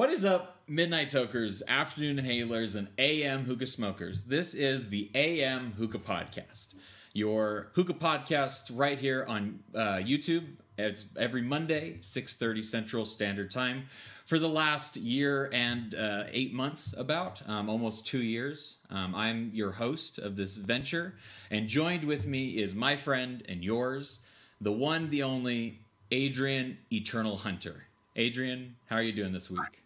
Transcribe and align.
What 0.00 0.08
is 0.08 0.24
up, 0.24 0.62
Midnight 0.66 1.10
Tokers, 1.10 1.62
Afternoon 1.68 2.16
inhalers, 2.16 2.74
and 2.74 2.88
AM 2.96 3.44
Hookah 3.44 3.66
Smokers? 3.66 4.24
This 4.24 4.54
is 4.54 4.88
the 4.88 5.10
AM 5.14 5.72
Hookah 5.72 5.98
Podcast, 5.98 6.72
your 7.12 7.68
hookah 7.74 7.92
podcast 7.92 8.70
right 8.72 8.98
here 8.98 9.26
on 9.28 9.58
uh, 9.74 9.96
YouTube. 9.96 10.46
It's 10.78 11.04
every 11.18 11.42
Monday, 11.42 11.98
6.30 12.00 12.64
Central 12.64 13.04
Standard 13.04 13.50
Time. 13.50 13.90
For 14.24 14.38
the 14.38 14.48
last 14.48 14.96
year 14.96 15.50
and 15.52 15.94
uh, 15.94 16.24
eight 16.32 16.54
months, 16.54 16.94
about 16.96 17.46
um, 17.46 17.68
almost 17.68 18.06
two 18.06 18.22
years, 18.22 18.78
um, 18.88 19.14
I'm 19.14 19.50
your 19.52 19.72
host 19.72 20.16
of 20.18 20.34
this 20.34 20.56
venture, 20.56 21.16
and 21.50 21.68
joined 21.68 22.04
with 22.04 22.26
me 22.26 22.52
is 22.52 22.74
my 22.74 22.96
friend 22.96 23.44
and 23.50 23.62
yours, 23.62 24.20
the 24.62 24.72
one, 24.72 25.10
the 25.10 25.24
only, 25.24 25.80
Adrian 26.10 26.78
Eternal 26.90 27.36
Hunter. 27.36 27.82
Adrian, 28.16 28.76
how 28.86 28.96
are 28.96 29.02
you 29.02 29.12
doing 29.12 29.34
this 29.34 29.50
week? 29.50 29.79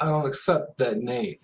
I 0.00 0.06
don't 0.06 0.26
accept 0.26 0.78
that 0.78 0.98
name. 0.98 1.36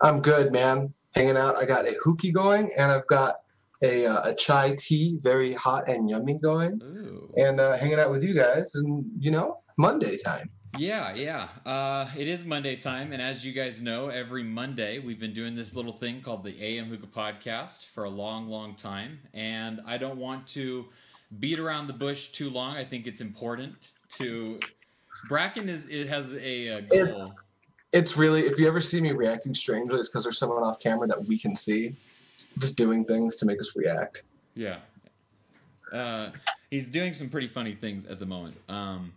I'm 0.00 0.20
good, 0.20 0.52
man. 0.52 0.88
Hanging 1.14 1.36
out. 1.36 1.56
I 1.56 1.64
got 1.64 1.86
a 1.86 1.96
hookie 2.04 2.32
going, 2.32 2.70
and 2.76 2.90
I've 2.90 3.06
got 3.06 3.36
a, 3.82 4.06
uh, 4.06 4.30
a 4.30 4.34
chai 4.34 4.74
tea, 4.78 5.18
very 5.22 5.52
hot 5.52 5.88
and 5.88 6.08
yummy 6.08 6.34
going, 6.34 6.80
Ooh. 6.82 7.32
and 7.36 7.60
uh, 7.60 7.76
hanging 7.76 7.98
out 7.98 8.10
with 8.10 8.22
you 8.22 8.34
guys, 8.34 8.74
and 8.74 9.04
you 9.18 9.30
know, 9.30 9.60
Monday 9.76 10.16
time. 10.18 10.50
Yeah, 10.76 11.14
yeah. 11.14 11.48
Uh, 11.64 12.08
it 12.16 12.26
is 12.26 12.44
Monday 12.44 12.74
time, 12.74 13.12
and 13.12 13.22
as 13.22 13.44
you 13.44 13.52
guys 13.52 13.80
know, 13.80 14.08
every 14.08 14.42
Monday 14.42 14.98
we've 14.98 15.20
been 15.20 15.32
doing 15.32 15.54
this 15.54 15.76
little 15.76 15.92
thing 15.92 16.20
called 16.20 16.42
the 16.42 16.60
AM 16.60 16.88
Hookah 16.88 17.06
Podcast 17.06 17.86
for 17.86 18.04
a 18.04 18.10
long, 18.10 18.48
long 18.48 18.74
time. 18.74 19.20
And 19.32 19.80
I 19.86 19.98
don't 19.98 20.18
want 20.18 20.48
to 20.48 20.86
beat 21.38 21.60
around 21.60 21.86
the 21.86 21.92
bush 21.92 22.28
too 22.28 22.50
long. 22.50 22.76
I 22.76 22.84
think 22.84 23.06
it's 23.06 23.20
important 23.20 23.88
to. 24.16 24.58
Bracken 25.28 25.68
is 25.68 25.88
it 25.88 26.08
has 26.08 26.34
a, 26.34 26.76
uh 26.76 26.80
goal. 26.80 27.22
It's, 27.22 27.48
it's 27.92 28.16
really, 28.16 28.42
if 28.42 28.58
you 28.58 28.66
ever 28.66 28.80
see 28.80 29.00
me 29.00 29.12
reacting 29.12 29.54
strangely, 29.54 30.00
it's 30.00 30.08
because 30.08 30.24
there's 30.24 30.38
someone 30.38 30.62
off 30.62 30.80
camera 30.80 31.06
that 31.06 31.24
we 31.24 31.38
can 31.38 31.54
see, 31.54 31.94
just 32.58 32.76
doing 32.76 33.04
things 33.04 33.36
to 33.36 33.46
make 33.46 33.60
us 33.60 33.76
react. 33.76 34.24
Yeah. 34.54 34.78
Uh, 35.92 36.30
he's 36.70 36.88
doing 36.88 37.14
some 37.14 37.28
pretty 37.28 37.46
funny 37.46 37.74
things 37.74 38.04
at 38.06 38.18
the 38.18 38.26
moment. 38.26 38.56
Um, 38.68 39.12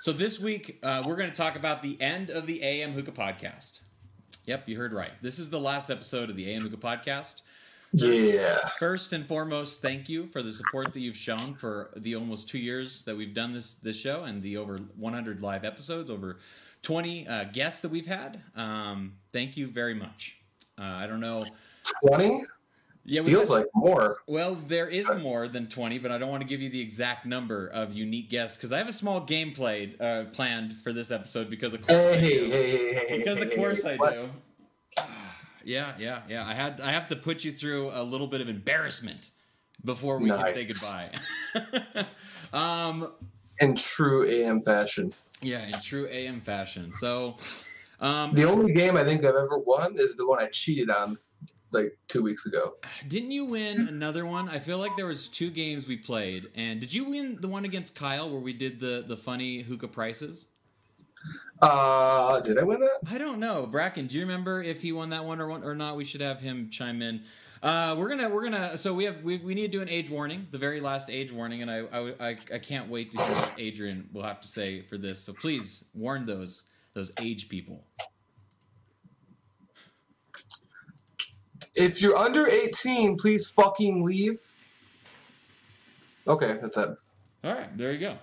so 0.00 0.12
this 0.12 0.38
week, 0.38 0.78
uh, 0.82 1.02
we're 1.04 1.16
going 1.16 1.30
to 1.30 1.36
talk 1.36 1.56
about 1.56 1.82
the 1.82 2.00
end 2.00 2.30
of 2.30 2.46
the 2.46 2.62
AM 2.62 2.92
Hookah 2.92 3.12
podcast. 3.12 3.80
Yep, 4.46 4.68
you 4.68 4.76
heard 4.76 4.92
right. 4.92 5.12
This 5.22 5.38
is 5.38 5.50
the 5.50 5.58
last 5.58 5.90
episode 5.90 6.30
of 6.30 6.36
the 6.36 6.52
AM 6.52 6.62
Hookah 6.62 6.76
podcast. 6.76 7.40
Yeah. 7.94 8.58
First 8.78 9.12
and 9.12 9.26
foremost, 9.26 9.80
thank 9.80 10.08
you 10.08 10.26
for 10.28 10.42
the 10.42 10.52
support 10.52 10.92
that 10.92 11.00
you've 11.00 11.16
shown 11.16 11.54
for 11.54 11.90
the 11.96 12.14
almost 12.16 12.48
two 12.48 12.58
years 12.58 13.02
that 13.04 13.16
we've 13.16 13.34
done 13.34 13.52
this 13.52 13.74
this 13.74 13.96
show 13.96 14.24
and 14.24 14.42
the 14.42 14.56
over 14.56 14.78
100 14.96 15.40
live 15.42 15.64
episodes, 15.64 16.10
over 16.10 16.38
20 16.82 17.26
uh, 17.28 17.44
guests 17.44 17.82
that 17.82 17.90
we've 17.90 18.06
had. 18.06 18.40
Um, 18.56 19.14
thank 19.32 19.56
you 19.56 19.68
very 19.68 19.94
much. 19.94 20.36
Uh, 20.78 20.82
I 20.84 21.06
don't 21.06 21.20
know. 21.20 21.44
20? 22.06 22.42
Yeah, 23.06 23.22
Feels 23.22 23.50
like 23.50 23.66
more. 23.74 24.18
well, 24.26 24.54
there 24.66 24.88
is 24.88 25.06
more 25.20 25.46
than 25.46 25.68
20, 25.68 25.98
but 25.98 26.10
I 26.10 26.16
don't 26.16 26.30
want 26.30 26.40
to 26.42 26.48
give 26.48 26.62
you 26.62 26.70
the 26.70 26.80
exact 26.80 27.26
number 27.26 27.68
of 27.68 27.92
unique 27.92 28.30
guests 28.30 28.56
because 28.56 28.72
I 28.72 28.78
have 28.78 28.88
a 28.88 28.94
small 28.94 29.20
game 29.20 29.52
played, 29.52 30.00
uh, 30.00 30.24
planned 30.32 30.76
for 30.78 30.90
this 30.94 31.10
episode 31.10 31.50
because 31.50 31.74
of 31.74 31.86
course 31.86 32.00
Hey, 32.16 32.16
I 32.16 32.20
do. 32.20 32.50
hey, 32.50 32.70
hey, 32.70 33.06
hey, 33.08 33.18
Because 33.18 33.42
of 33.42 33.54
course 33.54 33.84
I 33.84 33.96
what? 33.96 34.14
do. 34.14 34.28
Yeah, 35.64 35.92
yeah, 35.98 36.22
yeah. 36.28 36.46
I 36.46 36.54
had 36.54 36.80
I 36.80 36.92
have 36.92 37.08
to 37.08 37.16
put 37.16 37.44
you 37.44 37.52
through 37.52 37.90
a 37.90 38.02
little 38.02 38.26
bit 38.26 38.40
of 38.40 38.48
embarrassment 38.48 39.30
before 39.84 40.18
we 40.18 40.30
can 40.30 40.54
say 40.54 40.66
goodbye. 40.66 42.06
um, 42.52 43.12
In 43.60 43.76
true 43.76 44.26
AM 44.28 44.60
fashion. 44.60 45.12
yeah, 45.42 45.66
in 45.66 45.72
true 45.82 46.08
AM 46.10 46.40
fashion. 46.40 46.92
So, 46.92 47.36
um, 48.00 48.32
The 48.34 48.44
only 48.44 48.72
game 48.72 48.96
I 48.96 49.04
think 49.04 49.24
I've 49.24 49.34
ever 49.34 49.58
won 49.58 49.94
is 49.98 50.16
the 50.16 50.26
one 50.26 50.40
I 50.40 50.46
cheated 50.46 50.90
on 50.90 51.18
like 51.72 51.98
two 52.08 52.22
weeks 52.22 52.46
ago. 52.46 52.74
didn't 53.08 53.32
you 53.32 53.44
win 53.46 53.88
another 53.88 54.24
one? 54.26 54.48
I 54.48 54.58
feel 54.60 54.78
like 54.78 54.96
there 54.96 55.06
was 55.06 55.28
two 55.28 55.50
games 55.50 55.88
we 55.88 55.96
played, 55.96 56.46
and 56.54 56.80
did 56.80 56.92
you 56.94 57.10
win 57.10 57.38
the 57.40 57.48
one 57.48 57.64
against 57.64 57.94
Kyle 57.96 58.30
where 58.30 58.40
we 58.40 58.52
did 58.52 58.80
the 58.80 59.04
the 59.06 59.16
funny 59.16 59.62
hookah 59.62 59.88
prices? 59.88 60.46
Uh, 61.62 62.40
did 62.40 62.58
I 62.58 62.64
win 62.64 62.80
that? 62.80 62.98
I 63.08 63.18
don't 63.18 63.38
know, 63.38 63.66
Bracken. 63.66 64.06
Do 64.06 64.16
you 64.16 64.22
remember 64.22 64.62
if 64.62 64.82
he 64.82 64.92
won 64.92 65.10
that 65.10 65.24
one 65.24 65.40
or 65.40 65.50
or 65.50 65.74
not? 65.74 65.96
We 65.96 66.04
should 66.04 66.20
have 66.20 66.40
him 66.40 66.68
chime 66.70 67.00
in. 67.00 67.22
Uh, 67.62 67.94
we're 67.96 68.10
gonna 68.10 68.28
we're 68.28 68.42
gonna 68.42 68.76
so 68.76 68.92
we 68.92 69.04
have 69.04 69.22
we, 69.22 69.38
we 69.38 69.54
need 69.54 69.72
to 69.72 69.78
do 69.78 69.80
an 69.80 69.88
age 69.88 70.10
warning, 70.10 70.46
the 70.50 70.58
very 70.58 70.82
last 70.82 71.08
age 71.08 71.32
warning, 71.32 71.62
and 71.62 71.70
I 71.70 71.78
I, 71.92 72.14
I, 72.20 72.36
I 72.52 72.58
can't 72.58 72.90
wait 72.90 73.10
to 73.12 73.16
hear 73.16 73.34
what 73.34 73.54
Adrian 73.58 74.06
will 74.12 74.22
have 74.22 74.42
to 74.42 74.48
say 74.48 74.82
for 74.82 74.98
this. 74.98 75.18
So 75.18 75.32
please 75.32 75.86
warn 75.94 76.26
those 76.26 76.64
those 76.92 77.10
age 77.22 77.48
people. 77.48 77.82
If 81.74 82.02
you're 82.02 82.16
under 82.16 82.46
18, 82.46 83.16
please 83.16 83.48
fucking 83.48 84.04
leave. 84.04 84.38
Okay, 86.28 86.58
that's 86.60 86.76
it. 86.76 86.90
All 87.42 87.54
right, 87.54 87.76
there 87.76 87.92
you 87.92 87.98
go. 87.98 88.18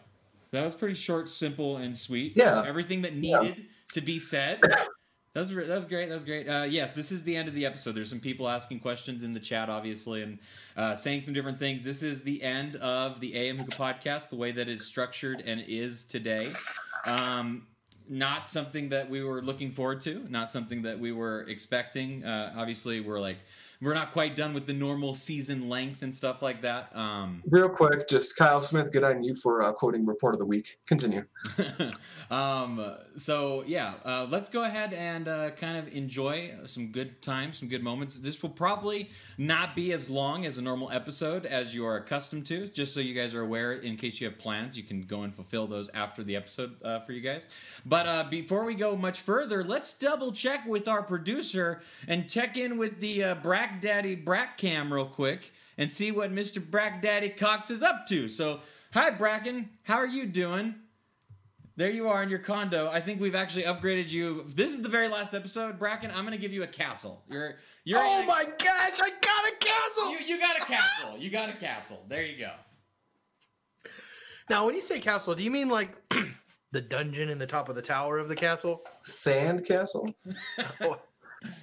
That 0.51 0.63
was 0.63 0.75
pretty 0.75 0.95
short, 0.95 1.29
simple, 1.29 1.77
and 1.77 1.97
sweet. 1.97 2.33
Yeah. 2.35 2.63
everything 2.65 3.01
that 3.03 3.13
Yeah. 3.13 3.39
needed 3.39 3.65
to 3.93 4.01
be 4.01 4.19
said. 4.19 4.59
That's 5.33 5.49
that 5.49 5.67
was 5.69 5.85
great. 5.85 6.09
That 6.09 6.15
was 6.15 6.25
great. 6.25 6.45
Uh, 6.49 6.63
yes, 6.63 6.93
this 6.93 7.09
is 7.09 7.23
the 7.23 7.37
end 7.37 7.47
of 7.47 7.53
the 7.53 7.65
episode. 7.65 7.93
There's 7.95 8.09
some 8.09 8.19
people 8.19 8.49
asking 8.49 8.81
questions 8.81 9.23
in 9.23 9.31
the 9.31 9.39
chat, 9.39 9.69
obviously, 9.69 10.23
and 10.23 10.39
uh, 10.75 10.93
saying 10.93 11.21
some 11.21 11.33
different 11.33 11.57
things. 11.57 11.85
This 11.85 12.03
is 12.03 12.21
the 12.23 12.43
end 12.43 12.75
of 12.77 13.21
the 13.21 13.33
AM 13.37 13.57
Hookah 13.57 13.77
podcast, 13.77 14.29
the 14.29 14.35
way 14.35 14.51
that 14.51 14.67
it's 14.67 14.83
structured 14.83 15.41
and 15.45 15.63
is 15.67 16.03
today. 16.03 16.49
Um, 17.05 17.67
not 18.09 18.49
something 18.49 18.89
that 18.89 19.09
we 19.09 19.23
were 19.23 19.41
looking 19.41 19.71
forward 19.71 20.01
to. 20.01 20.25
Not 20.29 20.51
something 20.51 20.81
that 20.81 20.99
we 20.99 21.13
were 21.13 21.43
expecting. 21.47 22.25
Uh, 22.25 22.53
obviously, 22.57 22.99
we're 22.99 23.21
like 23.21 23.37
we're 23.81 23.95
not 23.95 24.11
quite 24.11 24.35
done 24.35 24.53
with 24.53 24.67
the 24.67 24.73
normal 24.73 25.15
season 25.15 25.67
length 25.67 26.03
and 26.03 26.13
stuff 26.13 26.43
like 26.43 26.61
that. 26.61 26.95
Um, 26.95 27.41
Real 27.49 27.67
quick, 27.67 28.07
just 28.07 28.35
Kyle 28.35 28.61
Smith, 28.61 28.91
good 28.91 29.03
on 29.03 29.23
you 29.23 29.33
for 29.33 29.63
uh, 29.63 29.73
quoting 29.73 30.05
report 30.05 30.35
of 30.35 30.39
the 30.39 30.45
week. 30.45 30.77
Continue. 30.85 31.25
um, 32.31 32.95
so 33.17 33.63
yeah, 33.65 33.95
uh, 34.05 34.27
let's 34.29 34.49
go 34.49 34.65
ahead 34.65 34.93
and 34.93 35.27
uh, 35.27 35.49
kind 35.51 35.77
of 35.77 35.91
enjoy 35.93 36.53
some 36.65 36.87
good 36.91 37.21
times, 37.23 37.57
some 37.57 37.69
good 37.69 37.81
moments. 37.81 38.19
This 38.19 38.43
will 38.43 38.51
probably 38.51 39.09
not 39.39 39.75
be 39.75 39.93
as 39.93 40.09
long 40.09 40.45
as 40.45 40.59
a 40.59 40.61
normal 40.61 40.91
episode 40.91 41.47
as 41.47 41.73
you 41.73 41.83
are 41.85 41.97
accustomed 41.97 42.45
to. 42.47 42.67
Just 42.67 42.93
so 42.93 42.99
you 42.99 43.15
guys 43.15 43.33
are 43.33 43.41
aware, 43.41 43.73
in 43.73 43.97
case 43.97 44.21
you 44.21 44.27
have 44.27 44.37
plans, 44.37 44.77
you 44.77 44.83
can 44.83 45.01
go 45.01 45.23
and 45.23 45.33
fulfill 45.33 45.65
those 45.65 45.89
after 45.95 46.23
the 46.23 46.35
episode 46.35 46.75
uh, 46.83 46.99
for 46.99 47.13
you 47.13 47.21
guys. 47.21 47.47
But 47.83 48.05
uh, 48.05 48.25
before 48.29 48.63
we 48.63 48.75
go 48.75 48.95
much 48.95 49.21
further, 49.21 49.63
let's 49.63 49.93
double 49.95 50.31
check 50.31 50.67
with 50.67 50.87
our 50.87 51.01
producer 51.01 51.81
and 52.07 52.29
check 52.29 52.57
in 52.57 52.77
with 52.77 52.99
the 52.99 53.23
uh, 53.23 53.35
Brack 53.71 53.81
Daddy 53.81 54.15
Brack 54.15 54.57
Cam 54.57 54.91
real 54.93 55.05
quick 55.05 55.51
and 55.77 55.91
see 55.91 56.11
what 56.11 56.29
Mr. 56.33 56.61
Brack 56.63 57.01
Daddy 57.01 57.29
Cox 57.29 57.71
is 57.71 57.81
up 57.81 58.05
to. 58.09 58.27
So, 58.27 58.59
hi 58.93 59.11
Bracken, 59.11 59.69
how 59.83 59.95
are 59.95 60.07
you 60.07 60.25
doing? 60.25 60.75
There 61.77 61.89
you 61.89 62.09
are 62.09 62.21
in 62.21 62.29
your 62.29 62.39
condo. 62.39 62.89
I 62.89 62.99
think 62.99 63.21
we've 63.21 63.33
actually 63.33 63.63
upgraded 63.63 64.09
you. 64.09 64.43
This 64.53 64.73
is 64.73 64.81
the 64.81 64.89
very 64.89 65.07
last 65.07 65.33
episode, 65.33 65.79
Bracken. 65.79 66.11
I'm 66.11 66.25
going 66.25 66.33
to 66.33 66.37
give 66.37 66.51
you 66.51 66.63
a 66.63 66.67
castle. 66.67 67.23
You're 67.29 67.55
you're 67.85 67.99
Oh 68.03 68.17
in 68.19 68.23
a- 68.25 68.27
my 68.27 68.43
gosh, 68.43 68.99
I 69.01 69.09
got 69.09 69.47
a 69.47 69.55
castle! 69.59 70.11
You, 70.11 70.17
you 70.27 70.37
got 70.39 70.57
a 70.57 70.65
castle. 70.65 71.17
You 71.17 71.29
got 71.29 71.49
a 71.49 71.53
castle. 71.53 72.05
There 72.09 72.25
you 72.25 72.37
go. 72.39 72.51
Now, 74.49 74.65
when 74.65 74.75
you 74.75 74.81
say 74.81 74.99
castle, 74.99 75.33
do 75.33 75.43
you 75.45 75.51
mean 75.51 75.69
like 75.69 75.95
the 76.73 76.81
dungeon 76.81 77.29
in 77.29 77.39
the 77.39 77.47
top 77.47 77.69
of 77.69 77.75
the 77.75 77.81
tower 77.81 78.17
of 78.17 78.27
the 78.27 78.35
castle? 78.35 78.81
Sand 79.03 79.65
Castle? 79.65 80.13
Or- 80.81 80.99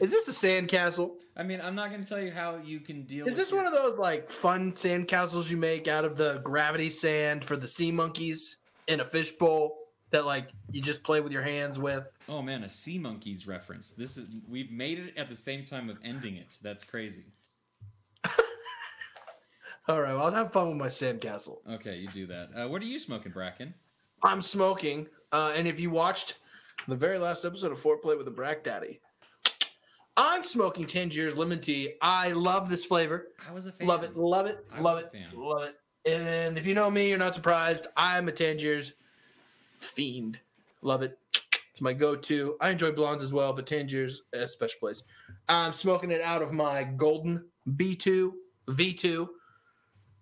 Is 0.01 0.11
this 0.11 0.29
a 0.29 0.33
sand 0.33 0.69
castle? 0.69 1.17
I 1.37 1.43
mean, 1.45 1.61
I'm 1.61 1.75
not 1.75 1.91
going 1.91 2.03
to 2.03 2.09
tell 2.09 2.21
you 2.21 2.33
how 2.33 2.57
you 2.57 2.81
can 2.81 3.03
deal. 3.05 3.27
Is 3.27 3.33
with 3.33 3.37
this 3.37 3.51
your- 3.51 3.59
one 3.63 3.67
of 3.67 3.73
those 3.73 3.97
like 3.97 4.31
fun 4.31 4.75
sand 4.75 5.09
castles 5.09 5.51
you 5.51 5.57
make 5.57 5.87
out 5.89 6.05
of 6.05 6.17
the 6.17 6.39
gravity 6.45 6.91
sand 6.91 7.45
for 7.45 7.57
the 7.57 7.69
sea 7.69 7.93
monkeys 7.93 8.57
in 8.89 9.01
a 9.01 9.05
fishbowl 9.05 9.77
that 10.11 10.25
like 10.25 10.49
you 10.73 10.81
just 10.81 11.03
play 11.03 11.21
with 11.21 11.33
your 11.33 11.43
hands 11.43 11.79
with? 11.79 12.13
Oh 12.29 12.43
man, 12.43 12.65
a 12.65 12.69
sea 12.69 12.99
monkeys 12.99 13.47
reference. 13.47 13.91
This 13.93 14.17
is 14.17 14.29
we've 14.49 14.71
made 14.73 14.99
it 14.99 15.17
at 15.17 15.29
the 15.29 15.37
same 15.37 15.65
time 15.65 15.89
of 15.91 15.99
ending 16.03 16.37
it. 16.37 16.59
That's 16.63 16.83
crazy. 16.85 17.27
All 19.89 20.03
right, 20.03 20.13
well, 20.15 20.27
I'll 20.27 20.33
have 20.33 20.53
fun 20.53 20.69
with 20.69 20.77
my 20.77 20.89
sand 20.89 21.21
castle. 21.23 21.63
Okay, 21.71 21.97
you 21.97 22.09
do 22.09 22.27
that. 22.27 22.51
Uh, 22.55 22.69
what 22.69 22.83
are 22.83 22.87
you 22.87 22.99
smoking, 22.99 23.33
Bracken? 23.33 23.73
I'm 24.23 24.43
smoking, 24.43 25.07
uh, 25.33 25.53
and 25.55 25.67
if 25.67 25.81
you 25.81 25.91
watched 25.91 26.37
the 26.89 26.97
very 26.97 27.19
last 27.19 27.45
episode 27.45 27.73
of 27.73 27.81
Foreplay 27.81 28.17
with 28.17 28.27
the 28.27 28.31
Brack 28.33 28.65
Daddy, 28.65 29.01
I'm 30.21 30.43
smoking 30.43 30.85
Tangiers 30.85 31.37
lemon 31.37 31.61
tea. 31.61 31.95
I 32.03 32.33
love 32.33 32.69
this 32.69 32.85
flavor. 32.85 33.29
I 33.49 33.53
was 33.53 33.67
a 33.69 33.73
fan. 33.73 33.87
Love 33.87 34.03
it, 34.03 34.17
love 34.17 34.47
it, 34.47 34.67
I 34.75 34.81
love 34.81 34.99
it, 34.99 35.13
love 35.33 35.63
it. 35.63 35.77
And 36.11 36.59
if 36.59 36.67
you 36.67 36.75
know 36.75 36.91
me, 36.91 37.09
you're 37.09 37.19
not 37.19 37.35
surprised. 37.35 37.87
I'm 37.97 38.27
a 38.29 38.33
Tangiers 38.33 38.95
fiend. 39.79 40.41
Love 40.83 41.03
it. 41.03 41.17
It's 41.71 41.81
my 41.81 41.93
go-to. 41.93 42.57
I 42.61 42.71
enjoy 42.71 42.91
blondes 42.91 43.23
as 43.23 43.33
well, 43.33 43.53
but 43.53 43.65
Tangiers 43.67 44.23
a 44.33 44.49
special 44.49 44.81
place. 44.81 45.05
I'm 45.49 45.73
smoking 45.73 46.11
it 46.11 46.21
out 46.21 46.43
of 46.43 46.53
my 46.53 46.83
golden 46.83 47.45
B2 47.77 48.33
V2, 48.71 49.29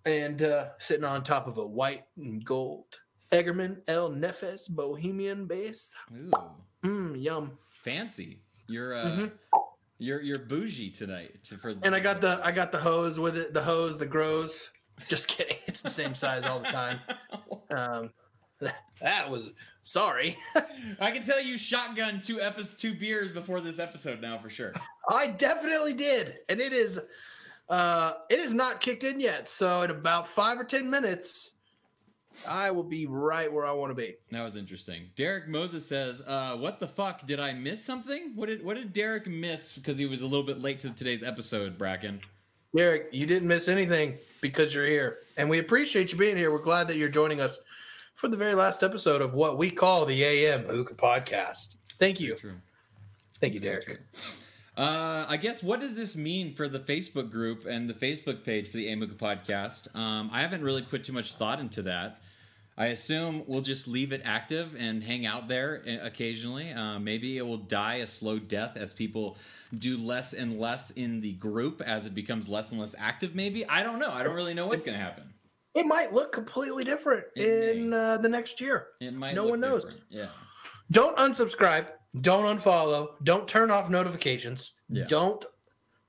and 0.05 0.41
uh, 0.43 0.65
sitting 0.77 1.03
on 1.05 1.23
top 1.23 1.47
of 1.47 1.57
a 1.57 1.65
white 1.65 2.03
and 2.17 2.45
gold 2.45 2.85
Egermann 3.31 3.81
El 3.87 4.11
Nefes 4.11 4.69
Bohemian 4.69 5.47
Base. 5.47 5.91
Ooh, 6.15 6.31
Mmm, 6.83 7.19
yum. 7.21 7.57
fancy. 7.71 8.41
You're 8.67 8.93
uh, 8.95 9.05
Mhm. 9.05 9.31
You're 9.99 10.21
you're 10.21 10.39
bougie 10.39 10.89
tonight. 10.89 11.43
To, 11.45 11.57
for 11.57 11.73
And 11.83 11.95
I 11.95 11.99
got 11.99 12.21
the 12.21 12.39
I 12.43 12.51
got 12.51 12.71
the 12.71 12.77
hose 12.77 13.19
with 13.19 13.37
it. 13.37 13.53
The 13.53 13.61
hose, 13.61 13.97
the 13.97 14.05
grows. 14.05 14.69
Just 15.07 15.27
kidding. 15.27 15.57
It's 15.67 15.81
the 15.81 15.89
same 15.89 16.15
size 16.15 16.45
all 16.45 16.59
the 16.59 16.69
time. 16.69 16.99
Um, 17.69 18.11
that 19.01 19.29
was 19.29 19.51
sorry. 19.83 20.37
I 21.01 21.11
can 21.11 21.23
tell 21.23 21.41
you, 21.41 21.57
shotgun 21.57 22.21
two 22.21 22.39
epi- 22.39 22.63
two 22.77 22.93
beers 22.93 23.33
before 23.33 23.59
this 23.59 23.77
episode 23.77 24.21
now 24.21 24.37
for 24.37 24.49
sure. 24.49 24.73
I 25.09 25.27
definitely 25.27 25.93
did, 25.93 26.37
and 26.47 26.61
it 26.61 26.71
is 26.71 26.99
uh 27.69 28.13
it 28.29 28.39
is 28.39 28.53
not 28.53 28.79
kicked 28.79 29.03
in 29.03 29.19
yet. 29.19 29.49
So 29.49 29.81
in 29.81 29.91
about 29.91 30.27
five 30.27 30.57
or 30.57 30.63
ten 30.63 30.89
minutes, 30.89 31.51
I 32.47 32.71
will 32.71 32.83
be 32.83 33.07
right 33.07 33.51
where 33.51 33.65
I 33.65 33.71
want 33.71 33.91
to 33.91 33.95
be. 33.95 34.15
That 34.31 34.43
was 34.43 34.55
interesting. 34.55 35.09
Derek 35.15 35.47
Moses 35.47 35.87
says, 35.87 36.21
uh, 36.27 36.55
"What 36.57 36.79
the 36.79 36.87
fuck? 36.87 37.25
Did 37.25 37.39
I 37.39 37.53
miss 37.53 37.83
something? 37.83 38.33
What 38.35 38.47
did 38.47 38.63
what 38.63 38.75
did 38.75 38.93
Derek 38.93 39.27
miss 39.27 39.77
because 39.77 39.97
he 39.97 40.05
was 40.05 40.21
a 40.21 40.25
little 40.25 40.45
bit 40.45 40.61
late 40.61 40.79
to 40.81 40.89
today's 40.91 41.23
episode?" 41.23 41.77
Bracken. 41.77 42.19
Derek, 42.75 43.09
you 43.11 43.25
didn't 43.25 43.47
miss 43.47 43.67
anything 43.67 44.17
because 44.41 44.73
you're 44.75 44.85
here, 44.85 45.19
and 45.37 45.49
we 45.49 45.59
appreciate 45.59 46.11
you 46.11 46.17
being 46.17 46.37
here. 46.37 46.51
We're 46.51 46.59
glad 46.59 46.87
that 46.89 46.97
you're 46.97 47.09
joining 47.09 47.39
us 47.39 47.59
for 48.15 48.27
the 48.27 48.37
very 48.37 48.55
last 48.55 48.83
episode 48.83 49.21
of 49.21 49.33
what 49.33 49.57
we 49.57 49.69
call 49.69 50.05
the 50.05 50.23
AM 50.23 50.63
Hookah 50.65 50.95
Podcast. 50.95 51.75
Thank 51.97 52.19
you, 52.19 52.35
True. 52.35 52.55
thank 53.39 53.53
you, 53.53 53.59
Derek. 53.59 53.99
Uh, 54.77 55.25
I 55.27 55.37
guess 55.37 55.63
what 55.63 55.79
does 55.79 55.95
this 55.95 56.15
mean 56.15 56.53
for 56.53 56.67
the 56.69 56.79
Facebook 56.79 57.31
group 57.31 57.65
and 57.65 57.89
the 57.89 57.95
Facebook 57.95 58.43
page 58.43 58.69
for 58.69 58.77
the 58.77 58.87
AM 58.89 58.99
Hookah 58.99 59.15
podcast? 59.15 59.95
Um, 59.95 60.29
I 60.31 60.41
haven't 60.41 60.63
really 60.63 60.83
put 60.83 61.03
too 61.03 61.13
much 61.13 61.33
thought 61.33 61.59
into 61.59 61.81
that. 61.83 62.21
I 62.79 62.87
assume 62.87 63.43
we'll 63.47 63.61
just 63.61 63.87
leave 63.87 64.11
it 64.11 64.21
active 64.23 64.75
and 64.77 65.03
hang 65.03 65.25
out 65.25 65.47
there 65.47 65.81
uh, 65.87 66.05
occasionally. 66.05 66.71
Uh, 66.71 66.99
maybe 66.99 67.37
it 67.37 67.41
will 67.41 67.57
die 67.57 67.95
a 67.95 68.07
slow 68.07 68.37
death 68.37 68.77
as 68.77 68.93
people 68.93 69.37
do 69.79 69.97
less 69.97 70.33
and 70.33 70.59
less 70.59 70.91
in 70.91 71.19
the 71.19 71.33
group 71.33 71.81
as 71.81 72.05
it 72.05 72.13
becomes 72.13 72.47
less 72.47 72.71
and 72.71 72.79
less 72.79 72.95
active. 72.99 73.33
Maybe 73.33 73.65
I 73.67 73.81
don't 73.81 73.97
know. 73.97 74.11
I 74.11 74.21
don't 74.21 74.35
really 74.35 74.53
know 74.53 74.67
what's 74.67 74.83
going 74.83 74.97
to 74.97 75.03
happen. 75.03 75.33
It 75.73 75.85
might 75.85 76.13
look 76.13 76.31
completely 76.31 76.83
different 76.83 77.25
It 77.35 77.77
in 77.77 77.93
uh, 77.93 78.17
the 78.17 78.29
next 78.29 78.61
year. 78.61 78.87
It 78.99 79.13
might. 79.13 79.35
No 79.35 79.45
one 79.45 79.59
knows. 79.59 79.83
different. 79.83 80.03
Yeah. 80.09 80.27
Don't 80.91 81.17
unsubscribe. 81.17 81.87
Don't 82.21 82.57
unfollow. 82.57 83.09
Don't 83.23 83.47
turn 83.47 83.69
off 83.69 83.89
notifications. 83.89 84.73
Yeah. 84.89 85.05
Don't 85.07 85.43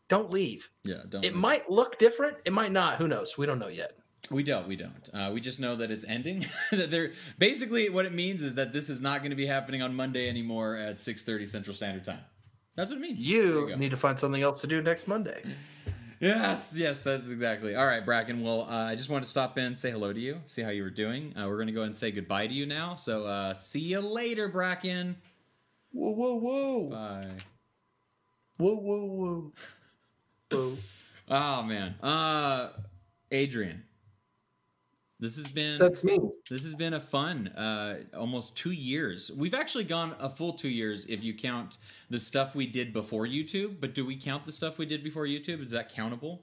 don't 0.08 0.30
leave. 0.30 0.70
Yeah. 0.84 1.02
Don't. 1.08 1.24
It 1.24 1.34
might 1.34 1.70
look 1.70 1.98
different. 1.98 2.38
It 2.44 2.52
might 2.52 2.72
not. 2.72 2.96
Who 2.96 3.08
knows? 3.08 3.36
We 3.36 3.46
don't 3.46 3.58
know 3.58 3.68
yet. 3.68 3.97
We 4.30 4.42
don't. 4.42 4.68
We 4.68 4.76
don't. 4.76 5.08
Uh, 5.12 5.30
we 5.32 5.40
just 5.40 5.58
know 5.58 5.76
that 5.76 5.90
it's 5.90 6.04
ending. 6.04 6.46
that 6.70 6.90
they're 6.90 7.12
basically 7.38 7.88
what 7.88 8.06
it 8.06 8.12
means 8.12 8.42
is 8.42 8.54
that 8.56 8.72
this 8.72 8.88
is 8.88 9.00
not 9.00 9.20
going 9.20 9.30
to 9.30 9.36
be 9.36 9.46
happening 9.46 9.82
on 9.82 9.94
Monday 9.94 10.28
anymore 10.28 10.76
at 10.76 11.00
six 11.00 11.22
thirty 11.22 11.46
Central 11.46 11.74
Standard 11.74 12.04
Time. 12.04 12.20
That's 12.76 12.90
what 12.90 12.98
it 12.98 13.00
means. 13.00 13.18
There 13.18 13.70
You 13.70 13.76
need 13.76 13.90
to 13.90 13.96
find 13.96 14.18
something 14.18 14.42
else 14.42 14.60
to 14.60 14.66
do 14.66 14.80
next 14.80 15.08
Monday. 15.08 15.42
Yes, 16.20 16.74
yes, 16.76 17.02
that's 17.02 17.28
exactly. 17.30 17.76
All 17.76 17.86
right, 17.86 18.04
Bracken. 18.04 18.42
Well, 18.42 18.62
uh, 18.62 18.84
I 18.86 18.96
just 18.96 19.08
wanted 19.08 19.24
to 19.24 19.30
stop 19.30 19.56
in, 19.56 19.76
say 19.76 19.90
hello 19.90 20.12
to 20.12 20.18
you, 20.18 20.40
see 20.46 20.62
how 20.62 20.70
you 20.70 20.82
were 20.82 20.90
doing. 20.90 21.32
Uh, 21.36 21.46
we're 21.46 21.56
going 21.56 21.68
to 21.68 21.72
go 21.72 21.80
ahead 21.80 21.88
and 21.88 21.96
say 21.96 22.10
goodbye 22.10 22.48
to 22.48 22.54
you 22.54 22.66
now. 22.66 22.96
So, 22.96 23.24
uh, 23.24 23.54
see 23.54 23.80
you 23.80 24.00
later, 24.00 24.48
Bracken. 24.48 25.16
Whoa, 25.92 26.10
whoa, 26.10 26.34
whoa. 26.34 26.88
Bye. 26.90 27.30
Whoa, 28.58 28.74
whoa, 28.74 29.04
whoa. 29.04 29.52
Whoa. 30.50 30.76
Oh 31.30 31.62
man, 31.64 31.94
uh, 32.02 32.70
Adrian. 33.30 33.84
This 35.20 35.36
has 35.36 35.48
been 35.48 35.78
That's 35.78 36.04
me. 36.04 36.18
This 36.48 36.62
has 36.62 36.74
been 36.76 36.94
a 36.94 37.00
fun 37.00 37.48
uh, 37.48 38.04
almost 38.16 38.56
two 38.56 38.70
years. 38.70 39.32
We've 39.36 39.54
actually 39.54 39.84
gone 39.84 40.14
a 40.20 40.28
full 40.28 40.52
two 40.52 40.68
years 40.68 41.06
if 41.06 41.24
you 41.24 41.34
count 41.34 41.78
the 42.08 42.20
stuff 42.20 42.54
we 42.54 42.66
did 42.66 42.92
before 42.92 43.26
YouTube. 43.26 43.76
But 43.80 43.94
do 43.94 44.06
we 44.06 44.16
count 44.16 44.46
the 44.46 44.52
stuff 44.52 44.78
we 44.78 44.86
did 44.86 45.02
before 45.02 45.26
YouTube? 45.26 45.62
Is 45.62 45.72
that 45.72 45.92
countable? 45.92 46.42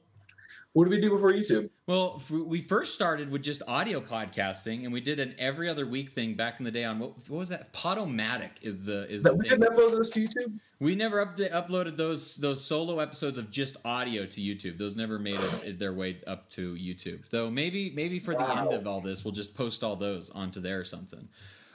What 0.73 0.85
did 0.85 0.91
we 0.91 0.99
do 1.01 1.09
before 1.09 1.31
YouTube? 1.31 1.69
Well, 1.87 2.15
f- 2.17 2.29
we 2.31 2.61
first 2.61 2.93
started 2.93 3.29
with 3.31 3.41
just 3.43 3.61
audio 3.67 4.01
podcasting, 4.01 4.83
and 4.83 4.91
we 4.91 4.99
did 5.01 5.19
an 5.19 5.35
every 5.39 5.69
other 5.69 5.85
week 5.87 6.13
thing 6.13 6.35
back 6.35 6.55
in 6.59 6.65
the 6.65 6.71
day 6.71 6.83
on 6.83 6.99
what, 6.99 7.11
what 7.29 7.37
was 7.39 7.49
that? 7.49 7.71
Podomatic 7.73 8.49
is 8.61 8.83
the 8.83 9.09
is 9.11 9.23
the 9.23 9.29
That 9.29 9.37
we 9.37 9.47
thing. 9.49 9.59
didn't 9.59 9.73
upload 9.73 9.91
those 9.91 10.09
to 10.11 10.19
YouTube. 10.27 10.59
We 10.79 10.95
never 10.95 11.25
upda- 11.25 11.51
uploaded 11.51 11.95
those 11.97 12.35
those 12.37 12.63
solo 12.63 12.99
episodes 12.99 13.37
of 13.37 13.49
just 13.51 13.77
audio 13.85 14.25
to 14.25 14.41
YouTube. 14.41 14.77
Those 14.77 14.95
never 14.97 15.17
made 15.17 15.39
it, 15.63 15.79
their 15.79 15.93
way 15.93 16.21
up 16.27 16.49
to 16.51 16.73
YouTube. 16.75 17.29
Though 17.29 17.49
maybe 17.49 17.91
maybe 17.91 18.19
for 18.19 18.33
the 18.35 18.57
end 18.57 18.73
of 18.73 18.85
all 18.87 18.99
this, 19.01 19.23
we'll 19.23 19.33
just 19.33 19.55
post 19.55 19.83
all 19.83 19.95
those 19.95 20.29
onto 20.29 20.59
there 20.59 20.79
or 20.79 20.85
something. 20.85 21.27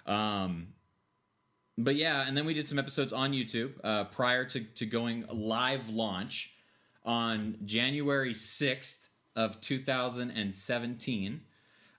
Um, 0.06 0.68
but 1.78 1.96
yeah, 1.96 2.26
and 2.28 2.36
then 2.36 2.44
we 2.44 2.52
did 2.52 2.68
some 2.68 2.78
episodes 2.78 3.12
on 3.12 3.32
YouTube 3.32 3.72
uh, 3.82 4.04
prior 4.04 4.44
to 4.46 4.60
to 4.60 4.84
going 4.86 5.24
live 5.32 5.88
launch 5.88 6.52
on 7.04 7.56
January 7.64 8.34
sixth 8.34 9.08
of 9.36 9.60
two 9.60 9.82
thousand 9.82 10.30
and 10.32 10.54
seventeen. 10.54 11.42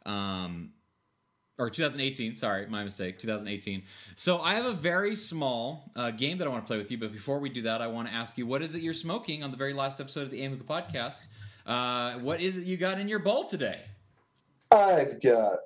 Um, 0.05 0.71
or 1.59 1.69
2018 1.69 2.33
sorry 2.33 2.65
my 2.65 2.83
mistake 2.83 3.19
2018 3.19 3.83
so 4.15 4.41
i 4.41 4.55
have 4.55 4.65
a 4.65 4.73
very 4.73 5.15
small 5.15 5.91
uh, 5.95 6.09
game 6.09 6.39
that 6.39 6.47
i 6.47 6.49
want 6.49 6.63
to 6.63 6.65
play 6.65 6.77
with 6.77 6.89
you 6.89 6.97
but 6.97 7.11
before 7.11 7.37
we 7.37 7.49
do 7.49 7.61
that 7.61 7.83
i 7.83 7.87
want 7.87 8.07
to 8.07 8.13
ask 8.13 8.35
you 8.35 8.47
what 8.47 8.63
is 8.63 8.73
it 8.73 8.81
you're 8.81 8.95
smoking 8.95 9.43
on 9.43 9.51
the 9.51 9.57
very 9.57 9.73
last 9.73 10.01
episode 10.01 10.23
of 10.23 10.31
the 10.31 10.41
AM 10.41 10.57
Hookah 10.57 10.63
podcast 10.63 11.27
uh, 11.67 12.13
what 12.19 12.41
is 12.41 12.57
it 12.57 12.63
you 12.63 12.77
got 12.77 12.99
in 12.99 13.07
your 13.07 13.19
bowl 13.19 13.43
today 13.43 13.81
I've 14.71 15.21
got 15.21 15.59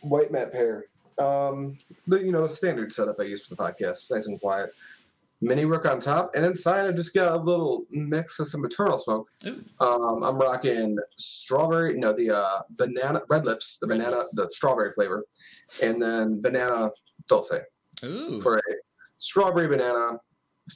white 0.00 0.30
matte 0.30 0.52
pear. 0.52 0.84
Um, 1.18 1.76
the 2.06 2.22
you 2.22 2.30
know 2.30 2.46
standard 2.46 2.92
setup 2.92 3.16
I 3.18 3.24
use 3.24 3.46
for 3.46 3.54
the 3.54 3.62
podcast, 3.62 4.10
nice 4.10 4.26
and 4.26 4.40
quiet. 4.40 4.72
Mini 5.42 5.66
rook 5.66 5.86
on 5.86 6.00
top, 6.00 6.30
and 6.34 6.46
inside 6.46 6.86
I've 6.86 6.96
just 6.96 7.14
got 7.14 7.32
a 7.32 7.36
little 7.36 7.84
mix 7.90 8.38
of 8.38 8.48
some 8.48 8.64
Eternal 8.64 8.98
Smoke. 8.98 9.28
Um, 9.80 10.22
I'm 10.22 10.38
rocking 10.38 10.96
strawberry, 11.18 11.98
no, 11.98 12.12
the 12.12 12.30
uh, 12.30 12.62
banana 12.70 13.20
red 13.28 13.44
lips, 13.44 13.78
the 13.78 13.86
banana, 13.86 14.24
the 14.32 14.48
strawberry 14.50 14.92
flavor, 14.92 15.26
and 15.82 16.00
then 16.00 16.40
banana 16.40 16.90
dulce 17.28 17.52
Ooh. 18.04 18.40
for 18.40 18.56
a 18.56 18.62
strawberry 19.18 19.68
banana 19.68 20.18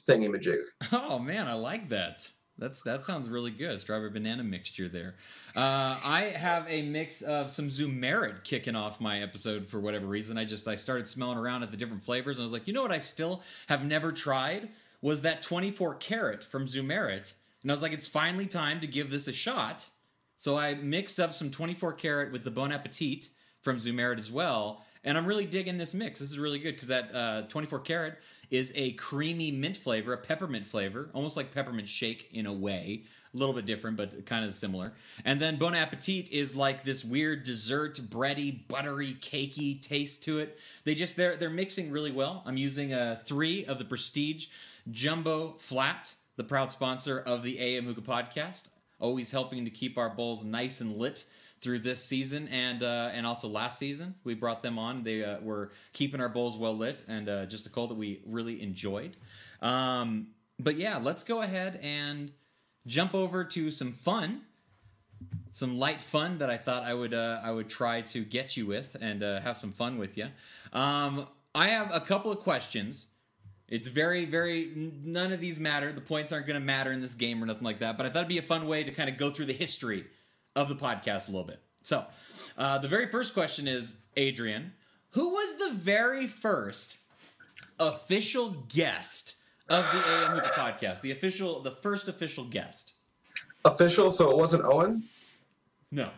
thingy 0.07 0.29
majig. 0.29 0.61
Oh 0.91 1.17
man, 1.17 1.47
I 1.47 1.53
like 1.53 1.89
that. 1.89 2.27
That's 2.61 2.83
that 2.83 3.03
sounds 3.03 3.27
really 3.27 3.49
good. 3.49 3.81
Strawberry 3.81 4.11
banana 4.11 4.43
mixture 4.43 4.87
there. 4.87 5.15
Uh, 5.55 5.99
I 6.05 6.31
have 6.37 6.67
a 6.69 6.83
mix 6.83 7.23
of 7.23 7.49
some 7.49 7.69
Zumerid 7.69 8.43
kicking 8.43 8.75
off 8.75 9.01
my 9.01 9.23
episode 9.23 9.67
for 9.67 9.79
whatever 9.79 10.05
reason. 10.05 10.37
I 10.37 10.45
just 10.45 10.67
I 10.67 10.75
started 10.75 11.07
smelling 11.09 11.39
around 11.39 11.63
at 11.63 11.71
the 11.71 11.77
different 11.77 12.03
flavors 12.03 12.37
and 12.37 12.43
I 12.43 12.45
was 12.45 12.53
like, 12.53 12.67
you 12.67 12.73
know 12.73 12.83
what? 12.83 12.91
I 12.91 12.99
still 12.99 13.41
have 13.67 13.83
never 13.83 14.11
tried 14.11 14.69
was 15.01 15.21
that 15.23 15.41
24 15.41 15.95
carat 15.95 16.43
from 16.43 16.67
Zumerit, 16.67 17.33
and 17.63 17.71
I 17.71 17.73
was 17.73 17.81
like, 17.81 17.93
it's 17.93 18.07
finally 18.07 18.45
time 18.45 18.79
to 18.81 18.87
give 18.87 19.09
this 19.09 19.27
a 19.27 19.33
shot. 19.33 19.89
So 20.37 20.55
I 20.55 20.75
mixed 20.75 21.19
up 21.19 21.33
some 21.33 21.49
24 21.49 21.93
carat 21.93 22.31
with 22.31 22.43
the 22.43 22.51
Bon 22.51 22.71
Appetit 22.71 23.29
from 23.61 23.77
Zumerit 23.77 24.19
as 24.19 24.31
well, 24.31 24.85
and 25.03 25.17
I'm 25.17 25.25
really 25.25 25.47
digging 25.47 25.79
this 25.79 25.95
mix. 25.95 26.19
This 26.19 26.29
is 26.29 26.37
really 26.37 26.59
good 26.59 26.75
because 26.75 26.89
that 26.89 27.15
uh, 27.15 27.41
24 27.47 27.79
karat 27.79 28.19
is 28.51 28.73
a 28.75 28.91
creamy 28.93 29.49
mint 29.49 29.77
flavor, 29.77 30.13
a 30.13 30.17
peppermint 30.17 30.67
flavor, 30.67 31.09
almost 31.13 31.37
like 31.37 31.53
peppermint 31.53 31.87
shake 31.87 32.29
in 32.33 32.45
a 32.45 32.53
way. 32.53 33.05
A 33.33 33.37
little 33.37 33.55
bit 33.55 33.65
different, 33.65 33.95
but 33.95 34.25
kind 34.25 34.43
of 34.43 34.53
similar. 34.53 34.91
And 35.23 35.41
then 35.41 35.55
Bon 35.55 35.73
Appetit 35.73 36.29
is 36.31 36.53
like 36.53 36.83
this 36.83 37.05
weird 37.05 37.45
dessert, 37.45 37.97
bready, 38.09 38.67
buttery, 38.67 39.15
cakey 39.21 39.81
taste 39.81 40.25
to 40.25 40.39
it. 40.39 40.59
They 40.83 40.95
just 40.95 41.15
they're 41.15 41.37
they're 41.37 41.49
mixing 41.49 41.91
really 41.91 42.11
well. 42.11 42.43
I'm 42.45 42.57
using 42.57 42.91
uh, 42.93 43.21
three 43.25 43.63
of 43.65 43.79
the 43.79 43.85
Prestige 43.85 44.47
Jumbo 44.91 45.55
Flat, 45.59 46.13
the 46.35 46.43
proud 46.43 46.73
sponsor 46.73 47.19
of 47.19 47.41
the 47.41 47.57
AM 47.57 47.85
Hookah 47.85 48.01
podcast, 48.01 48.63
always 48.99 49.31
helping 49.31 49.63
to 49.63 49.71
keep 49.71 49.97
our 49.97 50.09
bowls 50.09 50.43
nice 50.43 50.81
and 50.81 50.97
lit 50.97 51.23
through 51.61 51.79
this 51.79 52.03
season 52.03 52.47
and 52.47 52.83
uh, 52.83 53.11
and 53.13 53.25
also 53.25 53.47
last 53.47 53.77
season. 53.77 54.15
We 54.23 54.33
brought 54.33 54.63
them 54.63 54.79
on. 54.79 55.03
They 55.03 55.23
uh, 55.23 55.39
were 55.41 55.71
keeping 55.93 56.19
our 56.19 56.29
bowls 56.29 56.57
well 56.57 56.75
lit 56.75 57.05
and 57.07 57.29
uh, 57.29 57.45
just 57.45 57.65
a 57.65 57.69
call 57.69 57.87
that 57.87 57.95
we 57.95 58.21
really 58.25 58.61
enjoyed. 58.61 59.15
Um, 59.61 60.27
but 60.59 60.77
yeah, 60.77 60.97
let's 60.97 61.23
go 61.23 61.41
ahead 61.41 61.79
and 61.81 62.31
jump 62.87 63.13
over 63.13 63.43
to 63.43 63.69
some 63.71 63.93
fun, 63.93 64.41
some 65.51 65.77
light 65.77 66.01
fun 66.01 66.39
that 66.39 66.49
I 66.49 66.57
thought 66.57 66.83
I 66.83 66.93
would 66.93 67.13
uh, 67.13 67.39
I 67.43 67.51
would 67.51 67.69
try 67.69 68.01
to 68.01 68.25
get 68.25 68.57
you 68.57 68.65
with 68.65 68.97
and 68.99 69.23
uh, 69.23 69.39
have 69.41 69.57
some 69.57 69.71
fun 69.71 69.97
with 69.97 70.17
you. 70.17 70.27
Um, 70.73 71.27
I 71.53 71.69
have 71.69 71.93
a 71.93 71.99
couple 71.99 72.31
of 72.31 72.39
questions. 72.39 73.07
It's 73.67 73.87
very, 73.87 74.25
very. 74.25 74.71
None 74.75 75.31
of 75.31 75.39
these 75.39 75.59
matter. 75.59 75.93
The 75.93 76.01
points 76.01 76.33
aren't 76.33 76.45
going 76.45 76.59
to 76.59 76.65
matter 76.65 76.91
in 76.91 76.99
this 76.99 77.13
game 77.13 77.41
or 77.41 77.45
nothing 77.45 77.63
like 77.63 77.79
that. 77.79 77.97
But 77.97 78.05
I 78.05 78.09
thought 78.09 78.19
it'd 78.19 78.29
be 78.29 78.37
a 78.37 78.41
fun 78.41 78.67
way 78.67 78.83
to 78.83 78.91
kind 78.91 79.09
of 79.09 79.15
go 79.15 79.29
through 79.29 79.45
the 79.45 79.53
history 79.53 80.07
of 80.55 80.69
the 80.69 80.75
podcast 80.75 81.27
a 81.27 81.31
little 81.31 81.47
bit. 81.47 81.61
So, 81.83 82.05
uh, 82.57 82.77
the 82.77 82.87
very 82.87 83.07
first 83.07 83.33
question 83.33 83.67
is 83.67 83.97
Adrian, 84.17 84.73
who 85.11 85.29
was 85.29 85.57
the 85.57 85.73
very 85.73 86.27
first 86.27 86.97
official 87.79 88.51
guest 88.69 89.35
of 89.69 89.83
the 89.91 90.11
AM 90.11 90.37
Hookah 90.37 90.49
podcast? 90.49 91.01
The 91.01 91.11
official, 91.11 91.61
the 91.61 91.71
first 91.71 92.07
official 92.07 92.45
guest. 92.45 92.93
Official, 93.65 94.11
so 94.11 94.31
it 94.31 94.37
wasn't 94.37 94.63
Owen. 94.63 95.03
No. 95.91 96.09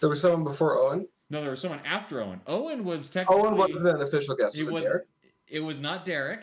There 0.00 0.08
was 0.08 0.20
someone 0.20 0.44
before 0.44 0.78
Owen. 0.78 1.08
No, 1.30 1.40
there 1.42 1.50
was 1.50 1.60
someone 1.60 1.80
after 1.84 2.22
Owen. 2.22 2.40
Owen 2.46 2.84
was 2.84 3.08
technically. 3.08 3.42
Owen 3.42 3.56
wasn't 3.56 3.86
an 3.86 4.00
official 4.00 4.34
guest. 4.34 4.56
It 4.56 4.60
Was 4.60 4.68
it, 4.68 4.74
was. 4.74 4.82
Derek? 4.84 5.06
It 5.48 5.60
was 5.60 5.80
not 5.80 6.04
Derek. 6.04 6.42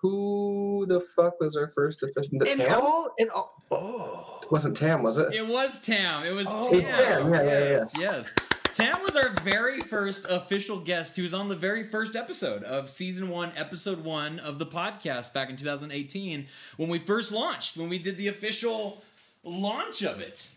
Who 0.00 0.86
the 0.86 1.00
fuck 1.00 1.40
was 1.40 1.56
our 1.56 1.68
first 1.68 2.02
official? 2.02 2.38
The 2.38 2.52
In 2.52 2.72
all, 2.72 3.10
in 3.18 3.30
all, 3.30 3.64
oh, 3.72 4.37
It 4.37 4.37
wasn't 4.50 4.76
Tam, 4.76 5.02
was 5.02 5.18
it? 5.18 5.32
It 5.34 5.46
was 5.46 5.80
Tam. 5.80 6.24
It 6.24 6.32
was 6.32 6.46
Oh. 6.48 6.70
Tam. 6.70 6.74
It 6.74 6.78
was 6.78 6.88
Tam, 6.88 7.32
yeah, 7.34 7.42
yeah, 7.42 7.44
yeah. 7.44 7.58
yes, 7.68 7.92
yes. 7.98 8.34
Tam 8.72 9.02
was 9.02 9.16
our 9.16 9.30
very 9.42 9.80
first 9.80 10.26
official 10.30 10.78
guest. 10.78 11.16
He 11.16 11.22
was 11.22 11.34
on 11.34 11.48
the 11.48 11.56
very 11.56 11.88
first 11.88 12.14
episode 12.14 12.62
of 12.62 12.90
season 12.90 13.28
one, 13.28 13.50
episode 13.56 14.04
one 14.04 14.38
of 14.38 14.58
the 14.60 14.66
podcast 14.66 15.32
back 15.32 15.50
in 15.50 15.56
2018 15.56 16.46
when 16.76 16.88
we 16.88 17.00
first 17.00 17.32
launched, 17.32 17.76
when 17.76 17.88
we 17.88 17.98
did 17.98 18.16
the 18.16 18.28
official 18.28 19.02
launch 19.42 20.02
of 20.02 20.20
it. 20.20 20.48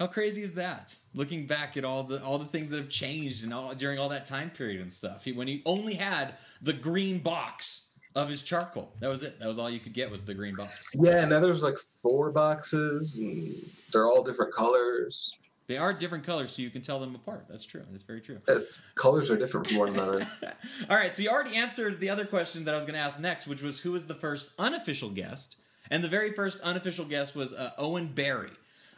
How 0.00 0.06
crazy 0.08 0.42
is 0.42 0.54
that? 0.54 0.94
Looking 1.14 1.46
back 1.46 1.76
at 1.76 1.84
all 1.84 2.02
the 2.02 2.22
all 2.24 2.38
the 2.38 2.46
things 2.46 2.70
that 2.70 2.78
have 2.78 2.88
changed 2.88 3.44
and 3.44 3.52
all 3.54 3.74
during 3.74 3.98
all 3.98 4.08
that 4.08 4.26
time 4.26 4.50
period 4.50 4.80
and 4.80 4.92
stuff. 4.92 5.24
He, 5.24 5.32
when 5.32 5.46
he 5.46 5.62
only 5.66 5.94
had 5.94 6.34
the 6.62 6.72
green 6.72 7.18
box 7.18 7.89
of 8.14 8.28
his 8.28 8.42
charcoal. 8.42 8.92
That 9.00 9.08
was 9.08 9.22
it. 9.22 9.38
That 9.38 9.48
was 9.48 9.58
all 9.58 9.70
you 9.70 9.80
could 9.80 9.92
get 9.92 10.10
was 10.10 10.22
the 10.22 10.34
green 10.34 10.56
box. 10.56 10.90
Yeah, 10.94 11.20
and 11.20 11.30
now 11.30 11.40
there's 11.40 11.62
like 11.62 11.78
four 11.78 12.30
boxes, 12.30 13.16
and 13.16 13.70
they're 13.92 14.06
all 14.06 14.22
different 14.22 14.52
colors. 14.52 15.38
They 15.70 15.76
are 15.76 15.92
different 15.92 16.26
colors, 16.26 16.50
so 16.50 16.62
you 16.62 16.70
can 16.70 16.82
tell 16.82 16.98
them 16.98 17.14
apart. 17.14 17.44
That's 17.48 17.64
true. 17.64 17.84
That's 17.92 18.02
very 18.02 18.20
true. 18.20 18.40
It's, 18.48 18.82
colors 18.96 19.30
are 19.30 19.36
different 19.36 19.68
from 19.68 19.76
one 19.76 19.90
another. 19.90 20.26
All 20.90 20.96
right, 20.96 21.14
so 21.14 21.22
you 21.22 21.30
already 21.30 21.54
answered 21.54 22.00
the 22.00 22.10
other 22.10 22.24
question 22.24 22.64
that 22.64 22.74
I 22.74 22.76
was 22.76 22.84
going 22.84 22.94
to 22.94 23.00
ask 23.00 23.20
next, 23.20 23.46
which 23.46 23.62
was 23.62 23.78
who 23.78 23.92
was 23.92 24.04
the 24.08 24.16
first 24.16 24.50
unofficial 24.58 25.10
guest? 25.10 25.54
And 25.88 26.02
the 26.02 26.08
very 26.08 26.32
first 26.32 26.58
unofficial 26.62 27.04
guest 27.04 27.36
was 27.36 27.52
uh, 27.52 27.70
Owen 27.78 28.08
Barry. 28.08 28.50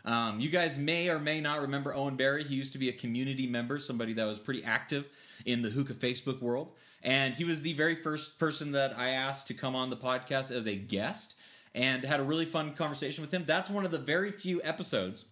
Um, 0.06 0.40
you 0.40 0.48
guys 0.48 0.78
may 0.78 1.10
or 1.10 1.18
may 1.18 1.42
not 1.42 1.60
remember 1.60 1.94
Owen 1.94 2.16
Barry. 2.16 2.42
He 2.42 2.54
used 2.54 2.72
to 2.72 2.78
be 2.78 2.88
a 2.88 2.92
community 2.94 3.46
member, 3.46 3.78
somebody 3.78 4.14
that 4.14 4.24
was 4.24 4.38
pretty 4.38 4.64
active 4.64 5.04
in 5.44 5.60
the 5.60 5.68
hookah 5.68 5.92
Facebook 5.92 6.40
world. 6.40 6.72
And 7.02 7.34
he 7.34 7.44
was 7.44 7.62
the 7.62 7.72
very 7.72 7.96
first 7.96 8.38
person 8.38 8.72
that 8.72 8.96
I 8.96 9.10
asked 9.10 9.48
to 9.48 9.54
come 9.54 9.74
on 9.74 9.90
the 9.90 9.96
podcast 9.96 10.50
as 10.50 10.66
a 10.66 10.76
guest 10.76 11.34
and 11.74 12.04
had 12.04 12.20
a 12.20 12.22
really 12.22 12.44
fun 12.44 12.74
conversation 12.74 13.22
with 13.22 13.32
him. 13.32 13.44
That's 13.46 13.70
one 13.70 13.84
of 13.84 13.90
the 13.90 13.98
very 13.98 14.30
few 14.30 14.60
episodes 14.62 15.26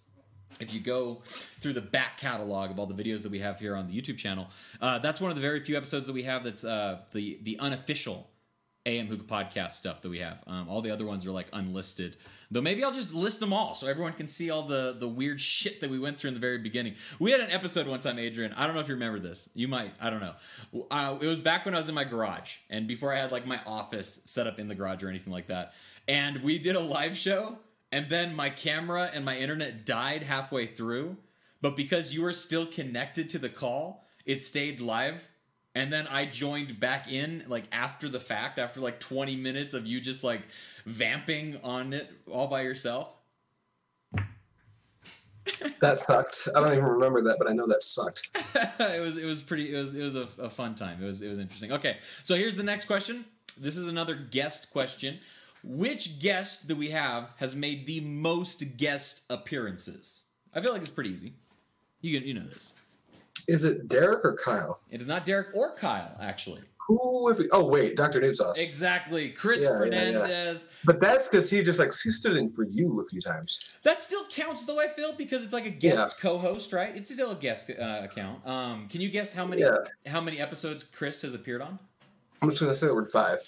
if 0.59 0.75
you 0.75 0.81
go 0.81 1.23
through 1.61 1.73
the 1.73 1.81
back 1.81 2.19
catalog 2.19 2.71
of 2.71 2.79
all 2.79 2.87
the 2.87 2.95
videos 2.95 3.23
that 3.23 3.31
we 3.31 3.39
have 3.39 3.59
here 3.59 3.77
on 3.77 3.87
the 3.87 3.99
YouTube 3.99 4.19
channel, 4.19 4.49
uh, 4.81 4.99
that's 4.99 5.21
one 5.21 5.31
of 5.31 5.37
the 5.37 5.41
very 5.41 5.61
few 5.61 5.77
episodes 5.77 6.07
that 6.07 6.13
we 6.13 6.25
have 6.25 6.45
that's 6.45 6.65
uh, 6.65 6.99
the 7.13 7.39
the 7.43 7.59
unofficial 7.59 8.29
AM 8.87 9.07
Hookah 9.07 9.25
podcast 9.25 9.73
stuff 9.73 10.03
that 10.03 10.09
we 10.09 10.19
have. 10.21 10.43
Um, 10.47 10.69
all 10.69 10.83
the 10.83 10.91
other 10.91 11.05
ones 11.05 11.27
are 11.27 11.31
like 11.31 11.49
unlisted. 11.53 12.17
Though 12.51 12.61
maybe 12.61 12.83
I'll 12.83 12.93
just 12.93 13.15
list 13.15 13.39
them 13.39 13.53
all 13.53 13.75
so 13.75 13.87
everyone 13.87 14.15
can 14.15 14.27
see 14.27 14.51
all 14.51 14.63
the 14.63 14.97
the 14.99 15.09
weird 15.09 15.41
shit 15.41 15.81
that 15.81 15.91
we 15.91 15.99
went 15.99 16.19
through 16.19 16.29
in 16.29 16.35
the 16.35 16.41
very 16.41 16.59
beginning. 16.59 16.95
We 17.19 17.31
had 17.31 17.41
an 17.41 17.51
episode 17.51 17.87
one 17.87 18.01
time, 18.01 18.19
Adrian. 18.19 18.53
I 18.55 18.67
don't 18.67 18.75
know 18.75 18.81
if 18.81 18.89
you 18.89 18.95
remember 18.95 19.19
this. 19.21 19.49
You 19.55 19.69
might. 19.69 19.93
I 20.01 20.11
don't 20.11 20.21
know. 20.21 20.35
Uh, 20.91 21.19
it 21.21 21.27
was 21.27 21.41
back 21.41 21.65
when 21.65 21.75
I 21.75 21.79
was 21.79 21.89
in 21.89 21.95
my 21.95 22.05
garage 22.05 22.55
and 22.69 22.89
before 22.89 23.15
I 23.15 23.21
had 23.21 23.33
like 23.33 23.47
my 23.47 23.61
office 23.67 24.21
set 24.25 24.47
up 24.47 24.59
in 24.59 24.69
the 24.69 24.75
garage 24.75 25.03
or 25.03 25.09
anything 25.09 25.33
like 25.33 25.49
that. 25.49 25.75
And 26.09 26.43
we 26.43 26.59
did 26.59 26.75
a 26.75 26.81
live 26.81 27.17
show 27.17 27.59
and 27.93 28.09
then 28.09 28.35
my 28.35 28.51
camera 28.51 29.11
and 29.13 29.25
my 29.25 29.37
internet 29.37 29.85
died 29.85 30.23
halfway 30.23 30.67
through 30.67 31.17
but 31.61 31.77
because 31.77 32.15
you 32.15 32.23
were 32.23 32.33
still 32.33 32.67
connected 32.67 33.31
to 33.31 33.39
the 33.39 33.49
call 33.49 34.07
it 34.25 34.43
stayed 34.43 34.81
live 34.81 35.29
and 35.81 35.93
then 35.93 36.07
i 36.09 36.25
joined 36.25 36.79
back 36.79 37.11
in 37.11 37.43
like 37.49 37.65
after 37.73 38.09
the 38.09 38.21
fact 38.21 38.59
after 38.59 38.81
like 38.81 39.01
20 39.01 39.37
minutes 39.37 39.75
of 39.75 39.87
you 39.87 40.01
just 40.01 40.23
like 40.23 40.43
vamping 40.87 41.59
on 41.63 41.93
it 41.93 42.11
all 42.31 42.47
by 42.47 42.63
yourself. 42.63 43.09
That 45.81 45.99
sucked. 45.99 46.49
I 46.55 46.61
don't 46.61 46.73
even 46.73 46.85
remember 46.85 47.23
that, 47.23 47.37
but 47.39 47.49
I 47.49 47.55
know 47.55 47.67
that 47.67 47.83
sucked. 47.83 48.31
it 48.79 49.01
was 49.01 49.17
it 49.17 49.25
was 49.25 49.41
pretty 49.41 49.75
it 49.75 49.79
was 49.79 49.95
it 49.95 50.03
was 50.03 50.15
a, 50.15 50.29
a 50.39 50.51
fun 50.51 50.75
time. 50.75 51.03
It 51.03 51.07
was 51.07 51.23
it 51.23 51.29
was 51.29 51.39
interesting. 51.39 51.73
Okay 51.73 51.97
so 52.25 52.37
here's 52.37 52.57
the 52.57 52.63
next 52.63 52.85
question. 52.85 53.25
This 53.59 53.77
is 53.77 53.89
another 53.89 54.15
guest 54.15 54.71
question. 54.71 55.19
Which 55.63 56.21
guest 56.21 56.69
that 56.69 56.77
we 56.77 56.91
have 56.91 57.31
has 57.37 57.55
made 57.55 57.87
the 57.87 58.01
most 58.01 58.77
guest 58.77 59.23
appearances? 59.29 60.25
I 60.55 60.61
feel 60.61 60.73
like 60.73 60.83
it's 60.83 60.91
pretty 60.91 61.11
easy. 61.11 61.33
You 62.01 62.19
you 62.21 62.35
know 62.35 62.47
this 62.47 62.75
Is 63.51 63.65
it 63.65 63.89
Derek 63.89 64.25
or 64.25 64.35
Kyle? 64.37 64.81
it 64.91 65.01
is 65.01 65.07
not 65.09 65.27
derek 65.27 65.49
or 65.55 65.75
kyle 65.75 66.17
actually 66.21 66.61
Who? 66.87 67.29
If 67.31 67.39
we, 67.39 67.49
oh 67.53 67.67
wait, 67.67 67.97
Doctor 67.97 68.21
Noob 68.21 68.35
Sauce. 68.37 68.61
exactly 68.61 69.31
chris 69.31 69.63
Yeah, 69.63 69.69
yeah, 69.69 69.75
yeah. 69.75 69.79
fernandez 69.85 70.67
But 70.85 71.01
that's 71.01 71.29
because 71.29 71.51
he 71.51 71.63
just 71.63 71.79
like 71.81 71.93
he 72.03 72.11
stood 72.11 72.37
in 72.37 72.49
for 72.49 72.65
you 72.65 73.01
a 73.01 73.07
few 73.07 73.21
times. 73.21 73.77
that 73.83 74.01
still 74.03 74.25
counts 74.31 74.65
though 74.65 74.81
i 74.81 74.89
feel 74.89 75.13
because 75.13 75.43
it's 75.45 75.53
like 75.53 75.67
a 75.67 75.71
guest 75.71 76.19
co-host 76.21 76.73
right 76.73 76.97
it's 76.97 77.13
still 77.13 77.33
a 77.33 77.37
guest 77.37 77.71
uh, 77.71 78.01
account 78.09 78.45
um 78.47 78.89
can 78.89 79.01
you 79.01 79.09
guess 79.11 79.33
how 79.35 79.45
many 79.45 79.63
Yeah. 79.63 79.77
how 80.07 80.21
many 80.21 80.39
episodes 80.41 80.85
chris 80.85 81.23
has 81.23 81.35
appeared 81.35 81.63
on 81.63 81.79
I'm 82.43 82.49
just 82.51 82.63
gonna 82.63 82.75
say 82.75 82.87
the 82.87 82.95
word 82.95 83.11
five. 83.11 83.39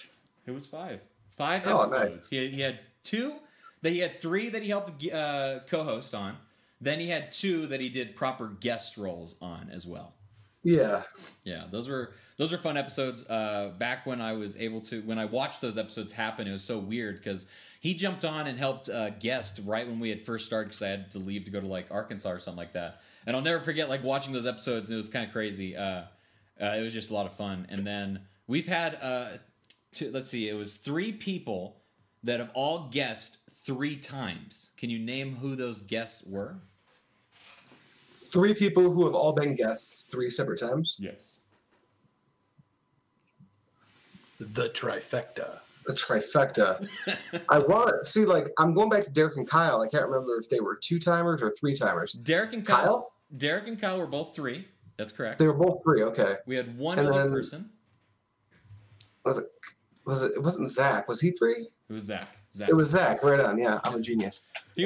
It 0.47 0.51
was 0.51 0.67
five. 0.67 1.01
Five 1.37 1.67
episodes. 1.67 1.93
nice. 1.93 2.29
He, 2.29 2.37
had, 2.45 2.55
he 2.55 2.61
had 2.61 2.79
two. 3.05 3.37
That 3.81 3.91
he 3.91 4.01
had 4.01 4.21
three 4.21 4.51
that 4.51 4.63
he 4.63 4.69
helped 4.69 5.07
uh, 5.11 5.61
co-host 5.67 6.15
on. 6.15 6.37
Then 6.83 6.99
he 6.99 7.09
had 7.09 7.31
two 7.31 7.69
that 7.69 7.81
he 7.81 7.89
did 7.89 8.17
proper 8.17 8.49
guest 8.49 8.97
roles 8.97 9.37
on 9.41 9.71
as 9.73 9.87
well. 9.87 10.15
Yeah. 10.65 11.03
Yeah, 11.45 11.65
those 11.71 11.89
were 11.89 12.15
those 12.39 12.51
were 12.51 12.59
fun 12.59 12.77
episodes. 12.77 13.25
Uh, 13.29 13.73
back 13.79 14.05
when 14.05 14.21
I 14.21 14.33
was 14.33 14.57
able 14.57 14.81
to, 14.83 15.01
when 15.03 15.19
I 15.19 15.27
watched 15.27 15.61
those 15.61 15.79
episodes 15.79 16.13
happen, 16.13 16.49
it 16.49 16.53
was 16.53 16.65
so 16.65 16.79
weird 16.79 17.17
because 17.17 17.47
he 17.81 17.95
jumped 17.95 18.25
on 18.25 18.49
and 18.49 18.59
helped 18.59 18.89
uh, 18.89 19.11
guest 19.11 19.61
right 19.65 19.87
when 19.87 20.01
we 20.01 20.09
had 20.09 20.27
first 20.27 20.45
started 20.45 20.69
because 20.71 20.83
I 20.83 20.89
had 20.89 21.13
to 21.13 21.19
leave 21.19 21.45
to 21.45 21.53
go 21.53 21.61
to 21.61 21.67
like 21.67 21.87
Arkansas 21.93 22.31
or 22.31 22.41
something 22.41 22.59
like 22.59 22.73
that. 22.73 23.01
And 23.27 23.37
I'll 23.37 23.43
never 23.43 23.61
forget 23.61 23.89
like 23.89 24.03
watching 24.03 24.33
those 24.33 24.47
episodes. 24.47 24.91
And 24.91 24.95
it 24.95 24.97
was 24.97 25.09
kind 25.09 25.25
of 25.25 25.33
crazy. 25.33 25.77
Uh, 25.77 26.03
uh, 26.61 26.77
it 26.79 26.83
was 26.83 26.93
just 26.93 27.11
a 27.11 27.15
lot 27.15 27.27
of 27.27 27.35
fun. 27.35 27.67
And 27.69 27.87
then 27.87 28.23
we've 28.49 28.67
had, 28.67 28.99
uh, 29.01 29.27
two, 29.93 30.11
let's 30.13 30.29
see, 30.29 30.49
it 30.49 30.55
was 30.55 30.77
three 30.77 31.13
people 31.13 31.83
that 32.25 32.41
have 32.41 32.51
all 32.55 32.89
guessed 32.91 33.39
three 33.65 33.97
times. 33.97 34.73
Can 34.77 34.91
you 34.91 34.99
name 34.99 35.37
who 35.37 35.55
those 35.55 35.83
guests 35.83 36.27
were? 36.27 36.57
Three 38.33 38.55
people 38.55 38.91
who 38.91 39.05
have 39.05 39.15
all 39.15 39.33
been 39.33 39.55
guests 39.55 40.05
three 40.05 40.31
separate 40.31 40.59
times. 40.61 40.97
Yes. 40.99 41.39
the 44.41 44.71
trifecta. 44.71 45.61
The 45.87 45.93
trifecta. 45.93 46.89
I 47.49 47.59
want 47.59 47.91
to 47.91 48.05
see 48.05 48.25
like 48.25 48.49
I'm 48.59 48.73
going 48.75 48.89
back 48.89 49.05
to 49.05 49.11
Derek 49.11 49.37
and 49.37 49.49
Kyle. 49.49 49.81
I 49.83 49.89
can't 49.89 50.09
remember 50.09 50.37
if 50.39 50.49
they 50.49 50.61
were 50.61 50.77
two 50.77 50.99
timers 50.99 51.43
or 51.43 51.51
three 51.51 51.75
timers. 51.75 52.13
Derek 52.13 52.53
and 52.53 52.67
Kyle. 52.67 52.77
Kyle? 52.85 53.13
Derek 53.37 53.67
and 53.69 53.81
Kyle 53.81 53.99
were 53.99 54.07
both 54.07 54.35
three. 54.35 54.67
That's 54.97 55.13
correct. 55.13 55.39
They 55.39 55.47
were 55.47 55.55
both 55.55 55.83
three. 55.85 56.03
Okay. 56.05 56.37
We 56.47 56.55
had 56.57 56.77
one 56.79 56.99
And 56.99 57.09
other 57.09 57.23
then- 57.25 57.31
person. 57.33 57.71
Was 59.25 59.39
it? 59.39 59.47
Was 60.05 60.23
it? 60.25 60.33
It 60.35 60.43
wasn't 60.43 60.69
Zach. 60.71 61.07
Was 61.09 61.21
he 61.21 61.31
three? 61.31 61.69
It 61.89 61.93
was 61.93 62.05
Zach. 62.05 62.29
Zach. 62.55 62.69
It 62.69 62.75
was 62.75 62.91
Zach. 62.91 63.23
Right 63.23 63.41
on. 63.41 63.57
Yeah, 63.57 63.81
I'm 63.83 63.95
a 63.95 64.01
genius. 64.01 64.45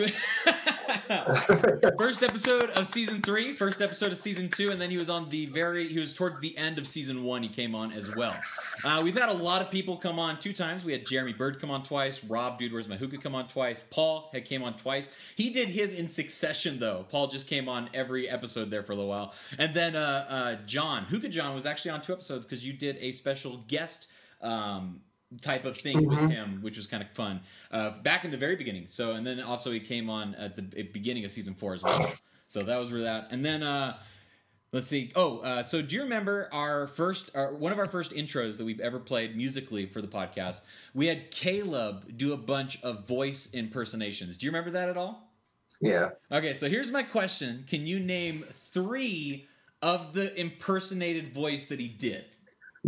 First 1.98 2.22
episode 2.22 2.70
of 2.70 2.86
season 2.86 3.22
three, 3.22 3.54
first 3.54 3.82
episode 3.82 4.12
of 4.12 4.18
season 4.18 4.48
two, 4.48 4.70
and 4.70 4.80
then 4.80 4.90
he 4.90 4.98
was 4.98 5.10
on 5.10 5.28
the 5.28 5.46
very. 5.46 5.88
He 5.88 5.98
was 5.98 6.14
towards 6.14 6.40
the 6.40 6.56
end 6.56 6.78
of 6.78 6.86
season 6.86 7.24
one. 7.24 7.42
He 7.42 7.48
came 7.48 7.74
on 7.74 7.92
as 7.92 8.14
well. 8.14 8.34
Uh, 8.84 9.00
we've 9.02 9.16
had 9.16 9.28
a 9.28 9.34
lot 9.34 9.62
of 9.62 9.70
people 9.70 9.96
come 9.96 10.18
on 10.18 10.38
two 10.38 10.52
times. 10.52 10.84
We 10.84 10.92
had 10.92 11.06
Jeremy 11.06 11.32
Bird 11.32 11.60
come 11.60 11.70
on 11.70 11.82
twice. 11.82 12.22
Rob, 12.24 12.58
dude, 12.58 12.72
where's 12.72 12.88
my 12.88 12.96
hookah? 12.96 13.18
Come 13.18 13.34
on 13.34 13.48
twice. 13.48 13.82
Paul 13.90 14.30
had 14.32 14.44
came 14.44 14.62
on 14.62 14.76
twice. 14.76 15.08
He 15.34 15.50
did 15.50 15.68
his 15.68 15.94
in 15.94 16.08
succession 16.08 16.78
though. 16.78 17.06
Paul 17.08 17.26
just 17.26 17.48
came 17.48 17.68
on 17.68 17.90
every 17.94 18.28
episode 18.28 18.70
there 18.70 18.82
for 18.82 18.92
a 18.92 18.96
little 18.96 19.10
while, 19.10 19.34
and 19.58 19.74
then 19.74 19.96
uh, 19.96 20.26
uh, 20.28 20.56
John 20.66 21.04
Hookah 21.04 21.28
John 21.28 21.54
was 21.54 21.66
actually 21.66 21.92
on 21.92 22.00
two 22.00 22.12
episodes 22.12 22.46
because 22.46 22.64
you 22.64 22.72
did 22.72 22.96
a 23.00 23.12
special 23.12 23.58
guest. 23.68 24.08
Um, 24.42 25.00
type 25.40 25.64
of 25.64 25.76
thing 25.76 26.06
with 26.06 26.18
Mhm. 26.18 26.30
him, 26.30 26.62
which 26.62 26.76
was 26.76 26.86
kind 26.86 27.02
of 27.02 27.10
fun. 27.10 27.40
Uh, 27.70 27.90
back 28.02 28.24
in 28.24 28.30
the 28.30 28.36
very 28.36 28.56
beginning. 28.56 28.86
So, 28.88 29.12
and 29.12 29.26
then 29.26 29.40
also 29.40 29.72
he 29.72 29.80
came 29.80 30.08
on 30.08 30.34
at 30.36 30.54
the 30.56 30.62
beginning 30.62 31.24
of 31.24 31.30
season 31.30 31.54
four 31.54 31.74
as 31.74 31.82
well. 31.82 32.12
So 32.46 32.62
that 32.62 32.76
was 32.78 32.92
where 32.92 33.02
that. 33.02 33.32
And 33.32 33.44
then 33.44 33.62
uh, 33.64 33.98
let's 34.72 34.86
see. 34.86 35.10
Oh, 35.16 35.38
uh, 35.40 35.62
so 35.64 35.82
do 35.82 35.96
you 35.96 36.02
remember 36.02 36.48
our 36.52 36.86
first, 36.86 37.30
our, 37.34 37.52
one 37.54 37.72
of 37.72 37.78
our 37.78 37.88
first 37.88 38.12
intros 38.12 38.56
that 38.58 38.64
we've 38.64 38.78
ever 38.80 39.00
played 39.00 39.36
musically 39.36 39.86
for 39.86 40.00
the 40.00 40.06
podcast? 40.08 40.60
We 40.94 41.06
had 41.06 41.30
Caleb 41.32 42.16
do 42.16 42.32
a 42.32 42.36
bunch 42.36 42.80
of 42.82 43.06
voice 43.08 43.50
impersonations. 43.52 44.36
Do 44.36 44.46
you 44.46 44.50
remember 44.52 44.70
that 44.70 44.88
at 44.88 44.96
all? 44.96 45.32
Yeah. 45.80 46.10
Okay, 46.30 46.54
so 46.54 46.68
here's 46.70 46.90
my 46.90 47.02
question: 47.02 47.64
Can 47.68 47.86
you 47.86 47.98
name 48.00 48.44
three 48.72 49.46
of 49.82 50.14
the 50.14 50.34
impersonated 50.40 51.34
voice 51.34 51.66
that 51.66 51.80
he 51.80 51.88
did? 51.88 52.35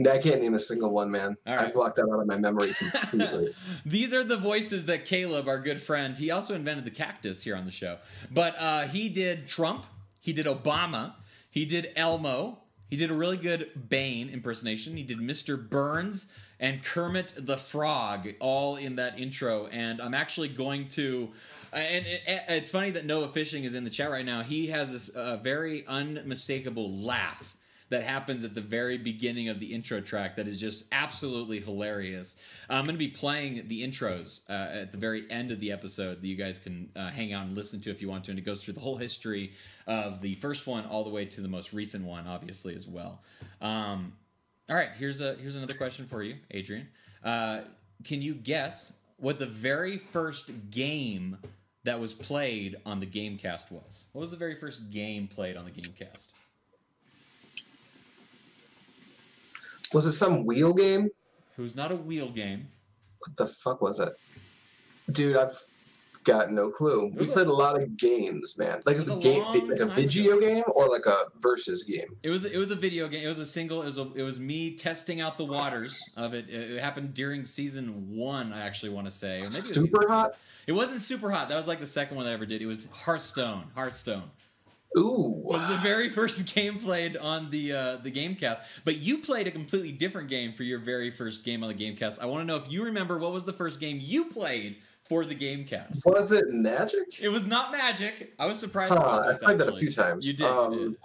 I 0.06 0.18
can't 0.18 0.40
name 0.40 0.54
a 0.54 0.58
single 0.58 0.90
one, 0.90 1.10
man. 1.10 1.36
All 1.46 1.58
I 1.58 1.70
blocked 1.70 1.96
that 1.96 2.02
out 2.02 2.20
of 2.20 2.26
my 2.26 2.38
memory 2.38 2.74
completely. 2.74 3.54
These 3.86 4.14
are 4.14 4.22
the 4.22 4.36
voices 4.36 4.86
that 4.86 5.06
Caleb, 5.06 5.48
our 5.48 5.58
good 5.58 5.80
friend, 5.82 6.16
he 6.16 6.30
also 6.30 6.54
invented 6.54 6.84
the 6.84 6.90
cactus 6.90 7.42
here 7.42 7.56
on 7.56 7.64
the 7.64 7.72
show. 7.72 7.98
But 8.30 8.56
uh, 8.58 8.82
he 8.86 9.08
did 9.08 9.48
Trump, 9.48 9.86
he 10.20 10.32
did 10.32 10.46
Obama, 10.46 11.14
he 11.50 11.64
did 11.64 11.90
Elmo, 11.96 12.58
he 12.88 12.96
did 12.96 13.10
a 13.10 13.14
really 13.14 13.36
good 13.36 13.88
Bane 13.88 14.28
impersonation, 14.28 14.96
he 14.96 15.02
did 15.02 15.18
Mr. 15.18 15.68
Burns, 15.68 16.32
and 16.60 16.82
Kermit 16.82 17.34
the 17.36 17.56
Frog 17.56 18.28
all 18.40 18.76
in 18.76 18.96
that 18.96 19.18
intro. 19.18 19.66
And 19.66 20.00
I'm 20.00 20.14
actually 20.14 20.48
going 20.48 20.88
to. 20.90 21.30
And 21.72 22.06
it, 22.06 22.22
it's 22.26 22.70
funny 22.70 22.90
that 22.92 23.04
Noah 23.04 23.28
Fishing 23.28 23.64
is 23.64 23.74
in 23.74 23.84
the 23.84 23.90
chat 23.90 24.10
right 24.10 24.24
now. 24.24 24.42
He 24.42 24.68
has 24.68 24.92
this 24.92 25.08
uh, 25.10 25.36
very 25.36 25.86
unmistakable 25.86 26.90
laugh 26.98 27.56
that 27.90 28.02
happens 28.02 28.44
at 28.44 28.54
the 28.54 28.60
very 28.60 28.98
beginning 28.98 29.48
of 29.48 29.60
the 29.60 29.66
intro 29.66 30.00
track 30.00 30.36
that 30.36 30.46
is 30.46 30.60
just 30.60 30.84
absolutely 30.92 31.60
hilarious. 31.60 32.36
I'm 32.68 32.84
going 32.84 32.94
to 32.94 32.98
be 32.98 33.08
playing 33.08 33.66
the 33.68 33.82
intros 33.82 34.40
uh, 34.48 34.80
at 34.80 34.92
the 34.92 34.98
very 34.98 35.30
end 35.30 35.50
of 35.50 35.60
the 35.60 35.72
episode 35.72 36.20
that 36.20 36.26
you 36.26 36.36
guys 36.36 36.58
can 36.58 36.90
uh, 36.94 37.08
hang 37.08 37.32
out 37.32 37.46
and 37.46 37.56
listen 37.56 37.80
to 37.80 37.90
if 37.90 38.02
you 38.02 38.08
want 38.08 38.24
to. 38.24 38.30
And 38.30 38.38
it 38.38 38.44
goes 38.44 38.62
through 38.62 38.74
the 38.74 38.80
whole 38.80 38.96
history 38.96 39.52
of 39.86 40.20
the 40.20 40.34
first 40.36 40.66
one 40.66 40.84
all 40.86 41.04
the 41.04 41.10
way 41.10 41.24
to 41.24 41.40
the 41.40 41.48
most 41.48 41.72
recent 41.72 42.04
one, 42.04 42.26
obviously, 42.26 42.74
as 42.74 42.86
well. 42.86 43.22
Um, 43.60 44.12
all 44.68 44.76
right, 44.76 44.90
here's 44.98 45.22
a 45.22 45.34
here's 45.36 45.56
another 45.56 45.74
question 45.74 46.06
for 46.06 46.22
you, 46.22 46.36
Adrian. 46.50 46.88
Uh, 47.24 47.60
can 48.04 48.20
you 48.20 48.34
guess 48.34 48.92
what 49.16 49.38
the 49.38 49.46
very 49.46 49.96
first 49.96 50.50
game 50.70 51.38
that 51.84 51.98
was 51.98 52.12
played 52.12 52.76
on 52.84 53.00
the 53.00 53.06
GameCast 53.06 53.70
was? 53.72 54.04
What 54.12 54.20
was 54.20 54.30
the 54.30 54.36
very 54.36 54.56
first 54.56 54.90
game 54.90 55.26
played 55.26 55.56
on 55.56 55.64
the 55.64 55.70
GameCast? 55.70 56.28
Was 59.92 60.06
it 60.06 60.12
some 60.12 60.44
wheel 60.44 60.72
game? 60.72 61.08
It 61.56 61.60
was 61.60 61.74
not 61.74 61.90
a 61.92 61.96
wheel 61.96 62.30
game. 62.30 62.68
What 63.18 63.36
the 63.36 63.46
fuck 63.46 63.80
was 63.82 63.98
it? 63.98 64.12
Dude, 65.10 65.36
I've 65.36 65.58
got 66.24 66.50
no 66.52 66.70
clue. 66.70 67.10
We 67.16 67.26
played 67.26 67.46
a 67.46 67.52
lot 67.52 67.80
of 67.80 67.96
games, 67.96 68.58
man. 68.58 68.80
Like 68.84 68.96
It 68.96 69.00
it's 69.00 69.10
was 69.10 69.24
a 69.24 69.28
a 69.28 69.32
game, 69.32 69.68
like 69.68 69.80
a 69.80 69.86
video 69.86 70.38
game 70.38 70.64
or 70.74 70.88
like 70.88 71.06
a 71.06 71.24
versus 71.40 71.82
game. 71.82 72.16
It 72.22 72.30
was 72.30 72.44
it 72.44 72.58
was 72.58 72.70
a 72.70 72.76
video 72.76 73.08
game. 73.08 73.24
It 73.24 73.28
was 73.28 73.38
a 73.38 73.46
single. 73.46 73.82
It 73.82 73.86
was 73.86 73.98
a, 73.98 74.12
it 74.14 74.22
was 74.22 74.38
me 74.38 74.76
testing 74.76 75.20
out 75.20 75.38
the 75.38 75.44
waters 75.46 76.00
of 76.16 76.34
it. 76.34 76.48
It, 76.48 76.78
happened 76.80 77.14
during 77.14 77.44
season 77.44 78.14
one. 78.14 78.52
I 78.52 78.60
actually 78.60 78.90
want 78.90 79.06
to 79.06 79.10
say, 79.10 79.28
or 79.28 79.32
maybe 79.32 79.40
it 79.40 79.46
was 79.46 79.66
season- 79.68 79.86
Superhot. 79.88 80.32
It 80.66 80.72
wasn't 80.72 80.98
Superhot. 80.98 81.48
That 81.48 81.56
was 81.56 81.66
like 81.66 81.80
the 81.80 81.86
second 81.86 82.18
one 82.18 82.26
I 82.26 82.32
ever 82.32 82.44
did. 82.44 82.60
It 82.60 82.66
was 82.66 82.88
Hearthstone. 82.92 83.64
Hearthstone. 83.74 84.24
Ooh. 84.96 85.42
was 85.44 85.66
the 85.68 85.76
very 85.76 86.08
first 86.08 86.46
game 86.54 86.78
played 86.78 87.16
on 87.16 87.50
the 87.50 87.72
uh, 87.72 87.96
the 87.98 88.10
GameCast. 88.10 88.60
But 88.84 88.96
you 88.96 89.18
played 89.18 89.46
a 89.46 89.50
completely 89.50 89.92
different 89.92 90.28
game 90.28 90.52
for 90.54 90.62
your 90.62 90.78
very 90.78 91.10
first 91.10 91.44
game 91.44 91.62
on 91.62 91.68
the 91.68 91.74
GameCast. 91.74 92.20
I 92.20 92.26
want 92.26 92.42
to 92.42 92.46
know 92.46 92.56
if 92.56 92.70
you 92.70 92.84
remember 92.84 93.18
what 93.18 93.32
was 93.32 93.44
the 93.44 93.52
first 93.52 93.80
game 93.80 93.98
you 94.00 94.26
played 94.26 94.76
for 95.08 95.24
the 95.24 95.34
GameCast. 95.34 96.04
Was 96.06 96.32
it 96.32 96.46
Magic? 96.50 97.20
It 97.22 97.28
was 97.28 97.46
not 97.46 97.72
Magic. 97.72 98.34
I 98.38 98.46
was 98.46 98.58
surprised 98.58 98.92
Huh, 98.92 98.98
about 98.98 99.24
I 99.26 99.32
this. 99.32 99.38
played 99.42 99.58
that 99.58 99.68
a 99.68 99.76
few 99.76 99.90
times. 99.90 100.26
You 100.26 100.34
did. 100.34 100.46
Um, 100.46 100.72
you 100.72 100.78
did. 100.90 100.96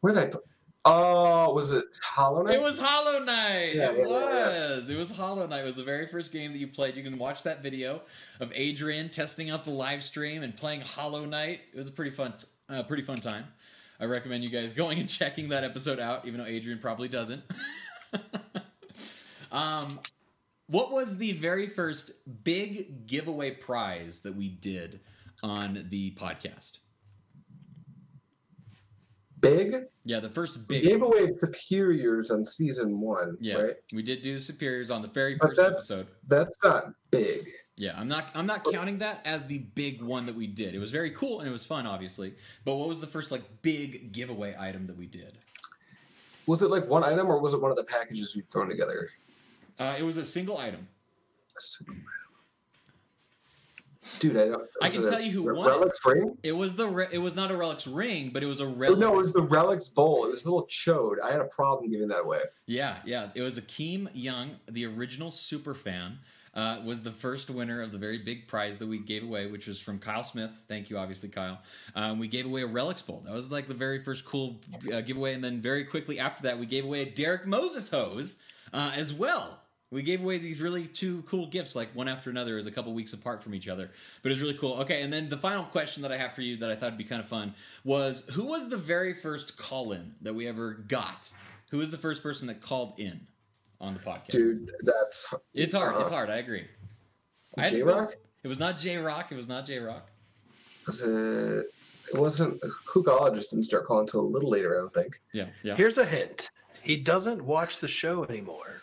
Where 0.00 0.14
did 0.14 0.22
I 0.22 0.26
play? 0.26 0.40
Oh, 0.84 1.52
was 1.52 1.72
it 1.74 1.84
Hollow 2.02 2.42
Knight? 2.42 2.54
It 2.54 2.62
was 2.62 2.78
Hollow 2.80 3.22
Knight. 3.22 3.74
Yeah, 3.74 3.90
it 3.90 3.98
yeah, 3.98 4.06
yeah, 4.06 4.76
was. 4.76 4.88
It 4.88 4.96
was 4.96 5.10
Hollow 5.10 5.46
Knight. 5.46 5.60
It 5.60 5.64
was 5.66 5.76
the 5.76 5.84
very 5.84 6.06
first 6.06 6.32
game 6.32 6.52
that 6.52 6.58
you 6.58 6.68
played. 6.68 6.96
You 6.96 7.02
can 7.02 7.18
watch 7.18 7.42
that 7.42 7.62
video 7.62 8.00
of 8.40 8.50
Adrian 8.54 9.10
testing 9.10 9.50
out 9.50 9.64
the 9.66 9.70
live 9.70 10.02
stream 10.02 10.42
and 10.42 10.56
playing 10.56 10.80
Hollow 10.80 11.26
Knight. 11.26 11.60
It 11.74 11.76
was 11.78 11.88
a 11.88 11.92
pretty 11.92 12.12
fun, 12.12 12.32
uh, 12.68 12.82
pretty 12.82 13.02
fun 13.02 13.18
time. 13.18 13.44
I 14.00 14.04
recommend 14.04 14.44
you 14.44 14.50
guys 14.50 14.72
going 14.74 14.98
and 14.98 15.08
checking 15.08 15.48
that 15.50 15.64
episode 15.64 15.98
out, 16.00 16.26
even 16.26 16.40
though 16.40 16.46
Adrian 16.46 16.78
probably 16.78 17.08
doesn't. 17.08 17.42
um, 19.52 19.86
what 20.66 20.92
was 20.92 21.16
the 21.16 21.32
very 21.32 21.66
first 21.68 22.12
big 22.44 23.06
giveaway 23.06 23.50
prize 23.52 24.20
that 24.20 24.34
we 24.34 24.48
did 24.50 25.00
on 25.42 25.86
the 25.90 26.12
podcast? 26.12 26.78
Big. 29.40 29.76
Yeah, 30.04 30.20
the 30.20 30.28
first 30.28 30.56
We 30.56 30.80
big. 30.80 30.82
gave 30.84 31.02
away 31.02 31.28
Superiors 31.38 32.30
on 32.30 32.44
season 32.44 33.00
one, 33.00 33.36
yeah, 33.40 33.54
right? 33.54 33.74
we 33.94 34.02
did 34.02 34.22
do 34.22 34.34
the 34.34 34.40
superiors 34.40 34.90
on 34.90 35.00
the 35.00 35.08
very 35.08 35.38
first 35.38 35.56
that- 35.56 35.72
episode. 35.72 36.08
That's 36.26 36.58
not 36.64 36.92
big. 37.10 37.46
Yeah, 37.78 37.94
I'm 37.96 38.08
not 38.08 38.26
I'm 38.34 38.44
not 38.44 38.64
counting 38.64 38.98
that 38.98 39.20
as 39.24 39.46
the 39.46 39.58
big 39.58 40.02
one 40.02 40.26
that 40.26 40.34
we 40.34 40.48
did. 40.48 40.74
It 40.74 40.80
was 40.80 40.90
very 40.90 41.12
cool 41.12 41.38
and 41.38 41.48
it 41.48 41.52
was 41.52 41.64
fun, 41.64 41.86
obviously. 41.86 42.34
But 42.64 42.74
what 42.74 42.88
was 42.88 43.00
the 43.00 43.06
first 43.06 43.30
like 43.30 43.42
big 43.62 44.10
giveaway 44.10 44.56
item 44.58 44.84
that 44.86 44.98
we 44.98 45.06
did? 45.06 45.38
Was 46.46 46.60
it 46.62 46.70
like 46.70 46.88
one 46.88 47.04
item 47.04 47.28
or 47.28 47.38
was 47.38 47.54
it 47.54 47.62
one 47.62 47.70
of 47.70 47.76
the 47.76 47.84
packages 47.84 48.34
we've 48.34 48.46
thrown 48.46 48.68
together? 48.68 49.10
Uh, 49.78 49.94
it 49.96 50.02
was 50.02 50.16
a 50.16 50.24
single 50.24 50.58
item. 50.58 50.88
Dude, 54.18 54.36
I 54.36 54.48
don't. 54.48 54.68
I 54.82 54.88
can 54.90 55.02
tell 55.02 55.18
a- 55.18 55.22
you 55.22 55.30
who 55.30 55.54
won 55.54 55.66
it. 55.66 55.70
Relics 55.70 56.04
ring? 56.04 56.36
It 56.42 56.52
was 56.52 56.74
the 56.74 56.88
re- 56.88 57.08
it 57.10 57.18
was 57.18 57.34
not 57.34 57.50
a 57.50 57.56
relics 57.56 57.86
ring, 57.86 58.30
but 58.32 58.42
it 58.42 58.46
was 58.46 58.60
a 58.60 58.66
relics. 58.66 59.00
no, 59.00 59.12
it 59.12 59.16
was 59.16 59.32
the 59.32 59.42
Relics 59.42 59.88
bowl. 59.88 60.24
It 60.24 60.30
was 60.30 60.44
a 60.44 60.50
little 60.50 60.66
chode. 60.66 61.16
I 61.24 61.30
had 61.30 61.40
a 61.40 61.46
problem 61.46 61.90
giving 61.90 62.08
that 62.08 62.20
away. 62.20 62.40
Yeah, 62.66 62.96
yeah. 63.04 63.28
It 63.34 63.42
was 63.42 63.58
Akeem 63.58 64.08
Young, 64.14 64.56
the 64.68 64.86
original 64.86 65.30
super 65.30 65.74
fan, 65.74 66.18
uh, 66.54 66.78
was 66.84 67.02
the 67.02 67.12
first 67.12 67.48
winner 67.50 67.80
of 67.82 67.92
the 67.92 67.98
very 67.98 68.18
big 68.18 68.48
prize 68.48 68.78
that 68.78 68.86
we 68.86 68.98
gave 68.98 69.22
away, 69.22 69.46
which 69.46 69.66
was 69.66 69.80
from 69.80 69.98
Kyle 69.98 70.24
Smith. 70.24 70.50
Thank 70.66 70.90
you, 70.90 70.98
obviously, 70.98 71.28
Kyle. 71.28 71.60
Um, 71.94 72.18
we 72.18 72.28
gave 72.28 72.46
away 72.46 72.62
a 72.62 72.66
Relics 72.66 73.02
Bowl. 73.02 73.22
That 73.24 73.34
was 73.34 73.50
like 73.50 73.66
the 73.66 73.74
very 73.74 74.02
first 74.02 74.24
cool 74.24 74.60
uh, 74.92 75.00
giveaway. 75.02 75.34
And 75.34 75.44
then 75.44 75.60
very 75.60 75.84
quickly 75.84 76.18
after 76.18 76.42
that, 76.44 76.58
we 76.58 76.66
gave 76.66 76.84
away 76.84 77.02
a 77.02 77.10
Derek 77.10 77.46
Moses 77.46 77.88
hose 77.88 78.42
uh, 78.72 78.92
as 78.94 79.14
well. 79.14 79.60
We 79.90 80.02
gave 80.02 80.22
away 80.22 80.36
these 80.36 80.60
really 80.60 80.86
two 80.86 81.22
cool 81.22 81.46
gifts, 81.46 81.74
like 81.74 81.94
one 81.94 82.08
after 82.08 82.28
another, 82.28 82.58
as 82.58 82.66
a 82.66 82.70
couple 82.70 82.92
weeks 82.92 83.14
apart 83.14 83.42
from 83.42 83.54
each 83.54 83.68
other. 83.68 83.90
But 84.22 84.30
it 84.30 84.34
was 84.34 84.42
really 84.42 84.58
cool. 84.58 84.74
Okay, 84.80 85.00
and 85.00 85.10
then 85.10 85.30
the 85.30 85.38
final 85.38 85.64
question 85.64 86.02
that 86.02 86.12
I 86.12 86.18
have 86.18 86.34
for 86.34 86.42
you 86.42 86.58
that 86.58 86.70
I 86.70 86.76
thought 86.76 86.90
would 86.92 86.98
be 86.98 87.04
kind 87.04 87.22
of 87.22 87.28
fun 87.28 87.54
was 87.84 88.24
who 88.32 88.44
was 88.44 88.68
the 88.68 88.76
very 88.76 89.14
first 89.14 89.56
call 89.56 89.92
in 89.92 90.14
that 90.20 90.34
we 90.34 90.46
ever 90.46 90.74
got? 90.88 91.32
Who 91.70 91.78
was 91.78 91.90
the 91.90 91.98
first 91.98 92.22
person 92.22 92.48
that 92.48 92.60
called 92.60 92.94
in 92.98 93.20
on 93.80 93.94
the 93.94 94.00
podcast? 94.00 94.28
Dude, 94.28 94.70
that's. 94.80 95.32
It's 95.54 95.74
hard. 95.74 95.94
uh, 95.94 96.00
it's 96.00 96.10
hard. 96.10 96.28
I 96.28 96.36
agree. 96.36 96.66
I 97.56 97.62
had 97.62 97.70
to 97.70 97.76
J 97.76 97.82
Rock? 97.82 98.14
It 98.42 98.48
was 98.48 98.58
not 98.58 98.76
J 98.76 98.98
Rock. 98.98 99.32
It 99.32 99.36
was 99.36 99.48
not 99.48 99.64
J 99.66 99.78
Rock. 99.78 100.10
Was 100.86 101.00
it. 101.02 101.66
It 102.12 102.18
wasn't. 102.18 102.60
Hookologist 102.86 103.50
didn't 103.50 103.64
start 103.64 103.86
calling 103.86 104.02
until 104.02 104.20
a 104.20 104.22
little 104.22 104.50
later, 104.50 104.76
I 104.76 104.80
don't 104.80 104.94
think. 104.94 105.20
Yeah, 105.32 105.46
yeah. 105.62 105.76
Here's 105.76 105.98
a 105.98 106.04
hint. 106.04 106.50
He 106.82 106.96
doesn't 106.96 107.42
watch 107.42 107.80
the 107.80 107.88
show 107.88 108.24
anymore. 108.24 108.77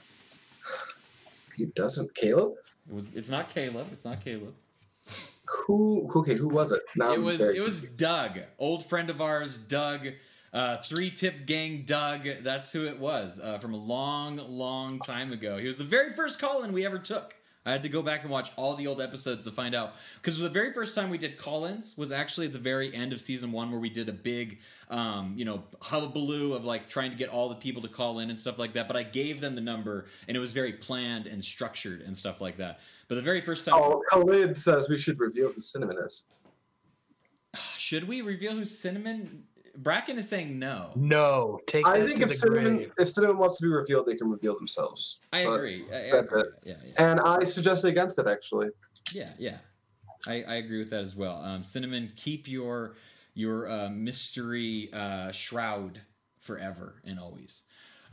He 1.55 1.65
doesn't. 1.67 2.13
Caleb? 2.15 2.53
It 2.87 2.93
was. 2.93 3.13
It's 3.15 3.29
not 3.29 3.49
Caleb. 3.49 3.87
It's 3.91 4.05
not 4.05 4.23
Caleb. 4.23 4.53
Who? 5.67 6.09
Okay, 6.15 6.35
who 6.35 6.47
was 6.47 6.71
it? 6.71 6.81
Now 6.95 7.13
it 7.13 7.21
was. 7.21 7.41
It 7.41 7.63
was 7.63 7.81
Doug, 7.81 8.39
old 8.59 8.85
friend 8.85 9.09
of 9.09 9.21
ours, 9.21 9.57
Doug. 9.57 10.07
Uh, 10.53 10.77
three 10.81 11.11
tip 11.11 11.45
gang 11.45 11.83
Doug. 11.85 12.27
That's 12.41 12.71
who 12.71 12.85
it 12.85 12.97
was 12.97 13.41
uh, 13.41 13.59
from 13.59 13.73
a 13.73 13.77
long, 13.77 14.37
long 14.37 14.99
time 14.99 15.33
ago. 15.33 15.57
He 15.57 15.67
was 15.67 15.77
the 15.77 15.83
very 15.83 16.13
first 16.13 16.39
call 16.39 16.63
in 16.63 16.71
we 16.71 16.85
ever 16.85 16.97
took. 16.97 17.34
I 17.67 17.71
had 17.71 17.81
to 17.81 17.89
go 17.89 18.03
back 18.03 18.21
and 18.21 18.29
watch 18.29 18.51
all 18.57 18.75
the 18.75 18.85
old 18.85 19.01
episodes 19.01 19.43
to 19.45 19.51
find 19.51 19.73
out 19.73 19.93
because 20.21 20.37
the 20.37 20.49
very 20.49 20.71
first 20.71 20.93
time 20.93 21.09
we 21.09 21.17
did 21.17 21.37
call-ins 21.37 21.97
was 21.97 22.11
actually 22.11 22.45
at 22.45 22.53
the 22.53 22.59
very 22.59 22.93
end 22.93 23.11
of 23.11 23.19
season 23.19 23.51
one, 23.51 23.71
where 23.71 23.79
we 23.79 23.89
did 23.89 24.07
a 24.07 24.13
big, 24.13 24.59
um, 24.91 25.33
you 25.35 25.45
know, 25.45 25.63
hullabaloo 25.81 26.53
of 26.53 26.63
like 26.63 26.87
trying 26.87 27.09
to 27.09 27.17
get 27.17 27.29
all 27.29 27.49
the 27.49 27.55
people 27.55 27.81
to 27.81 27.87
call 27.87 28.19
in 28.19 28.29
and 28.29 28.37
stuff 28.37 28.59
like 28.59 28.73
that. 28.73 28.87
But 28.87 28.95
I 28.97 29.01
gave 29.03 29.41
them 29.41 29.55
the 29.55 29.61
number, 29.61 30.05
and 30.27 30.37
it 30.37 30.39
was 30.39 30.51
very 30.51 30.73
planned 30.73 31.25
and 31.25 31.43
structured 31.43 32.01
and 32.01 32.15
stuff 32.15 32.39
like 32.39 32.57
that. 32.57 32.81
But 33.07 33.15
the 33.15 33.23
very 33.23 33.41
first 33.41 33.65
time, 33.65 33.73
Oh, 33.77 34.03
Khalid 34.11 34.55
says 34.55 34.87
we 34.87 34.97
should 34.97 35.19
reveal 35.19 35.51
who 35.51 35.59
Cinnamon 35.59 35.97
is. 36.05 36.25
should 37.77 38.07
we 38.07 38.21
reveal 38.21 38.53
who 38.53 38.65
Cinnamon? 38.65 39.43
Bracken 39.77 40.17
is 40.17 40.27
saying 40.27 40.57
no. 40.59 40.91
No, 40.95 41.59
take 41.67 41.87
I 41.87 42.05
think 42.05 42.17
to 42.17 42.23
if 42.23 42.29
the 42.29 42.35
Cinnamon, 42.35 42.75
grave. 42.77 42.91
if 42.99 43.09
Cinnamon 43.09 43.37
wants 43.37 43.57
to 43.57 43.63
be 43.63 43.69
revealed, 43.69 44.07
they 44.07 44.15
can 44.15 44.29
reveal 44.29 44.55
themselves. 44.55 45.19
I 45.33 45.45
But- 45.45 45.53
agree. 45.55 45.85
I, 45.91 45.95
I 45.95 45.99
agree. 46.19 46.43
Yeah, 46.63 46.75
yeah, 46.85 46.93
And 47.11 47.19
I 47.21 47.43
suggest 47.45 47.83
against 47.85 48.17
it, 48.19 48.27
actually. 48.27 48.69
yeah, 49.13 49.25
yeah. 49.37 49.57
I, 50.27 50.43
I 50.43 50.55
agree 50.55 50.79
with 50.79 50.89
that 50.89 51.01
as 51.01 51.15
well. 51.15 51.37
Um, 51.43 51.63
Cinnamon, 51.63 52.11
keep 52.15 52.47
your 52.47 52.95
your 53.35 53.69
uh, 53.69 53.89
mystery 53.89 54.89
uh, 54.93 55.29
shroud 55.31 55.99
forever 56.39 57.01
and 57.05 57.19
always. 57.19 57.63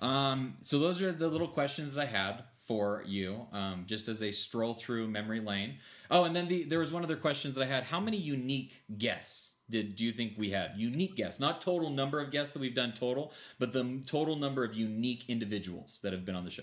Um, 0.00 0.56
so 0.62 0.78
those 0.80 1.00
are 1.00 1.12
the 1.12 1.28
little 1.28 1.46
questions 1.48 1.94
that 1.94 2.02
I 2.02 2.06
had 2.06 2.42
for 2.66 3.04
you, 3.06 3.46
um, 3.52 3.84
just 3.86 4.08
as 4.08 4.22
a 4.22 4.32
stroll 4.32 4.74
through 4.74 5.06
memory 5.08 5.40
lane. 5.40 5.76
Oh, 6.10 6.24
and 6.24 6.34
then 6.34 6.48
the, 6.48 6.64
there 6.64 6.80
was 6.80 6.90
one 6.92 7.04
other 7.04 7.16
question 7.16 7.52
that 7.52 7.62
I 7.62 7.66
had. 7.66 7.84
How 7.84 8.00
many 8.00 8.16
unique 8.16 8.82
guests 8.98 9.51
did 9.72 9.96
do 9.96 10.04
you 10.04 10.12
think 10.12 10.34
we 10.36 10.50
had? 10.50 10.72
Unique 10.76 11.16
guests, 11.16 11.40
not 11.40 11.60
total 11.60 11.90
number 11.90 12.20
of 12.20 12.30
guests 12.30 12.54
that 12.54 12.60
we've 12.60 12.74
done 12.74 12.92
total, 12.92 13.32
but 13.58 13.72
the 13.72 14.00
total 14.06 14.36
number 14.36 14.62
of 14.62 14.74
unique 14.74 15.24
individuals 15.28 15.98
that 16.02 16.12
have 16.12 16.24
been 16.24 16.36
on 16.36 16.44
the 16.44 16.50
show. 16.50 16.62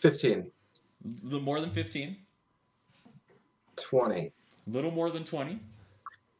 Fifteen. 0.00 0.50
The 1.22 1.38
more 1.38 1.60
than 1.60 1.70
fifteen. 1.70 2.16
Twenty. 3.76 4.32
little 4.66 4.90
more 4.90 5.10
than 5.10 5.24
20 5.24 5.60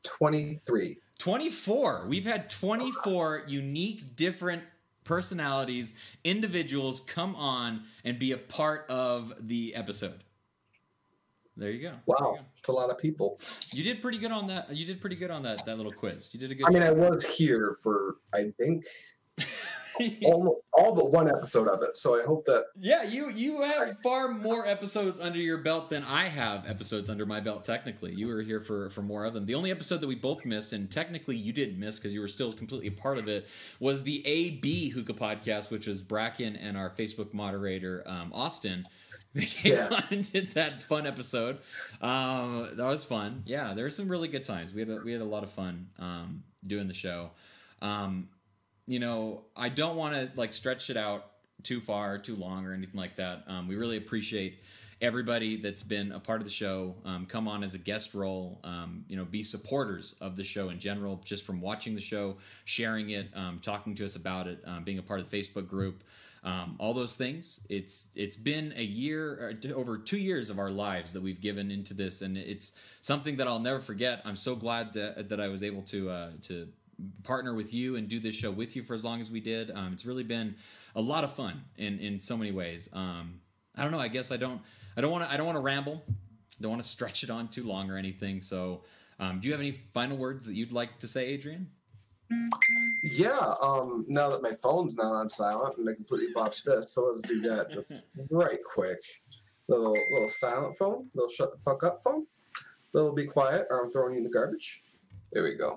Twenty-three. 0.02 0.98
24 1.18 2.06
we've 2.08 2.24
had 2.24 2.50
24 2.50 3.44
unique 3.46 4.16
different 4.16 4.62
personalities 5.04 5.94
individuals 6.24 7.00
come 7.00 7.34
on 7.36 7.84
and 8.04 8.18
be 8.18 8.32
a 8.32 8.38
part 8.38 8.88
of 8.88 9.32
the 9.40 9.74
episode 9.74 10.22
There 11.56 11.70
you 11.70 11.82
go. 11.82 11.94
Wow, 12.06 12.38
it's 12.58 12.68
a 12.68 12.72
lot 12.72 12.88
of 12.90 12.96
people. 12.98 13.38
You 13.74 13.82
did 13.84 14.00
pretty 14.00 14.18
good 14.18 14.32
on 14.32 14.46
that. 14.48 14.74
You 14.74 14.86
did 14.86 15.00
pretty 15.00 15.16
good 15.16 15.30
on 15.30 15.42
that 15.42 15.66
that 15.66 15.76
little 15.76 15.92
quiz. 15.92 16.30
You 16.32 16.40
did 16.40 16.50
a 16.50 16.54
good. 16.54 16.66
I 16.66 16.70
mean, 16.70 16.82
I 16.82 16.90
was 16.90 17.24
here 17.24 17.76
for 17.82 18.16
I 18.34 18.52
think 18.58 18.86
almost 20.24 20.61
all 20.72 20.94
but 20.94 21.11
one 21.12 21.28
episode 21.28 21.68
of 21.68 21.83
it, 21.83 21.96
so 21.96 22.20
I 22.20 22.24
hope 22.24 22.44
that 22.46 22.66
yeah, 22.81 23.02
you 23.02 23.31
you 23.31 23.62
have 23.62 23.96
far 24.02 24.28
more 24.28 24.66
episodes 24.66 25.20
under 25.20 25.38
your 25.38 25.59
belt 25.59 25.90
than 25.90 26.02
I 26.05 26.28
have 26.28 26.66
episodes 26.68 27.11
under 27.11 27.26
my 27.26 27.40
belt. 27.40 27.64
Technically, 27.64 28.14
you 28.14 28.26
were 28.28 28.42
here 28.42 28.61
for 28.61 28.90
for 28.90 29.02
more 29.02 29.24
of 29.24 29.35
them. 29.35 29.46
The 29.46 29.55
only 29.55 29.70
episode 29.70 30.00
that 30.00 30.07
we 30.07 30.14
both 30.14 30.44
missed, 30.44 30.72
and 30.72 30.90
technically 30.90 31.37
you 31.37 31.52
didn't 31.52 31.78
miss 31.78 31.96
because 31.98 32.14
you 32.14 32.20
were 32.20 32.28
still 32.28 32.52
completely 32.52 32.88
a 32.88 32.92
part 32.92 33.18
of 33.18 33.28
it, 33.28 33.46
was 33.81 34.02
the 34.02 34.26
AB 34.26 34.90
Hookah 34.90 35.14
podcast, 35.14 35.70
which 35.70 35.87
was 35.87 36.02
Bracken 36.02 36.57
and 36.57 36.76
our 36.76 36.90
Facebook 36.90 37.33
moderator 37.35 38.02
um, 38.07 38.31
Austin. 38.33 38.83
They 39.35 39.46
came 39.46 39.72
Yeah. 39.72 39.88
on 39.90 40.05
and 40.11 40.31
did 40.31 40.52
that 40.52 40.83
fun 40.83 41.07
episode. 41.07 41.57
Um, 42.02 42.68
that 42.74 42.85
was 42.85 43.02
fun. 43.02 43.42
Yeah, 43.46 43.72
there 43.72 43.85
were 43.85 43.90
some 43.90 44.07
really 44.09 44.28
good 44.28 44.44
times. 44.44 44.74
We 44.74 44.81
had 44.81 44.90
a, 44.90 45.00
we 45.02 45.11
had 45.12 45.22
a 45.22 45.24
lot 45.24 45.42
of 45.42 45.50
fun 45.50 45.87
um, 45.98 46.42
doing 46.66 46.87
the 46.87 46.92
show. 46.92 47.31
Um, 47.81 48.28
you 48.87 48.99
know, 48.99 49.42
I 49.57 49.68
don't 49.68 49.97
want 49.97 50.14
to 50.14 50.31
like 50.38 50.53
stretch 50.53 50.90
it 50.90 50.97
out 50.97 51.27
too 51.62 51.81
far, 51.81 52.18
too 52.18 52.37
long, 52.37 52.66
or 52.66 52.73
anything 52.73 52.99
like 52.99 53.16
that. 53.16 53.45
Um, 53.47 53.68
we 53.68 53.77
really 53.77 53.97
appreciate 53.97 54.61
everybody 55.01 55.57
that's 55.57 55.83
been 55.83 56.12
a 56.12 56.21
part 56.21 56.40
of 56.40 56.47
the 56.47 56.53
show. 56.53 56.95
Um, 57.05 57.27
come 57.27 57.49
on 57.49 57.64
as 57.64 57.75
a 57.75 57.79
guest 57.79 58.14
role. 58.14 58.61
Um, 58.64 59.05
you 59.09 59.16
know, 59.16 59.25
be 59.25 59.42
supporters 59.42 60.14
of 60.21 60.37
the 60.37 60.45
show 60.45 60.71
in 60.71 60.79
general, 60.79 61.21
just 61.25 61.45
from 61.45 61.61
watching 61.61 61.95
the 61.95 62.01
show, 62.01 62.37
sharing 62.64 63.11
it, 63.11 63.29
um, 63.35 63.61
talking 63.61 63.95
to 63.97 64.05
us 64.05 64.16
about 64.16 64.47
it, 64.47 64.62
um, 64.64 64.85
being 64.85 64.99
a 64.99 65.03
part 65.03 65.21
of 65.21 65.29
the 65.29 65.37
Facebook 65.37 65.68
group. 65.68 66.05
Um, 66.45 66.75
all 66.81 66.92
those 66.92 67.14
things. 67.14 67.61
It's 67.68 68.09
it's 68.16 68.37
been 68.37 68.75
a 68.77 68.83
year, 68.83 69.57
over 69.77 69.97
two 69.97 70.18
years 70.18 70.51
of 70.51 70.59
our 70.59 70.71
lives 70.71 71.12
that 71.12 71.23
we've 71.23 71.40
given 71.40 71.71
into 71.71 71.95
this, 71.95 72.21
and 72.21 72.37
it's 72.37 72.73
something 73.01 73.37
that 73.37 73.47
I'll 73.47 73.61
never 73.61 73.79
forget. 73.79 74.23
I'm 74.25 74.35
so 74.35 74.57
glad 74.57 74.92
that, 74.95 75.29
that 75.29 75.40
I 75.40 75.47
was 75.47 75.62
able 75.62 75.83
to 75.83 76.11
uh, 76.11 76.31
to 76.42 76.66
partner 77.24 77.55
with 77.55 77.72
you 77.72 77.96
and 77.96 78.09
do 78.09 78.20
this 78.20 78.35
show 78.35 78.50
with 78.50 78.76
you 78.76 78.83
for 78.83 78.94
as 78.94 79.05
long 79.05 79.20
as 79.20 79.31
we 79.31 79.40
did. 79.40 79.70
Um, 79.70 79.92
it's 79.92 80.07
really 80.07 80.24
been 80.24 80.55
a 80.94 81.00
lot 81.00 81.24
of 81.24 81.33
fun 81.33 81.62
in 81.76 81.98
in 81.98 82.20
so 82.20 82.37
many 82.37 82.52
ways. 82.52 82.88
Um, 82.92 83.40
I 83.76 83.83
don't 83.83 83.92
know. 83.92 84.00
I 84.00 84.09
guess 84.09 84.31
I 84.31 84.37
don't 84.37 84.61
I 84.96 85.00
don't 85.00 85.11
want 85.11 85.24
to 85.24 85.33
I 85.33 85.37
don't 85.37 85.46
want 85.46 85.57
to 85.57 85.62
ramble. 85.62 86.02
Don't 86.61 86.70
want 86.70 86.83
to 86.83 86.88
stretch 86.88 87.24
it 87.24 87.31
on 87.31 87.48
too 87.48 87.64
long 87.64 87.90
or 87.90 87.96
anything. 87.96 88.40
So, 88.40 88.85
um, 89.18 89.40
do 89.40 89.48
you 89.48 89.52
have 89.52 89.61
any 89.61 89.72
final 89.92 90.16
words 90.16 90.46
that 90.46 90.55
you'd 90.55 90.70
like 90.70 91.00
to 91.00 91.09
say, 91.09 91.26
Adrian? 91.26 91.68
yeah. 93.02 93.55
Um, 93.62 94.05
now 94.09 94.28
that 94.31 94.42
my 94.42 94.52
phone's 94.52 94.96
not 94.96 95.12
on 95.12 95.28
silent 95.28 95.76
and 95.78 95.88
I 95.88 95.94
completely 95.94 96.33
botched 96.33 96.64
this, 96.64 96.94
so 96.94 97.02
let's 97.02 97.20
do 97.22 97.40
that 97.42 97.72
just 97.72 97.92
right 98.31 98.59
quick. 98.64 98.98
Little 99.68 99.96
little 100.12 100.28
silent 100.28 100.76
phone, 100.76 101.09
little 101.14 101.31
shut 101.31 101.50
the 101.50 101.59
fuck 101.59 101.83
up 101.83 102.02
phone, 102.02 102.26
little 102.92 103.12
be 103.12 103.24
quiet, 103.24 103.66
or 103.70 103.83
I'm 103.83 103.90
throwing 103.90 104.12
you 104.12 104.18
in 104.18 104.24
the 104.24 104.31
garbage. 104.31 104.83
There 105.33 105.42
we 105.42 105.55
go. 105.55 105.75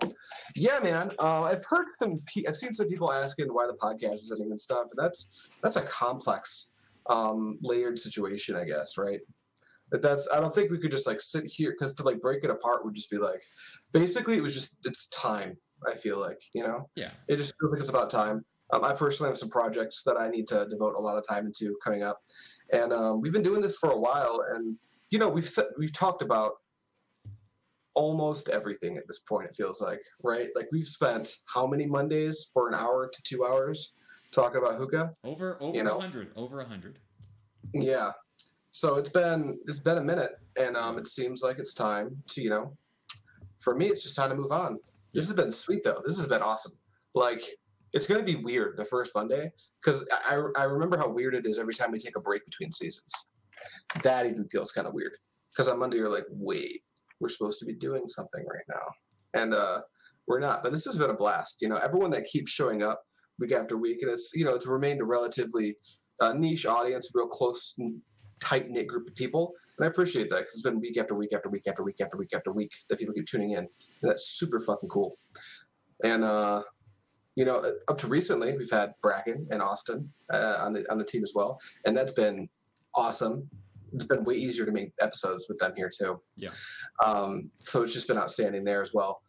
Yeah, 0.55 0.79
man. 0.83 1.11
Uh, 1.19 1.43
I've 1.43 1.63
heard 1.65 1.85
some. 1.97 2.21
Pe- 2.25 2.43
I've 2.47 2.57
seen 2.57 2.73
some 2.73 2.87
people 2.89 3.11
asking 3.11 3.47
why 3.47 3.67
the 3.67 3.73
podcast 3.73 4.15
is 4.15 4.33
ending 4.35 4.51
and 4.51 4.59
stuff, 4.59 4.87
and 4.91 5.01
that's 5.01 5.29
that's 5.63 5.77
a 5.77 5.81
complex, 5.83 6.71
um, 7.09 7.57
layered 7.61 7.97
situation, 7.97 8.55
I 8.57 8.65
guess, 8.65 8.97
right? 8.97 9.19
That 9.91 10.01
that's. 10.01 10.27
I 10.33 10.39
don't 10.41 10.53
think 10.53 10.71
we 10.71 10.77
could 10.77 10.91
just 10.91 11.07
like 11.07 11.21
sit 11.21 11.45
here 11.45 11.71
because 11.71 11.93
to 11.95 12.03
like 12.03 12.19
break 12.19 12.43
it 12.43 12.49
apart 12.49 12.83
would 12.83 12.95
just 12.95 13.09
be 13.09 13.17
like, 13.17 13.43
basically, 13.93 14.35
it 14.35 14.43
was 14.43 14.53
just 14.53 14.79
it's 14.85 15.07
time. 15.07 15.55
I 15.87 15.93
feel 15.93 16.19
like 16.19 16.41
you 16.53 16.63
know, 16.63 16.89
Yeah. 16.95 17.11
it 17.27 17.37
just 17.37 17.53
feels 17.59 17.71
like 17.71 17.79
it's 17.79 17.89
about 17.89 18.09
time. 18.09 18.43
Um, 18.73 18.83
I 18.83 18.93
personally 18.93 19.29
have 19.29 19.37
some 19.37 19.49
projects 19.49 20.03
that 20.03 20.17
I 20.17 20.27
need 20.27 20.47
to 20.47 20.65
devote 20.69 20.95
a 20.97 20.99
lot 20.99 21.17
of 21.17 21.25
time 21.27 21.45
into 21.45 21.77
coming 21.83 22.03
up, 22.03 22.19
and 22.73 22.91
um, 22.91 23.21
we've 23.21 23.33
been 23.33 23.43
doing 23.43 23.61
this 23.61 23.77
for 23.77 23.91
a 23.91 23.97
while. 23.97 24.37
And 24.53 24.75
you 25.11 25.19
know, 25.19 25.29
we've 25.29 25.47
set, 25.47 25.67
we've 25.77 25.93
talked 25.93 26.21
about 26.21 26.53
almost 27.95 28.49
everything 28.49 28.97
at 28.97 29.07
this 29.07 29.19
point. 29.19 29.47
It 29.49 29.55
feels 29.55 29.81
like 29.81 30.01
right. 30.23 30.49
Like 30.55 30.67
we've 30.71 30.87
spent 30.87 31.37
how 31.45 31.65
many 31.65 31.85
Mondays 31.85 32.49
for 32.53 32.67
an 32.69 32.75
hour 32.75 33.09
to 33.11 33.21
two 33.23 33.45
hours 33.45 33.93
talking 34.31 34.61
about 34.61 34.75
hookah. 34.77 35.13
Over 35.23 35.57
over 35.61 35.75
You 35.75 35.81
a 35.81 35.85
know. 35.85 35.99
hundred. 35.99 36.31
Over 36.35 36.59
a 36.61 36.65
hundred. 36.65 36.99
Yeah. 37.73 38.11
So 38.71 38.95
it's 38.95 39.09
been 39.09 39.57
it's 39.67 39.79
been 39.79 39.97
a 39.97 40.03
minute, 40.03 40.31
and 40.59 40.75
um, 40.77 40.97
it 40.97 41.07
seems 41.07 41.41
like 41.41 41.57
it's 41.59 41.73
time 41.73 42.15
to 42.27 42.41
you 42.41 42.49
know, 42.49 42.75
for 43.59 43.73
me, 43.73 43.87
it's 43.87 44.03
just 44.03 44.15
time 44.15 44.29
to 44.29 44.35
move 44.35 44.51
on. 44.51 44.77
This 45.13 45.27
has 45.27 45.35
been 45.35 45.51
sweet 45.51 45.81
though. 45.83 46.01
This 46.05 46.17
has 46.17 46.27
been 46.27 46.41
awesome. 46.41 46.73
Like 47.13 47.41
it's 47.93 48.05
gonna 48.07 48.23
be 48.23 48.35
weird 48.35 48.75
the 48.75 48.83
first 48.83 49.13
Monday 49.15 49.49
because 49.81 50.05
I 50.29 50.41
I 50.57 50.63
remember 50.65 50.97
how 50.97 51.09
weird 51.09 51.33
it 51.35 51.45
is 51.45 51.57
every 51.57 51.73
time 51.73 51.91
we 51.91 51.97
take 51.99 52.17
a 52.17 52.19
break 52.19 52.43
between 52.43 52.71
seasons. 52.73 53.13
That 54.03 54.25
even 54.25 54.45
feels 54.49 54.73
kind 54.73 54.85
of 54.85 54.93
weird 54.93 55.13
because 55.51 55.69
on 55.69 55.79
Monday 55.79 55.95
you're 55.95 56.09
like, 56.09 56.25
wait, 56.29 56.83
we're 57.19 57.29
supposed 57.29 57.59
to 57.59 57.65
be 57.65 57.73
doing 57.73 58.07
something 58.07 58.45
right 58.45 58.65
now, 58.69 59.41
and 59.41 59.53
uh, 59.53 59.81
we're 60.27 60.39
not. 60.39 60.63
But 60.63 60.71
this 60.71 60.85
has 60.85 60.97
been 60.97 61.09
a 61.09 61.15
blast. 61.15 61.61
You 61.61 61.69
know, 61.69 61.77
everyone 61.77 62.11
that 62.11 62.25
keeps 62.25 62.51
showing 62.51 62.83
up 62.83 63.01
week 63.39 63.51
after 63.51 63.77
week, 63.77 64.01
and 64.01 64.11
it's 64.11 64.31
you 64.33 64.45
know 64.45 64.55
it's 64.55 64.67
remained 64.67 65.01
a 65.01 65.05
relatively 65.05 65.75
uh, 66.21 66.33
niche 66.33 66.65
audience, 66.65 67.11
real 67.13 67.27
close, 67.27 67.75
tight 68.39 68.69
knit 68.69 68.87
group 68.87 69.07
of 69.07 69.15
people, 69.15 69.53
and 69.77 69.85
I 69.85 69.89
appreciate 69.89 70.29
that 70.29 70.39
because 70.39 70.53
it's 70.53 70.63
been 70.63 70.79
week 70.79 70.97
after 70.97 71.15
week 71.15 71.33
after 71.33 71.49
week 71.49 71.63
after 71.67 71.83
week 71.83 71.97
after 72.01 72.17
week 72.17 72.33
after 72.33 72.51
week 72.51 72.71
that 72.89 72.99
people 72.99 73.13
keep 73.13 73.25
tuning 73.25 73.51
in, 73.51 73.59
and 73.59 73.69
that's 74.01 74.29
super 74.37 74.59
fucking 74.59 74.89
cool. 74.89 75.17
And 76.03 76.23
uh, 76.23 76.63
you 77.35 77.45
know, 77.45 77.63
up 77.87 77.97
to 77.99 78.07
recently, 78.07 78.55
we've 78.57 78.71
had 78.71 78.93
Bracken 79.01 79.47
and 79.51 79.61
Austin 79.61 80.09
uh, 80.31 80.59
on 80.61 80.73
the 80.73 80.89
on 80.91 80.97
the 80.97 81.03
team 81.03 81.23
as 81.23 81.33
well, 81.35 81.59
and 81.85 81.95
that's 81.95 82.13
been 82.13 82.47
awesome. 82.95 83.49
It's 83.93 84.05
been 84.05 84.23
way 84.23 84.35
easier 84.35 84.65
to 84.65 84.71
make 84.71 84.91
episodes 84.99 85.45
with 85.47 85.57
them 85.59 85.73
here 85.75 85.89
too. 85.89 86.19
Yeah. 86.35 86.49
Um, 87.03 87.49
so 87.59 87.83
it's 87.83 87.93
just 87.93 88.07
been 88.07 88.17
outstanding 88.17 88.63
there 88.63 88.81
as 88.81 88.93
well. 88.93 89.21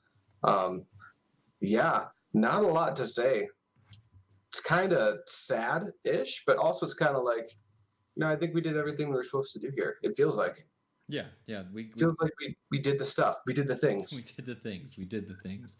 Um, 0.44 0.84
yeah, 1.60 2.06
not 2.34 2.62
a 2.62 2.66
lot 2.66 2.96
to 2.96 3.06
say. 3.06 3.48
It's 4.48 4.60
kind 4.60 4.92
of 4.92 5.18
sad-ish, 5.26 6.44
but 6.46 6.56
also 6.56 6.86
it's 6.86 6.94
kind 6.94 7.16
of 7.16 7.22
like, 7.24 7.48
you 8.14 8.20
know, 8.20 8.28
I 8.28 8.36
think 8.36 8.54
we 8.54 8.60
did 8.60 8.76
everything 8.76 9.08
we 9.08 9.16
were 9.16 9.22
supposed 9.22 9.52
to 9.54 9.60
do 9.60 9.70
here. 9.76 9.96
It 10.02 10.16
feels 10.16 10.36
like. 10.36 10.66
Yeah. 11.08 11.26
Yeah. 11.46 11.62
We, 11.72 11.82
It 11.82 11.92
we 11.96 12.00
feels 12.00 12.16
like 12.20 12.32
we, 12.40 12.56
we 12.70 12.78
did 12.78 12.98
the 12.98 13.04
stuff. 13.04 13.36
We 13.46 13.52
did 13.52 13.68
the 13.68 13.76
things. 13.76 14.12
we 14.16 14.22
did 14.22 14.46
the 14.46 14.54
things. 14.54 14.96
We 14.96 15.04
did 15.04 15.28
the 15.28 15.36
things. 15.36 15.76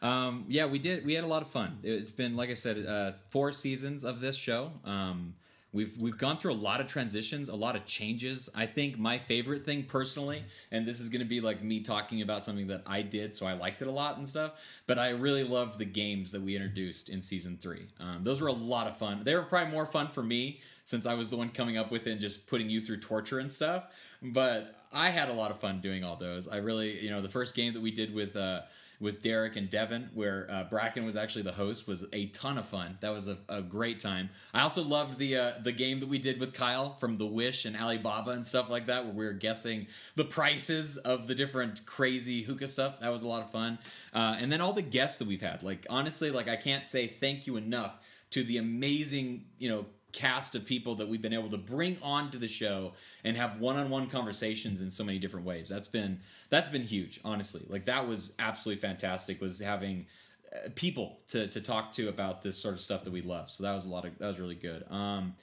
Um, 0.00 0.44
yeah, 0.48 0.66
we 0.66 0.78
did. 0.78 1.04
We 1.04 1.14
had 1.14 1.24
a 1.24 1.26
lot 1.26 1.42
of 1.42 1.48
fun. 1.48 1.78
It's 1.82 2.12
been, 2.12 2.36
like 2.36 2.50
I 2.50 2.54
said, 2.54 2.86
uh, 2.86 3.12
four 3.30 3.52
seasons 3.52 4.04
of 4.04 4.20
this 4.20 4.36
show. 4.36 4.72
Um, 4.84 5.34
we've 5.72 6.00
we've 6.00 6.18
gone 6.18 6.36
through 6.36 6.52
a 6.52 6.54
lot 6.54 6.80
of 6.80 6.86
transitions, 6.86 7.48
a 7.48 7.54
lot 7.54 7.76
of 7.76 7.84
changes. 7.86 8.48
I 8.54 8.66
think 8.66 8.98
my 8.98 9.18
favorite 9.18 9.64
thing 9.64 9.84
personally, 9.84 10.44
and 10.70 10.86
this 10.86 11.00
is 11.00 11.08
going 11.08 11.20
to 11.20 11.28
be 11.28 11.40
like 11.40 11.62
me 11.62 11.80
talking 11.80 12.22
about 12.22 12.44
something 12.44 12.66
that 12.68 12.82
I 12.86 13.02
did, 13.02 13.34
so 13.34 13.46
I 13.46 13.52
liked 13.52 13.82
it 13.82 13.88
a 13.88 13.92
lot 13.92 14.16
and 14.16 14.26
stuff. 14.26 14.52
But 14.86 14.98
I 14.98 15.10
really 15.10 15.44
loved 15.44 15.78
the 15.78 15.84
games 15.84 16.32
that 16.32 16.42
we 16.42 16.56
introduced 16.56 17.08
in 17.08 17.20
season 17.20 17.58
three. 17.60 17.86
Um, 17.98 18.20
those 18.22 18.40
were 18.40 18.48
a 18.48 18.52
lot 18.52 18.86
of 18.86 18.96
fun. 18.96 19.22
They 19.24 19.34
were 19.34 19.42
probably 19.42 19.72
more 19.72 19.86
fun 19.86 20.08
for 20.08 20.22
me 20.22 20.60
since 20.84 21.06
I 21.06 21.14
was 21.14 21.30
the 21.30 21.36
one 21.36 21.50
coming 21.50 21.78
up 21.78 21.92
with 21.92 22.06
it 22.06 22.10
and 22.10 22.20
just 22.20 22.48
putting 22.48 22.68
you 22.68 22.80
through 22.80 22.98
torture 22.98 23.38
and 23.38 23.50
stuff. 23.50 23.84
But 24.22 24.74
I 24.92 25.10
had 25.10 25.28
a 25.28 25.32
lot 25.32 25.52
of 25.52 25.60
fun 25.60 25.80
doing 25.80 26.02
all 26.02 26.16
those. 26.16 26.48
I 26.48 26.56
really, 26.56 27.00
you 27.00 27.10
know, 27.10 27.22
the 27.22 27.28
first 27.28 27.54
game 27.54 27.72
that 27.74 27.80
we 27.80 27.92
did 27.92 28.12
with 28.12 28.34
uh, 28.34 28.62
with 29.00 29.22
Derek 29.22 29.56
and 29.56 29.70
Devin, 29.70 30.10
where 30.12 30.46
uh, 30.50 30.64
Bracken 30.64 31.06
was 31.06 31.16
actually 31.16 31.42
the 31.42 31.52
host, 31.52 31.88
was 31.88 32.06
a 32.12 32.26
ton 32.26 32.58
of 32.58 32.66
fun. 32.66 32.98
That 33.00 33.10
was 33.10 33.28
a, 33.28 33.38
a 33.48 33.62
great 33.62 33.98
time. 33.98 34.28
I 34.52 34.60
also 34.60 34.84
loved 34.84 35.18
the 35.18 35.36
uh, 35.36 35.52
the 35.62 35.72
game 35.72 36.00
that 36.00 36.08
we 36.08 36.18
did 36.18 36.38
with 36.38 36.52
Kyle 36.52 36.96
from 37.00 37.16
The 37.16 37.26
Wish 37.26 37.64
and 37.64 37.76
Alibaba 37.76 38.32
and 38.32 38.44
stuff 38.44 38.68
like 38.68 38.86
that, 38.86 39.04
where 39.04 39.14
we 39.14 39.24
were 39.24 39.32
guessing 39.32 39.86
the 40.16 40.24
prices 40.24 40.98
of 40.98 41.26
the 41.26 41.34
different 41.34 41.86
crazy 41.86 42.42
hookah 42.42 42.68
stuff. 42.68 43.00
That 43.00 43.10
was 43.10 43.22
a 43.22 43.28
lot 43.28 43.42
of 43.42 43.50
fun. 43.50 43.78
Uh, 44.12 44.36
and 44.38 44.52
then 44.52 44.60
all 44.60 44.74
the 44.74 44.82
guests 44.82 45.18
that 45.18 45.26
we've 45.26 45.40
had. 45.40 45.62
Like 45.62 45.86
honestly, 45.88 46.30
like 46.30 46.48
I 46.48 46.56
can't 46.56 46.86
say 46.86 47.06
thank 47.06 47.46
you 47.46 47.56
enough 47.56 47.98
to 48.32 48.44
the 48.44 48.58
amazing, 48.58 49.46
you 49.58 49.68
know, 49.68 49.86
cast 50.12 50.54
of 50.54 50.64
people 50.64 50.94
that 50.96 51.08
we've 51.08 51.22
been 51.22 51.32
able 51.32 51.50
to 51.50 51.58
bring 51.58 51.96
onto 52.02 52.38
the 52.38 52.48
show 52.48 52.92
and 53.24 53.36
have 53.36 53.60
one-on-one 53.60 54.08
conversations 54.08 54.82
in 54.82 54.90
so 54.90 55.04
many 55.04 55.18
different 55.18 55.46
ways. 55.46 55.68
That's 55.68 55.88
been 55.88 56.18
that's 56.48 56.68
been 56.68 56.84
huge, 56.84 57.20
honestly. 57.24 57.62
Like 57.68 57.84
that 57.86 58.06
was 58.06 58.32
absolutely 58.38 58.80
fantastic. 58.80 59.40
Was 59.40 59.58
having 59.58 60.06
uh, 60.52 60.68
people 60.74 61.18
to 61.28 61.46
to 61.48 61.60
talk 61.60 61.92
to 61.94 62.08
about 62.08 62.42
this 62.42 62.58
sort 62.58 62.74
of 62.74 62.80
stuff 62.80 63.04
that 63.04 63.12
we 63.12 63.22
love. 63.22 63.50
So 63.50 63.62
that 63.62 63.74
was 63.74 63.86
a 63.86 63.88
lot 63.88 64.04
of 64.04 64.18
that 64.18 64.26
was 64.26 64.40
really 64.40 64.54
good. 64.54 64.84
Um, 64.90 65.34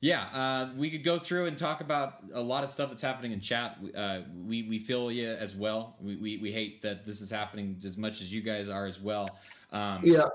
yeah, 0.00 0.24
uh, 0.34 0.68
we 0.76 0.90
could 0.90 1.02
go 1.02 1.18
through 1.18 1.46
and 1.46 1.56
talk 1.56 1.80
about 1.80 2.24
a 2.34 2.40
lot 2.40 2.62
of 2.62 2.68
stuff 2.68 2.90
that's 2.90 3.00
happening 3.00 3.32
in 3.32 3.40
chat. 3.40 3.78
Uh, 3.96 4.20
we 4.46 4.62
we 4.64 4.78
feel 4.78 5.10
you 5.10 5.30
as 5.30 5.54
well. 5.56 5.96
We, 5.98 6.16
we 6.16 6.36
we 6.36 6.52
hate 6.52 6.82
that 6.82 7.06
this 7.06 7.22
is 7.22 7.30
happening 7.30 7.80
as 7.82 7.96
much 7.96 8.20
as 8.20 8.30
you 8.30 8.42
guys 8.42 8.68
are 8.68 8.84
as 8.84 9.00
well. 9.00 9.26
Um, 9.72 10.00
Yeah, 10.02 10.26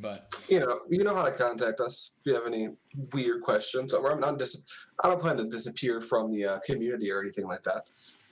But 0.00 0.32
you 0.48 0.60
know, 0.60 0.80
you 0.88 1.04
know 1.04 1.14
how 1.14 1.24
to 1.24 1.32
contact 1.32 1.80
us 1.80 2.14
if 2.20 2.26
you 2.26 2.34
have 2.34 2.46
any 2.46 2.68
weird 3.12 3.42
questions. 3.42 3.92
I'm 3.92 4.20
not 4.20 4.38
dis- 4.38 4.64
I 5.02 5.08
don't 5.08 5.20
plan 5.20 5.36
to 5.38 5.44
disappear 5.44 6.00
from 6.00 6.32
the 6.32 6.46
uh, 6.46 6.58
community 6.64 7.10
or 7.10 7.20
anything 7.20 7.46
like 7.46 7.62
that. 7.64 7.84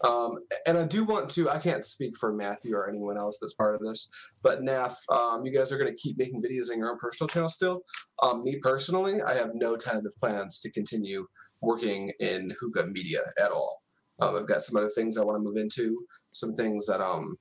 Um, 0.05 0.39
and 0.67 0.79
I 0.79 0.87
do 0.87 1.05
want 1.05 1.29
to. 1.31 1.51
I 1.51 1.59
can't 1.59 1.85
speak 1.85 2.17
for 2.17 2.33
Matthew 2.33 2.75
or 2.75 2.89
anyone 2.89 3.19
else 3.19 3.39
that's 3.41 3.55
part 3.55 3.75
of 3.75 3.81
this, 3.81 4.11
but 4.43 4.63
Naf, 4.63 4.95
um, 5.13 5.45
you 5.45 5.53
guys 5.53 5.73
are 5.73 5.79
going 5.79 5.91
to 5.91 5.97
keep 5.97 6.17
making 6.19 6.43
videos 6.43 6.71
on 6.71 6.79
your 6.79 6.91
own 6.91 6.99
personal 6.99 7.29
channel 7.29 7.49
still. 7.49 7.83
Um, 8.23 8.45
me 8.45 8.57
personally, 8.63 9.21
I 9.23 9.35
have 9.35 9.51
no 9.55 9.77
tentative 9.77 10.17
plans 10.17 10.61
to 10.61 10.71
continue 10.71 11.27
working 11.61 12.13
in 12.21 12.55
hookah 12.61 12.87
media 12.87 13.21
at 13.43 13.51
all. 13.51 13.83
Um, 14.21 14.37
I've 14.37 14.47
got 14.47 14.63
some 14.63 14.77
other 14.77 14.91
things 14.91 15.19
I 15.19 15.25
want 15.25 15.37
to 15.37 15.43
move 15.43 15.57
into, 15.57 16.05
some 16.33 16.55
things 16.55 16.87
that 16.87 17.01
um 17.01 17.37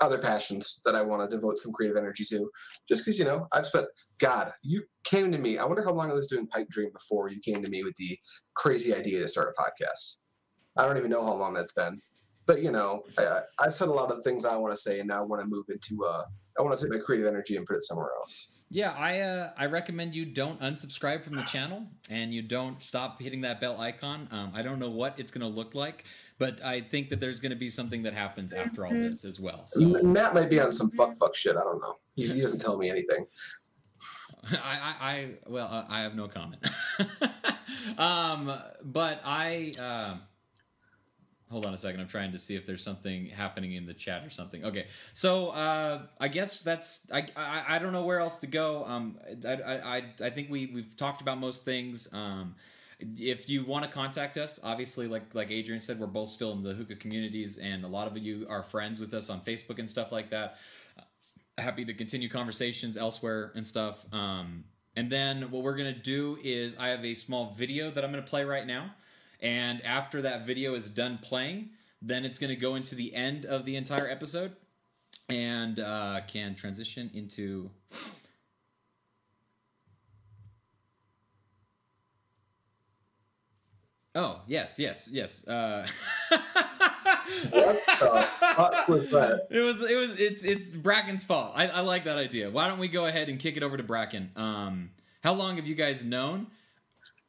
other 0.00 0.18
passions 0.18 0.80
that 0.84 0.94
I 0.94 1.02
want 1.02 1.22
to 1.22 1.36
devote 1.36 1.58
some 1.58 1.72
creative 1.72 1.96
energy 1.96 2.24
to. 2.26 2.50
Just 2.88 3.04
because 3.04 3.18
you 3.18 3.24
know 3.24 3.46
I've 3.52 3.66
spent 3.66 3.86
God, 4.18 4.52
you 4.62 4.82
came 5.04 5.30
to 5.32 5.38
me. 5.38 5.58
I 5.58 5.64
wonder 5.64 5.84
how 5.84 5.92
long 5.92 6.10
I 6.10 6.14
was 6.14 6.26
doing 6.26 6.46
Pipe 6.46 6.68
Dream 6.68 6.90
before 6.92 7.30
you 7.30 7.40
came 7.40 7.62
to 7.62 7.70
me 7.70 7.82
with 7.82 7.96
the 7.96 8.18
crazy 8.54 8.94
idea 8.94 9.20
to 9.20 9.28
start 9.28 9.54
a 9.56 9.62
podcast. 9.62 10.16
I 10.76 10.86
don't 10.86 10.96
even 10.96 11.10
know 11.10 11.24
how 11.24 11.34
long 11.34 11.54
that's 11.54 11.72
been, 11.72 12.00
but 12.46 12.62
you 12.62 12.70
know 12.70 13.04
I, 13.18 13.42
I've 13.60 13.74
said 13.74 13.88
a 13.88 13.92
lot 13.92 14.10
of 14.10 14.22
things 14.24 14.44
I 14.44 14.56
want 14.56 14.74
to 14.74 14.80
say, 14.80 15.00
and 15.00 15.08
now 15.08 15.18
I 15.18 15.24
want 15.24 15.42
to 15.42 15.48
move 15.48 15.66
into 15.68 16.04
uh 16.04 16.24
I 16.58 16.62
want 16.62 16.78
to 16.78 16.84
take 16.84 16.92
my 16.92 17.00
creative 17.00 17.26
energy 17.26 17.56
and 17.56 17.66
put 17.66 17.76
it 17.76 17.82
somewhere 17.82 18.10
else. 18.20 18.52
Yeah, 18.70 18.90
I 18.90 19.20
uh, 19.20 19.50
I 19.56 19.66
recommend 19.66 20.14
you 20.14 20.24
don't 20.24 20.60
unsubscribe 20.60 21.22
from 21.22 21.36
the 21.36 21.42
channel 21.42 21.86
and 22.10 22.34
you 22.34 22.42
don't 22.42 22.82
stop 22.82 23.20
hitting 23.22 23.42
that 23.42 23.60
bell 23.60 23.80
icon. 23.80 24.26
Um, 24.32 24.50
I 24.52 24.62
don't 24.62 24.78
know 24.78 24.90
what 24.90 25.14
it's 25.16 25.30
going 25.30 25.42
to 25.42 25.46
look 25.46 25.76
like, 25.76 26.04
but 26.38 26.62
I 26.64 26.80
think 26.80 27.10
that 27.10 27.20
there's 27.20 27.40
going 27.40 27.50
to 27.50 27.56
be 27.56 27.70
something 27.70 28.02
that 28.02 28.14
happens 28.14 28.52
after 28.52 28.86
all 28.86 28.92
this 28.92 29.24
as 29.24 29.38
well. 29.38 29.64
So 29.66 29.80
Matt 30.02 30.34
might 30.34 30.50
be 30.50 30.60
on 30.60 30.72
some 30.72 30.90
fuck 30.90 31.14
fuck 31.14 31.34
shit. 31.34 31.56
I 31.56 31.60
don't 31.60 31.80
know. 31.80 31.96
He, 32.14 32.28
he 32.28 32.40
doesn't 32.40 32.60
tell 32.60 32.76
me 32.76 32.90
anything. 32.90 33.26
I, 34.52 34.56
I, 34.56 35.10
I 35.10 35.30
well, 35.46 35.68
uh, 35.68 35.84
I 35.88 36.00
have 36.00 36.14
no 36.14 36.28
comment. 36.28 36.66
um, 37.98 38.52
but 38.82 39.20
I. 39.24 39.72
Uh, 39.80 40.16
hold 41.50 41.66
on 41.66 41.74
a 41.74 41.78
second 41.78 42.00
i'm 42.00 42.08
trying 42.08 42.32
to 42.32 42.38
see 42.38 42.56
if 42.56 42.66
there's 42.66 42.82
something 42.82 43.26
happening 43.26 43.74
in 43.74 43.86
the 43.86 43.94
chat 43.94 44.24
or 44.24 44.30
something 44.30 44.64
okay 44.64 44.86
so 45.12 45.48
uh, 45.50 46.00
i 46.18 46.26
guess 46.26 46.60
that's 46.60 47.06
I, 47.12 47.28
I 47.36 47.64
i 47.68 47.78
don't 47.78 47.92
know 47.92 48.04
where 48.04 48.18
else 48.18 48.38
to 48.38 48.48
go 48.48 48.84
um 48.86 49.18
i 49.46 49.52
i 49.52 49.96
i, 49.96 50.02
I 50.22 50.30
think 50.30 50.50
we 50.50 50.66
we've 50.74 50.96
talked 50.96 51.20
about 51.20 51.38
most 51.38 51.64
things 51.64 52.08
um 52.12 52.56
if 53.00 53.48
you 53.48 53.64
want 53.64 53.84
to 53.84 53.90
contact 53.90 54.36
us 54.36 54.60
obviously 54.62 55.06
like 55.06 55.34
like 55.34 55.50
adrian 55.50 55.80
said 55.80 55.98
we're 55.98 56.06
both 56.06 56.30
still 56.30 56.52
in 56.52 56.62
the 56.62 56.74
hookah 56.74 56.96
communities 56.96 57.58
and 57.58 57.84
a 57.84 57.88
lot 57.88 58.06
of 58.06 58.16
you 58.16 58.46
are 58.48 58.62
friends 58.62 59.00
with 59.00 59.12
us 59.14 59.30
on 59.30 59.40
facebook 59.40 59.78
and 59.78 59.88
stuff 59.88 60.12
like 60.12 60.30
that 60.30 60.56
happy 61.58 61.84
to 61.84 61.94
continue 61.94 62.28
conversations 62.28 62.96
elsewhere 62.96 63.52
and 63.54 63.66
stuff 63.66 64.04
um 64.12 64.64
and 64.96 65.10
then 65.10 65.50
what 65.50 65.62
we're 65.62 65.76
to 65.92 66.00
do 66.00 66.38
is 66.42 66.76
i 66.78 66.88
have 66.88 67.04
a 67.04 67.14
small 67.14 67.52
video 67.52 67.90
that 67.90 68.04
i'm 68.04 68.10
to 68.22 68.30
play 68.30 68.44
right 68.44 68.66
now 68.66 68.90
and 69.44 69.84
after 69.84 70.22
that 70.22 70.46
video 70.46 70.74
is 70.74 70.88
done 70.88 71.18
playing, 71.22 71.68
then 72.00 72.24
it's 72.24 72.38
to 72.48 72.56
go 72.56 72.76
into 72.76 72.94
the 72.94 73.14
end 73.14 73.44
of 73.44 73.66
the 73.66 73.76
entire 73.76 74.08
episode 74.08 74.56
and 75.28 75.78
uh, 75.78 76.22
can 76.26 76.54
transition 76.54 77.10
into. 77.12 77.70
Oh 84.14 84.40
yes, 84.46 84.78
yes, 84.78 85.08
yes. 85.10 85.46
Uh... 85.46 85.86
What 87.50 87.82
the 87.86 88.28
fuck 88.38 88.88
was 88.88 89.10
that? 89.10 89.46
It 89.50 89.60
was 89.60 89.82
it 89.82 89.96
was 89.96 90.18
it's 90.18 90.44
it's 90.44 90.70
Bracken's 90.70 91.24
fault. 91.24 91.52
I, 91.54 91.68
I 91.68 91.80
like 91.80 92.04
that 92.04 92.18
idea. 92.18 92.50
Why 92.50 92.68
don't 92.68 92.78
we 92.78 92.88
go 92.88 93.06
ahead 93.06 93.28
and 93.28 93.38
kick 93.38 93.56
it 93.56 93.62
over 93.62 93.76
to 93.76 93.82
Bracken? 93.82 94.30
Um, 94.36 94.90
how 95.22 95.32
long 95.32 95.56
have 95.56 95.66
you 95.66 95.74
guys 95.74 96.04
known? 96.04 96.48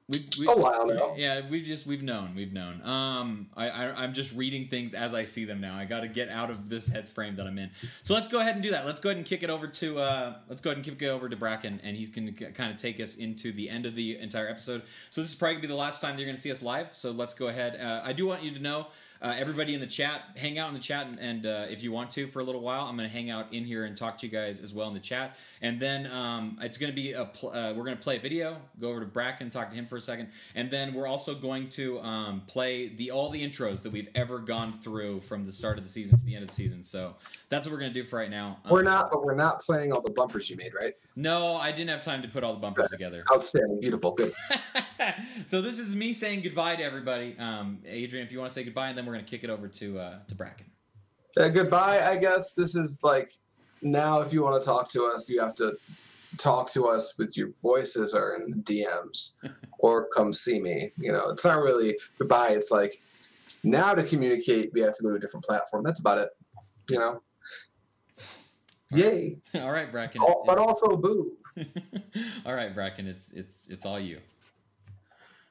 We, 0.07 0.19
we, 0.39 0.47
A 0.47 0.55
while 0.55 0.85
now. 0.85 1.15
Yeah, 1.17 1.41
we've 1.49 1.65
just 1.65 1.87
we've 1.87 2.03
known, 2.03 2.35
we've 2.35 2.53
known. 2.53 2.79
Um, 2.83 3.47
I, 3.57 3.69
I 3.69 4.03
I'm 4.03 4.13
just 4.13 4.35
reading 4.35 4.67
things 4.67 4.93
as 4.93 5.15
I 5.15 5.23
see 5.23 5.45
them 5.45 5.59
now. 5.59 5.75
I 5.75 5.85
got 5.85 6.01
to 6.01 6.07
get 6.07 6.29
out 6.29 6.51
of 6.51 6.69
this 6.69 6.87
head 6.87 7.09
frame 7.09 7.35
that 7.37 7.47
I'm 7.47 7.57
in. 7.57 7.71
So 8.03 8.13
let's 8.13 8.27
go 8.27 8.39
ahead 8.39 8.53
and 8.53 8.61
do 8.61 8.69
that. 8.69 8.85
Let's 8.85 8.99
go 8.99 9.09
ahead 9.09 9.17
and 9.17 9.25
kick 9.25 9.41
it 9.41 9.49
over 9.49 9.65
to 9.67 9.99
uh, 9.99 10.35
let's 10.47 10.61
go 10.61 10.69
ahead 10.69 10.77
and 10.77 10.85
kick 10.85 11.01
it 11.01 11.09
over 11.09 11.27
to 11.27 11.35
Bracken, 11.35 11.81
and 11.83 11.97
he's 11.97 12.09
going 12.09 12.31
to 12.31 12.51
kind 12.51 12.71
of 12.71 12.77
take 12.77 12.99
us 12.99 13.15
into 13.15 13.51
the 13.51 13.67
end 13.67 13.87
of 13.87 13.95
the 13.95 14.19
entire 14.19 14.47
episode. 14.47 14.83
So 15.09 15.21
this 15.21 15.31
is 15.31 15.35
probably 15.35 15.55
gonna 15.55 15.61
be 15.63 15.67
the 15.69 15.75
last 15.75 16.01
time 16.01 16.11
that 16.11 16.19
you're 16.19 16.27
going 16.27 16.35
to 16.35 16.41
see 16.41 16.51
us 16.51 16.61
live. 16.61 16.89
So 16.93 17.09
let's 17.09 17.33
go 17.33 17.47
ahead. 17.47 17.79
Uh, 17.81 18.01
I 18.03 18.13
do 18.13 18.27
want 18.27 18.43
you 18.43 18.51
to 18.51 18.59
know. 18.59 18.87
Uh, 19.25 19.33
everybody 19.39 19.73
in 19.73 19.79
the 19.79 19.87
chat, 19.87 20.21
hang 20.35 20.59
out 20.59 20.67
in 20.67 20.75
the 20.75 20.79
chat, 20.79 21.07
and, 21.07 21.17
and 21.17 21.45
uh, 21.47 21.65
if 21.67 21.81
you 21.81 21.91
want 21.91 22.11
to 22.11 22.27
for 22.27 22.41
a 22.41 22.43
little 22.43 22.61
while, 22.61 22.85
I'm 22.85 22.95
going 22.95 23.09
to 23.09 23.11
hang 23.13 23.31
out 23.31 23.51
in 23.51 23.65
here 23.65 23.85
and 23.85 23.97
talk 23.97 24.19
to 24.19 24.27
you 24.27 24.31
guys 24.31 24.59
as 24.59 24.71
well 24.71 24.87
in 24.87 24.93
the 24.93 24.99
chat. 24.99 25.35
And 25.63 25.79
then 25.79 26.05
um, 26.11 26.59
it's 26.61 26.77
going 26.77 26.91
to 26.91 26.95
be 26.95 27.13
a 27.13 27.25
pl- 27.25 27.49
uh, 27.49 27.73
we're 27.73 27.85
going 27.85 27.97
to 27.97 28.03
play 28.03 28.17
a 28.17 28.19
video. 28.19 28.57
Go 28.79 28.89
over 28.89 28.99
to 28.99 29.07
Bracken, 29.07 29.49
talk 29.49 29.71
to 29.71 29.75
him 29.75 29.87
for 29.87 29.97
a 29.97 30.01
second, 30.01 30.29
and 30.53 30.69
then 30.69 30.93
we're 30.93 31.07
also 31.07 31.33
going 31.33 31.69
to 31.69 31.99
um, 32.01 32.43
play 32.45 32.89
the 32.89 33.09
all 33.09 33.31
the 33.31 33.41
intros 33.41 33.81
that 33.81 33.91
we've 33.91 34.09
ever 34.13 34.37
gone 34.37 34.77
through 34.83 35.21
from 35.21 35.43
the 35.43 35.51
start 35.51 35.79
of 35.79 35.83
the 35.83 35.89
season 35.89 36.19
to 36.19 36.25
the 36.25 36.35
end 36.35 36.43
of 36.43 36.49
the 36.49 36.55
season. 36.55 36.83
So 36.83 37.15
that's 37.49 37.65
what 37.65 37.71
we're 37.71 37.79
going 37.79 37.93
to 37.95 37.99
do 37.99 38.05
for 38.05 38.19
right 38.19 38.29
now. 38.29 38.59
Um, 38.63 38.73
We're 38.73 38.83
not, 38.83 39.09
but 39.09 39.23
we're 39.23 39.33
not 39.33 39.59
playing 39.59 39.91
all 39.91 40.01
the 40.01 40.11
bumpers 40.11 40.51
you 40.51 40.55
made, 40.55 40.75
right? 40.79 40.93
No, 41.15 41.55
I 41.55 41.71
didn't 41.71 41.89
have 41.89 42.03
time 42.03 42.21
to 42.21 42.27
put 42.27 42.43
all 42.43 42.53
the 42.53 42.59
bumpers 42.59 42.91
together. 42.91 43.23
Outstanding, 43.33 43.79
beautiful, 43.79 44.11
good. 44.11 44.35
so 45.47 45.63
this 45.63 45.79
is 45.79 45.95
me 45.95 46.13
saying 46.13 46.41
goodbye 46.41 46.75
to 46.75 46.83
everybody. 46.83 47.35
Um, 47.39 47.79
Adrian, 47.87 48.23
if 48.23 48.31
you 48.31 48.37
want 48.37 48.51
to 48.51 48.53
say 48.53 48.63
goodbye, 48.63 48.89
and 48.89 48.97
then 48.97 49.07
we're 49.07 49.14
going 49.15 49.25
to 49.25 49.29
kick 49.29 49.43
it 49.43 49.49
over 49.49 49.67
to 49.67 49.99
uh, 49.99 50.23
to 50.27 50.35
Bracken. 50.35 50.67
Uh, 51.37 51.49
goodbye, 51.49 52.05
I 52.05 52.17
guess. 52.17 52.53
This 52.53 52.75
is 52.75 52.99
like 53.03 53.31
now. 53.81 54.21
If 54.21 54.33
you 54.33 54.43
want 54.43 54.61
to 54.61 54.65
talk 54.65 54.89
to 54.91 55.05
us, 55.05 55.29
you 55.29 55.39
have 55.39 55.55
to 55.55 55.77
talk 56.37 56.71
to 56.71 56.85
us 56.85 57.17
with 57.17 57.37
your 57.37 57.49
voices 57.61 58.13
or 58.13 58.35
in 58.35 58.49
the 58.49 58.57
DMs, 58.57 59.35
or 59.79 60.07
come 60.09 60.33
see 60.33 60.59
me. 60.59 60.91
You 60.97 61.11
know, 61.11 61.29
it's 61.29 61.45
not 61.45 61.61
really 61.61 61.97
goodbye. 62.19 62.49
It's 62.51 62.71
like 62.71 63.01
now 63.63 63.93
to 63.93 64.03
communicate, 64.03 64.71
we 64.73 64.81
have 64.81 64.95
to 64.95 65.03
go 65.03 65.09
to 65.09 65.15
a 65.15 65.19
different 65.19 65.45
platform. 65.45 65.83
That's 65.83 65.99
about 65.99 66.17
it. 66.17 66.29
You 66.89 66.99
know. 66.99 67.21
Yay! 68.93 69.37
all 69.55 69.71
right, 69.71 69.91
Bracken. 69.91 70.21
Oh, 70.23 70.43
but 70.45 70.57
also 70.57 70.97
boo. 70.97 71.37
all 72.45 72.53
right, 72.53 72.73
Bracken. 72.75 73.07
It's 73.07 73.31
it's 73.31 73.67
it's 73.69 73.85
all 73.85 73.99
you. 73.99 74.19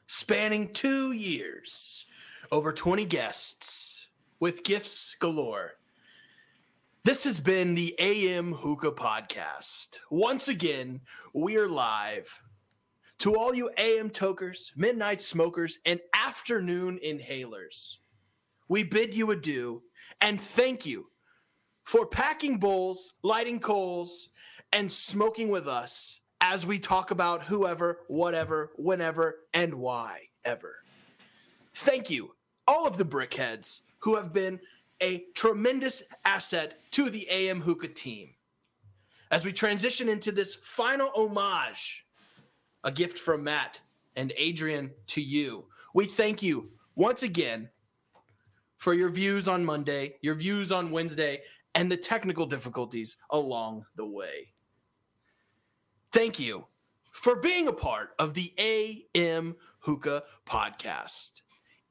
Spanning 0.07 0.72
two 0.72 1.12
years, 1.12 2.05
over 2.50 2.72
20 2.72 3.04
guests, 3.04 4.09
with 4.40 4.64
gifts 4.64 5.16
galore. 5.18 5.72
This 7.04 7.24
has 7.24 7.38
been 7.38 7.74
the 7.74 7.94
AM 7.98 8.52
Hookah 8.52 8.92
Podcast. 8.92 9.98
Once 10.11 10.48
again, 10.48 11.00
we're 11.33 11.68
live. 11.68 12.40
To 13.18 13.37
all 13.37 13.54
you 13.54 13.70
AM 13.78 14.11
tokers, 14.11 14.72
midnight 14.76 15.20
smokers, 15.20 15.78
and 15.87 16.00
afternoon 16.14 16.98
inhalers, 17.04 17.96
we 18.68 18.85
bid 18.85 19.14
you 19.14 19.30
adieu 19.30 19.83
and 20.20 20.40
thank 20.40 20.87
you 20.87 21.07
for 21.85 22.07
packing 22.07 22.59
bowls, 22.59 23.12
lighting 23.22 23.61
coals, 23.61 24.30
and 24.72 24.90
smoking 24.90 25.50
with 25.50 25.68
us 25.68 26.20
as 26.40 26.66
we 26.66 26.78
talk 26.78 27.11
about 27.11 27.44
whoever, 27.44 28.00
whatever, 28.09 28.72
whenever, 28.76 29.40
and 29.52 29.74
why 29.74 30.20
ever. 30.44 30.84
Thank 31.74 32.08
you, 32.08 32.34
all 32.66 32.87
of 32.87 32.96
the 32.96 33.04
brickheads 33.04 33.80
who 33.98 34.16
have 34.16 34.32
been 34.32 34.60
a 35.00 35.24
tremendous 35.34 36.02
asset 36.24 36.78
to 36.92 37.10
the 37.10 37.28
AM 37.28 37.60
Hookah 37.60 37.88
team. 37.88 38.30
As 39.30 39.44
we 39.44 39.52
transition 39.52 40.08
into 40.08 40.30
this 40.30 40.54
final 40.54 41.10
homage, 41.14 42.06
a 42.84 42.92
gift 42.92 43.18
from 43.18 43.42
Matt 43.42 43.80
and 44.14 44.32
Adrian 44.37 44.92
to 45.08 45.20
you, 45.20 45.64
we 45.94 46.04
thank 46.04 46.42
you 46.42 46.70
once 46.94 47.22
again 47.22 47.68
for 48.76 48.94
your 48.94 49.08
views 49.08 49.48
on 49.48 49.64
Monday, 49.64 50.14
your 50.22 50.34
views 50.34 50.70
on 50.70 50.90
Wednesday, 50.90 51.40
and 51.74 51.90
the 51.90 51.96
technical 51.96 52.46
difficulties 52.46 53.16
along 53.30 53.84
the 53.96 54.06
way. 54.06 54.52
Thank 56.12 56.38
you 56.38 56.66
for 57.10 57.37
being 57.37 57.66
a 57.66 57.72
part 57.72 58.10
of 58.18 58.34
the 58.34 58.52
AM 58.58 59.56
Hookah 59.80 60.22
podcast. 60.46 61.40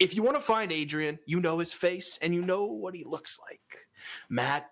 If 0.04 0.18
you 0.18 0.22
want 0.22 0.36
to 0.36 0.42
find 0.42 0.70
Adrian, 0.70 1.18
you 1.26 1.40
know 1.40 1.60
his 1.60 1.72
face 1.72 2.20
and 2.22 2.36
you 2.36 2.42
know 2.42 2.66
what 2.66 2.94
he 2.94 3.06
looks 3.06 3.40
like. 3.50 3.88
Matt, 4.28 4.70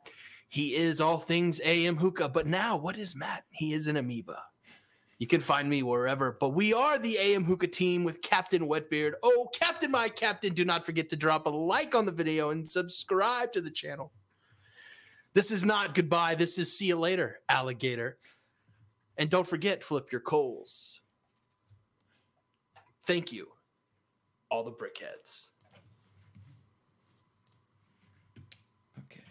he 0.49 0.75
is 0.75 0.99
all 0.99 1.19
things 1.19 1.61
AM 1.63 1.95
Hookah, 1.95 2.27
but 2.27 2.47
now 2.47 2.75
what 2.75 2.97
is 2.97 3.15
Matt? 3.15 3.45
He 3.49 3.71
is 3.71 3.87
an 3.87 3.95
amoeba. 3.95 4.43
You 5.19 5.27
can 5.27 5.39
find 5.39 5.69
me 5.69 5.83
wherever, 5.83 6.35
but 6.37 6.49
we 6.49 6.73
are 6.73 6.99
the 6.99 7.17
AM 7.17 7.45
Hookah 7.45 7.67
team 7.67 8.03
with 8.03 8.21
Captain 8.21 8.67
Wetbeard. 8.67 9.13
Oh, 9.23 9.47
Captain, 9.53 9.89
my 9.89 10.09
Captain, 10.09 10.53
do 10.53 10.65
not 10.65 10.85
forget 10.85 11.07
to 11.11 11.15
drop 11.15 11.45
a 11.45 11.49
like 11.49 11.95
on 11.95 12.05
the 12.05 12.11
video 12.11 12.49
and 12.49 12.67
subscribe 12.67 13.53
to 13.53 13.61
the 13.61 13.71
channel. 13.71 14.11
This 15.33 15.49
is 15.49 15.63
not 15.63 15.93
goodbye. 15.93 16.35
This 16.35 16.57
is 16.57 16.77
see 16.77 16.87
you 16.87 16.99
later, 16.99 17.39
alligator. 17.47 18.17
And 19.17 19.29
don't 19.29 19.47
forget, 19.47 19.81
flip 19.81 20.11
your 20.11 20.19
coals. 20.19 20.99
Thank 23.07 23.31
you, 23.31 23.50
all 24.51 24.63
the 24.63 24.71
brickheads. 24.71 25.47
Okay. 29.05 29.21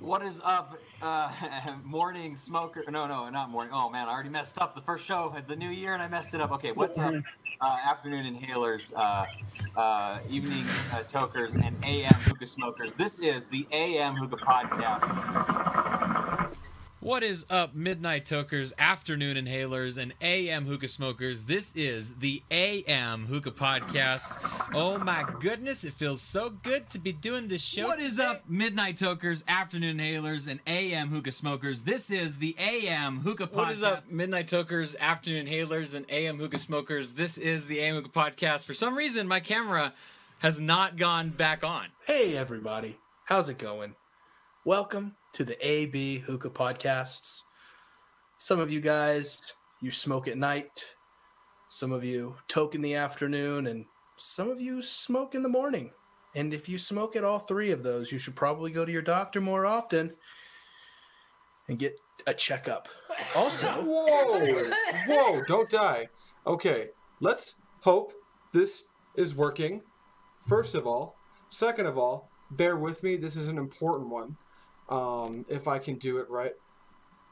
What 0.00 0.22
is 0.22 0.40
up, 0.42 0.78
uh, 1.02 1.30
morning 1.84 2.34
smoker? 2.34 2.82
No, 2.88 3.06
no, 3.06 3.28
not 3.28 3.50
morning. 3.50 3.72
Oh 3.74 3.90
man, 3.90 4.08
I 4.08 4.12
already 4.12 4.30
messed 4.30 4.58
up 4.58 4.74
the 4.74 4.80
first 4.80 5.04
show 5.04 5.24
of 5.36 5.46
the 5.46 5.56
new 5.56 5.68
year, 5.68 5.92
and 5.92 6.02
I 6.02 6.08
messed 6.08 6.34
it 6.34 6.40
up. 6.40 6.50
Okay, 6.52 6.72
what's 6.72 6.96
up, 6.96 7.12
uh, 7.60 7.76
afternoon 7.84 8.24
inhalers, 8.24 8.94
uh, 8.96 9.26
uh, 9.78 10.20
evening 10.30 10.64
uh, 10.94 11.02
tokers, 11.02 11.56
and 11.56 11.76
AM 11.84 12.14
hookah 12.14 12.46
smokers? 12.46 12.94
This 12.94 13.18
is 13.18 13.48
the 13.48 13.66
AM 13.70 14.16
hookah 14.16 14.36
podcast. 14.38 16.17
What 17.00 17.22
is 17.22 17.46
up, 17.48 17.76
midnight 17.76 18.26
tokers, 18.26 18.72
afternoon 18.76 19.36
inhalers, 19.36 19.98
and 19.98 20.12
AM 20.20 20.66
hookah 20.66 20.88
smokers? 20.88 21.44
This 21.44 21.72
is 21.76 22.16
the 22.16 22.42
AM 22.50 23.26
hookah 23.26 23.52
podcast. 23.52 24.36
Oh 24.74 24.98
my 24.98 25.24
goodness, 25.38 25.84
it 25.84 25.92
feels 25.92 26.20
so 26.20 26.50
good 26.50 26.90
to 26.90 26.98
be 26.98 27.12
doing 27.12 27.46
this 27.46 27.62
show. 27.62 27.86
What 27.86 28.00
is 28.00 28.18
up, 28.18 28.50
midnight 28.50 28.96
tokers, 28.96 29.44
afternoon 29.46 29.98
inhalers, 29.98 30.48
and 30.48 30.58
AM 30.66 31.10
hookah 31.10 31.30
smokers? 31.30 31.84
This 31.84 32.10
is 32.10 32.38
the 32.38 32.56
AM 32.58 33.20
hookah 33.20 33.46
podcast. 33.46 33.52
What 33.54 33.70
is 33.70 33.84
up, 33.84 34.10
midnight 34.10 34.48
tokers, 34.48 34.96
afternoon 34.98 35.46
inhalers, 35.46 35.94
and 35.94 36.04
AM 36.08 36.36
hookah 36.36 36.58
smokers? 36.58 37.12
This 37.12 37.38
is 37.38 37.66
the 37.66 37.78
AM 37.78 37.94
hookah 37.94 38.08
podcast. 38.08 38.66
For 38.66 38.74
some 38.74 38.96
reason, 38.96 39.28
my 39.28 39.38
camera 39.38 39.94
has 40.40 40.60
not 40.60 40.96
gone 40.96 41.30
back 41.30 41.62
on. 41.62 41.86
Hey, 42.08 42.36
everybody. 42.36 42.98
How's 43.24 43.48
it 43.48 43.58
going? 43.58 43.94
Welcome 44.68 45.16
to 45.32 45.44
the 45.44 45.56
AM 45.66 46.20
Hookah 46.20 46.50
Podcasts. 46.50 47.44
Some 48.36 48.60
of 48.60 48.70
you 48.70 48.82
guys, 48.82 49.40
you 49.80 49.90
smoke 49.90 50.28
at 50.28 50.36
night. 50.36 50.84
Some 51.68 51.90
of 51.90 52.04
you 52.04 52.36
toke 52.48 52.74
in 52.74 52.82
the 52.82 52.94
afternoon, 52.94 53.68
and 53.68 53.86
some 54.18 54.50
of 54.50 54.60
you 54.60 54.82
smoke 54.82 55.34
in 55.34 55.42
the 55.42 55.48
morning. 55.48 55.90
And 56.34 56.52
if 56.52 56.68
you 56.68 56.78
smoke 56.78 57.16
at 57.16 57.24
all 57.24 57.38
three 57.38 57.70
of 57.70 57.82
those, 57.82 58.12
you 58.12 58.18
should 58.18 58.36
probably 58.36 58.70
go 58.70 58.84
to 58.84 58.92
your 58.92 59.00
doctor 59.00 59.40
more 59.40 59.64
often 59.64 60.14
and 61.68 61.78
get 61.78 61.98
a 62.26 62.34
checkup. 62.34 62.90
Also, 63.34 63.66
Whoa! 63.86 64.70
Whoa! 65.06 65.42
Don't 65.46 65.70
die. 65.70 66.08
Okay, 66.46 66.88
let's 67.20 67.54
hope 67.80 68.12
this 68.52 68.84
is 69.14 69.34
working. 69.34 69.80
First 70.46 70.74
of 70.74 70.86
all, 70.86 71.16
second 71.48 71.86
of 71.86 71.96
all, 71.96 72.28
bear 72.50 72.76
with 72.76 73.02
me. 73.02 73.16
This 73.16 73.34
is 73.34 73.48
an 73.48 73.56
important 73.56 74.10
one. 74.10 74.36
Um, 74.88 75.44
if 75.48 75.68
I 75.68 75.78
can 75.78 75.96
do 75.96 76.18
it 76.18 76.28
right, 76.30 76.52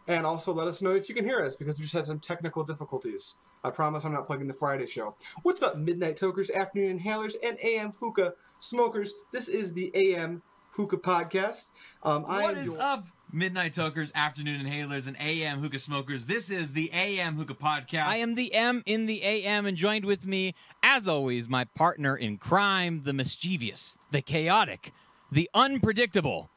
and 0.08 0.26
also 0.26 0.52
let 0.52 0.68
us 0.68 0.82
know 0.82 0.94
if 0.94 1.08
you 1.08 1.14
can 1.14 1.24
hear 1.24 1.40
us 1.40 1.56
because 1.56 1.78
we 1.78 1.82
just 1.82 1.94
had 1.94 2.06
some 2.06 2.20
technical 2.20 2.64
difficulties. 2.64 3.36
I 3.64 3.70
promise 3.70 4.04
I'm 4.04 4.12
not 4.12 4.26
plugging 4.26 4.46
the 4.46 4.54
Friday 4.54 4.86
show. 4.86 5.16
What's 5.42 5.62
up, 5.62 5.76
midnight 5.76 6.16
tokers, 6.16 6.50
afternoon 6.50 7.00
inhalers, 7.00 7.34
and 7.42 7.58
AM 7.64 7.94
hookah 7.98 8.34
smokers? 8.60 9.14
This 9.32 9.48
is 9.48 9.72
the 9.72 9.90
AM 9.94 10.42
hookah 10.70 10.98
podcast. 10.98 11.70
Um, 12.02 12.24
I 12.28 12.44
am 12.44 12.56
is 12.56 12.66
your- 12.66 12.80
up, 12.80 13.08
midnight 13.32 13.72
tokers, 13.72 14.12
afternoon 14.14 14.64
inhalers, 14.64 15.08
and 15.08 15.16
AM 15.18 15.60
hookah 15.60 15.78
smokers? 15.80 16.26
This 16.26 16.50
is 16.50 16.74
the 16.74 16.90
AM 16.92 17.36
hookah 17.36 17.54
podcast. 17.54 18.04
I 18.06 18.16
am 18.16 18.34
the 18.34 18.54
M 18.54 18.82
in 18.86 19.06
the 19.06 19.22
AM, 19.24 19.66
and 19.66 19.76
joined 19.76 20.04
with 20.04 20.26
me, 20.26 20.54
as 20.82 21.08
always, 21.08 21.48
my 21.48 21.64
partner 21.64 22.16
in 22.16 22.38
crime, 22.38 23.02
the 23.04 23.12
mischievous, 23.12 23.98
the 24.12 24.22
chaotic, 24.22 24.92
the 25.32 25.50
unpredictable, 25.54 26.50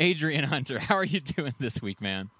Adrian 0.00 0.44
Hunter. 0.44 0.78
How 0.80 0.96
are 0.96 1.04
you 1.04 1.20
doing 1.20 1.54
this 1.58 1.80
week, 1.80 2.00
man? 2.00 2.30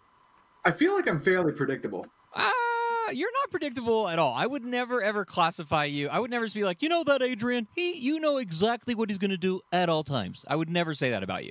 I 0.65 0.71
feel 0.73 0.95
like 0.95 1.09
I'm 1.09 1.21
fairly 1.21 1.53
predictable. 1.53 2.07
Ah, 2.35 3.11
you're 3.13 3.33
not 3.33 3.51
predictable 3.51 4.09
at 4.09 4.19
all. 4.19 4.35
I 4.35 4.47
would 4.47 4.65
never 4.65 5.03
ever 5.03 5.25
classify 5.25 5.85
you. 5.85 6.09
I 6.09 6.19
would 6.19 6.31
never 6.31 6.47
just 6.47 6.55
be 6.55 6.65
like, 6.65 6.83
you 6.83 6.89
know 6.89 7.05
that 7.05 7.23
Adrian, 7.23 7.69
he, 7.75 7.97
you 7.97 8.19
know 8.19 8.39
exactly 8.39 8.95
what 8.95 9.09
he's 9.11 9.19
gonna 9.19 9.37
do 9.37 9.61
at 9.73 9.89
all 9.89 10.03
times. 10.03 10.45
I 10.49 10.57
would 10.57 10.69
never 10.71 10.95
say 10.95 11.11
that 11.11 11.23
about 11.23 11.45
you. 11.45 11.51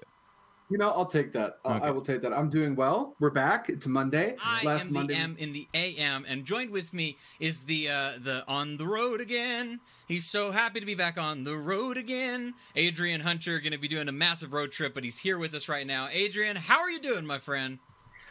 You 0.71 0.77
know, 0.77 0.91
I'll 0.91 1.05
take 1.05 1.33
that. 1.33 1.57
Uh, 1.65 1.79
I 1.81 1.89
will 1.89 2.01
take 2.01 2.21
that. 2.21 2.31
I'm 2.31 2.49
doing 2.49 2.75
well. 2.75 3.15
We're 3.19 3.31
back. 3.31 3.69
It's 3.69 3.87
Monday. 3.87 4.35
I 4.43 4.63
Last 4.63 4.87
am 4.87 4.93
Monday. 4.93 5.15
the 5.15 5.19
M 5.19 5.35
in 5.39 5.51
the 5.51 5.67
AM, 5.73 6.25
and 6.27 6.45
joined 6.45 6.69
with 6.69 6.93
me 6.93 7.17
is 7.39 7.61
the 7.61 7.89
uh, 7.89 8.11
the 8.19 8.43
on 8.47 8.77
the 8.77 8.85
road 8.85 9.19
again. 9.19 9.79
He's 10.09 10.27
so 10.27 10.49
happy 10.49 10.79
to 10.79 10.87
be 10.87 10.95
back 10.95 11.19
on 11.19 11.43
the 11.43 11.55
road 11.55 11.95
again. 11.95 12.55
Adrian 12.75 13.21
Hunter 13.21 13.59
going 13.59 13.73
to 13.73 13.77
be 13.77 13.87
doing 13.87 14.07
a 14.07 14.11
massive 14.11 14.53
road 14.53 14.71
trip, 14.71 14.95
but 14.95 15.03
he's 15.03 15.19
here 15.19 15.37
with 15.37 15.53
us 15.53 15.69
right 15.69 15.85
now. 15.85 16.09
Adrian, 16.11 16.55
how 16.55 16.79
are 16.79 16.89
you 16.89 16.99
doing, 16.99 17.27
my 17.27 17.37
friend? 17.37 17.77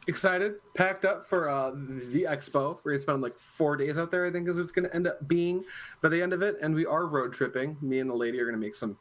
Excited, 0.08 0.56
packed 0.74 1.04
up 1.04 1.28
for 1.28 1.48
uh, 1.48 1.70
the 1.70 2.26
expo. 2.28 2.78
We're 2.82 2.92
gonna 2.92 3.02
spend 3.02 3.22
like 3.22 3.38
four 3.38 3.76
days 3.76 3.96
out 3.96 4.10
there. 4.10 4.26
I 4.26 4.30
think 4.30 4.48
is 4.48 4.58
what's 4.58 4.72
gonna 4.72 4.88
end 4.92 5.06
up 5.06 5.28
being 5.28 5.62
by 6.00 6.08
the 6.08 6.20
end 6.20 6.32
of 6.32 6.42
it. 6.42 6.56
And 6.62 6.74
we 6.74 6.84
are 6.84 7.06
road 7.06 7.32
tripping. 7.32 7.76
Me 7.80 8.00
and 8.00 8.10
the 8.10 8.14
lady 8.14 8.40
are 8.40 8.46
gonna 8.46 8.56
make 8.56 8.74
some 8.74 8.96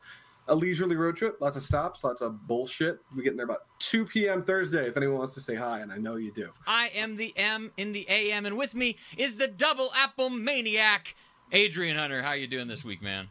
a 0.49 0.55
leisurely 0.55 0.95
road 0.95 1.15
trip. 1.15 1.37
Lots 1.39 1.57
of 1.57 1.63
stops, 1.63 2.03
lots 2.03 2.21
of 2.21 2.45
bullshit. 2.45 2.99
We 3.15 3.23
get 3.23 3.31
in 3.31 3.37
there 3.37 3.45
about 3.45 3.63
2 3.79 4.05
p.m. 4.05 4.43
Thursday. 4.43 4.87
If 4.87 4.97
anyone 4.97 5.17
wants 5.17 5.33
to 5.35 5.41
say 5.41 5.55
hi, 5.55 5.79
and 5.79 5.91
I 5.91 5.97
know 5.97 6.15
you 6.15 6.31
do. 6.31 6.51
I 6.65 6.89
am 6.89 7.15
the 7.15 7.33
M 7.37 7.71
in 7.77 7.91
the 7.91 8.05
AM, 8.09 8.45
and 8.45 8.57
with 8.57 8.75
me 8.75 8.97
is 9.17 9.37
the 9.37 9.47
double 9.47 9.91
apple 9.95 10.29
maniac, 10.29 11.15
Adrian 11.51 11.97
Hunter. 11.97 12.21
How 12.21 12.33
you 12.33 12.47
doing 12.47 12.67
this 12.67 12.83
week, 12.83 13.01
man? 13.01 13.27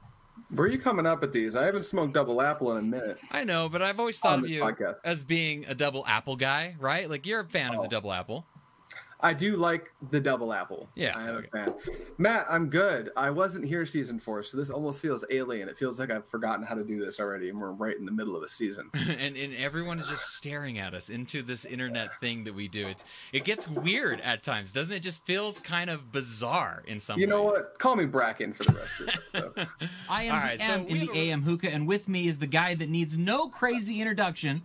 Where 0.51 0.67
are 0.67 0.71
you 0.71 0.79
coming 0.79 1.07
up 1.07 1.23
at 1.23 1.33
these? 1.33 1.57
I 1.57 1.65
haven't 1.65 1.83
smoked 1.85 2.13
double 2.15 2.41
apple 2.41 2.71
in 2.73 2.79
a 2.79 2.83
minute. 2.83 3.19
I 3.31 3.43
know, 3.45 3.69
but 3.69 3.83
I've 3.83 3.99
always 3.99 4.19
thought 4.21 4.39
of 4.41 4.49
you 4.49 4.63
podcast. 4.63 4.97
as 5.05 5.25
being 5.25 5.65
a 5.67 5.75
double 5.75 6.05
apple 6.07 6.37
guy, 6.37 6.77
right? 6.79 7.11
Like 7.11 7.27
you're 7.27 7.41
a 7.41 7.45
fan 7.45 7.75
of 7.75 7.81
the 7.81 7.87
Oh. 7.87 7.91
double 7.91 8.13
apple. 8.13 8.47
I 9.21 9.33
do 9.33 9.57
like 9.57 9.93
the 10.11 10.21
double 10.21 10.53
apple. 10.53 10.89
Yeah, 10.95 11.13
I 11.17 11.29
am 11.29 11.37
okay. 11.37 11.49
a 11.53 11.57
fan. 11.57 11.75
Matt, 12.19 12.47
I'm 12.51 12.69
good. 12.69 13.11
I 13.17 13.31
wasn't 13.31 13.65
here 13.65 13.87
season 13.87 14.21
four, 14.21 14.43
so 14.43 14.57
this 14.57 14.69
almost 14.69 15.01
feels 15.01 15.25
alien. 15.31 15.69
It 15.69 15.79
feels 15.79 15.99
like 15.99 16.11
I've 16.11 16.29
forgotten 16.29 16.65
how 16.65 16.75
to 16.75 16.85
do 16.85 17.03
this 17.03 17.19
already, 17.19 17.49
and 17.49 17.61
we're 17.61 17.73
right 17.73 17.97
in 17.97 18.05
the 18.05 18.13
middle 18.13 18.37
of 18.37 18.43
a 18.43 18.49
season. 18.49 18.91
and 18.95 19.37
and 19.37 19.55
everyone 19.55 19.99
is 19.99 20.09
just 20.09 20.37
staring 20.37 20.79
at 20.79 20.95
us 20.95 21.09
into 21.09 21.43
this 21.43 21.65
internet 21.65 22.21
thing 22.21 22.45
that 22.45 22.55
we 22.55 22.69
do. 22.69 22.89
It's 22.89 23.05
it 23.33 23.45
gets 23.45 23.69
weird 23.69 24.21
at 24.21 24.43
times, 24.43 24.73
doesn't 24.73 24.95
it? 24.95 25.01
Just 25.01 25.25
feels 25.25 25.61
kind 25.61 25.89
of 25.89 26.13
bizarre 26.13 26.83
in 26.87 27.01
some 27.01 27.17
ways. 27.17 27.23
You 27.23 27.27
know 27.27 27.45
ways. 27.45 27.65
what? 27.71 27.79
Call 27.79 27.97
me 27.97 28.05
Bracken 28.05 28.53
for 28.53 28.65
the 28.65 28.73
rest 28.73 29.01
of 29.01 29.07
the 29.07 29.41
show. 29.41 29.53
I 30.11 30.25
am 30.25 30.35
All 30.35 30.41
the 30.41 30.47
right, 30.47 30.61
so 30.61 30.73
M 30.73 30.87
in 30.89 31.01
the 31.01 31.11
a- 31.13 31.31
AM 31.31 31.43
hookah, 31.43 31.73
and 31.73 31.89
with 31.89 32.09
me 32.09 32.29
is 32.29 32.39
the 32.39 32.47
guy 32.47 32.75
that 32.75 32.91
needs 32.91 33.17
no 33.17 33.49
crazy 33.49 34.01
introduction, 34.01 34.63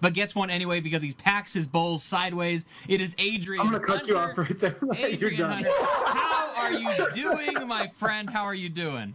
but 0.00 0.12
gets 0.14 0.34
one 0.34 0.50
anyway 0.50 0.80
because 0.80 1.02
he 1.02 1.12
packs 1.12 1.52
his 1.52 1.66
bowls 1.66 2.02
sideways. 2.02 2.66
It 2.88 3.00
is 3.00 3.14
Adrian. 3.18 3.64
I'm 3.64 3.72
gonna 3.72 3.84
cut 3.84 4.06
you 4.08 4.18
off 4.18 4.36
right 4.36 4.58
there. 4.58 4.76
You're 4.82 5.06
Adrian 5.06 5.40
done. 5.40 5.64
Hunter, 5.64 6.18
how 6.18 6.54
are 6.56 6.72
you 6.72 7.10
doing, 7.14 7.66
my 7.66 7.88
friend? 7.88 8.28
How 8.28 8.44
are 8.44 8.54
you 8.54 8.68
doing? 8.68 9.14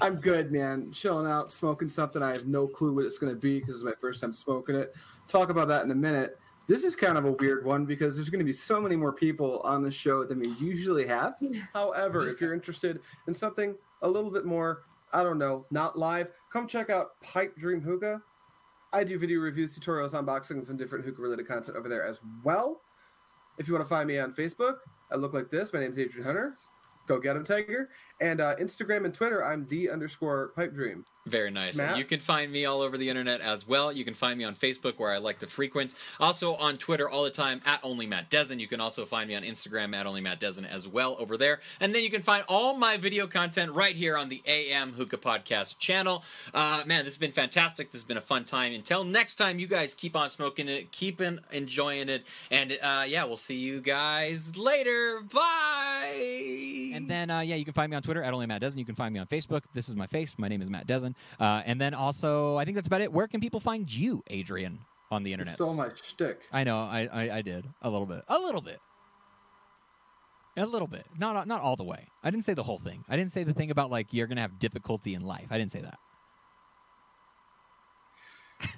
I'm 0.00 0.16
good, 0.16 0.52
man. 0.52 0.92
Chilling 0.92 1.26
out, 1.26 1.50
smoking 1.50 1.88
something. 1.88 2.22
I 2.22 2.32
have 2.32 2.46
no 2.46 2.66
clue 2.66 2.94
what 2.94 3.04
it's 3.04 3.18
gonna 3.18 3.34
be 3.34 3.58
because 3.58 3.76
it's 3.76 3.84
my 3.84 3.94
first 4.00 4.20
time 4.20 4.32
smoking 4.32 4.76
it. 4.76 4.94
Talk 5.26 5.50
about 5.50 5.68
that 5.68 5.84
in 5.84 5.90
a 5.90 5.94
minute. 5.94 6.38
This 6.68 6.84
is 6.84 6.94
kind 6.94 7.16
of 7.16 7.24
a 7.24 7.32
weird 7.32 7.64
one 7.64 7.86
because 7.86 8.14
there's 8.14 8.28
going 8.28 8.40
to 8.40 8.44
be 8.44 8.52
so 8.52 8.78
many 8.78 8.94
more 8.94 9.10
people 9.10 9.60
on 9.60 9.82
the 9.82 9.90
show 9.90 10.22
than 10.24 10.38
we 10.38 10.48
usually 10.60 11.06
have. 11.06 11.34
However, 11.72 12.28
if 12.28 12.42
you're 12.42 12.52
interested 12.52 13.00
in 13.26 13.32
something 13.32 13.74
a 14.02 14.08
little 14.08 14.30
bit 14.30 14.44
more, 14.44 14.82
I 15.10 15.22
don't 15.22 15.38
know, 15.38 15.64
not 15.70 15.98
live, 15.98 16.28
come 16.52 16.68
check 16.68 16.90
out 16.90 17.18
Pipe 17.22 17.56
Dream 17.56 17.80
Hookah. 17.80 18.20
I 18.92 19.04
do 19.04 19.18
video 19.18 19.40
reviews, 19.40 19.78
tutorials, 19.78 20.12
unboxings, 20.12 20.70
and 20.70 20.78
different 20.78 21.04
hookah 21.04 21.20
related 21.20 21.46
content 21.46 21.76
over 21.76 21.88
there 21.88 22.02
as 22.02 22.20
well. 22.42 22.80
If 23.58 23.68
you 23.68 23.74
want 23.74 23.84
to 23.84 23.88
find 23.88 24.06
me 24.06 24.18
on 24.18 24.32
Facebook, 24.32 24.76
I 25.12 25.16
look 25.16 25.34
like 25.34 25.50
this. 25.50 25.72
My 25.72 25.80
name's 25.80 25.98
Adrian 25.98 26.26
Hunter. 26.26 26.56
Go 27.06 27.18
get 27.18 27.36
him, 27.36 27.44
Tiger. 27.44 27.90
And 28.20 28.40
uh, 28.40 28.56
Instagram 28.56 29.04
and 29.04 29.12
Twitter, 29.12 29.44
I'm 29.44 29.66
the 29.68 29.90
underscore 29.90 30.52
pipe 30.56 30.72
dream. 30.72 31.04
Very 31.26 31.50
nice. 31.50 31.76
Matt? 31.76 31.90
And 31.90 31.98
you 31.98 32.04
can 32.04 32.20
find 32.20 32.50
me 32.50 32.64
all 32.64 32.80
over 32.80 32.96
the 32.96 33.08
internet 33.08 33.40
as 33.40 33.68
well. 33.68 33.92
You 33.92 34.04
can 34.04 34.14
find 34.14 34.38
me 34.38 34.44
on 34.44 34.54
Facebook 34.54 34.94
where 34.98 35.12
I 35.12 35.18
like 35.18 35.38
to 35.40 35.46
frequent. 35.46 35.94
Also 36.18 36.54
on 36.54 36.78
Twitter 36.78 37.08
all 37.08 37.24
the 37.24 37.30
time 37.30 37.60
at 37.66 37.80
only 37.82 38.06
Matt 38.06 38.30
Dezen. 38.30 38.58
You 38.60 38.66
can 38.66 38.80
also 38.80 39.04
find 39.04 39.28
me 39.28 39.34
on 39.34 39.42
Instagram 39.42 39.94
at 39.94 40.06
only 40.06 40.20
Matt 40.20 40.40
Dezen 40.40 40.68
as 40.68 40.88
well 40.88 41.16
over 41.18 41.36
there. 41.36 41.60
And 41.80 41.94
then 41.94 42.02
you 42.02 42.10
can 42.10 42.22
find 42.22 42.44
all 42.48 42.76
my 42.76 42.96
video 42.96 43.26
content 43.26 43.72
right 43.72 43.94
here 43.94 44.16
on 44.16 44.28
the 44.28 44.42
AM 44.46 44.92
Hookah 44.94 45.18
Podcast 45.18 45.78
channel. 45.78 46.24
Uh, 46.54 46.82
man, 46.86 47.04
this 47.04 47.14
has 47.14 47.18
been 47.18 47.32
fantastic. 47.32 47.90
This 47.90 48.00
has 48.00 48.06
been 48.06 48.16
a 48.16 48.22
fun 48.22 48.44
time. 48.44 48.72
Until 48.72 49.04
next 49.04 49.34
time, 49.34 49.58
you 49.58 49.66
guys 49.66 49.94
keep 49.94 50.16
on 50.16 50.30
smoking 50.30 50.68
it, 50.68 50.92
keep 50.92 51.20
on 51.20 51.40
enjoying 51.52 52.08
it, 52.08 52.24
and 52.50 52.78
uh, 52.82 53.04
yeah, 53.06 53.24
we'll 53.24 53.36
see 53.36 53.56
you 53.56 53.80
guys 53.80 54.56
later. 54.56 55.20
Bye. 55.32 56.92
And 56.94 57.08
then, 57.08 57.30
uh, 57.30 57.40
yeah, 57.40 57.56
you 57.56 57.64
can 57.64 57.74
find 57.74 57.90
me 57.90 57.96
on 57.96 58.02
Twitter 58.02 58.22
at 58.22 58.32
only 58.32 58.46
Matt 58.46 58.62
Dezen. 58.62 58.78
You 58.78 58.84
can 58.84 58.94
find 58.94 59.12
me 59.12 59.20
on 59.20 59.26
Facebook. 59.26 59.62
This 59.74 59.88
is 59.88 59.96
my 59.96 60.06
face. 60.06 60.36
My 60.38 60.48
name 60.48 60.62
is 60.62 60.70
Matt 60.70 60.86
Dezen. 60.86 61.07
Uh, 61.38 61.62
and 61.64 61.80
then 61.80 61.94
also, 61.94 62.56
I 62.56 62.64
think 62.64 62.74
that's 62.76 62.86
about 62.86 63.00
it. 63.00 63.12
Where 63.12 63.28
can 63.28 63.40
people 63.40 63.60
find 63.60 63.92
you, 63.92 64.22
Adrian, 64.28 64.80
on 65.10 65.22
the 65.22 65.32
internet? 65.32 65.54
stole 65.54 65.74
my 65.74 65.88
shtick. 66.02 66.42
I 66.52 66.64
know. 66.64 66.78
I, 66.78 67.08
I 67.12 67.36
I 67.38 67.42
did 67.42 67.66
a 67.82 67.90
little 67.90 68.06
bit. 68.06 68.22
A 68.28 68.38
little 68.38 68.60
bit. 68.60 68.80
A 70.56 70.66
little 70.66 70.88
bit. 70.88 71.06
Not 71.16 71.46
not 71.46 71.60
all 71.60 71.76
the 71.76 71.84
way. 71.84 72.08
I 72.22 72.30
didn't 72.30 72.44
say 72.44 72.54
the 72.54 72.64
whole 72.64 72.78
thing. 72.80 73.04
I 73.08 73.16
didn't 73.16 73.32
say 73.32 73.44
the 73.44 73.54
thing 73.54 73.70
about 73.70 73.90
like 73.90 74.12
you're 74.12 74.26
gonna 74.26 74.40
have 74.40 74.58
difficulty 74.58 75.14
in 75.14 75.22
life. 75.22 75.46
I 75.50 75.58
didn't 75.58 75.70
say 75.72 75.82
that. 75.82 75.98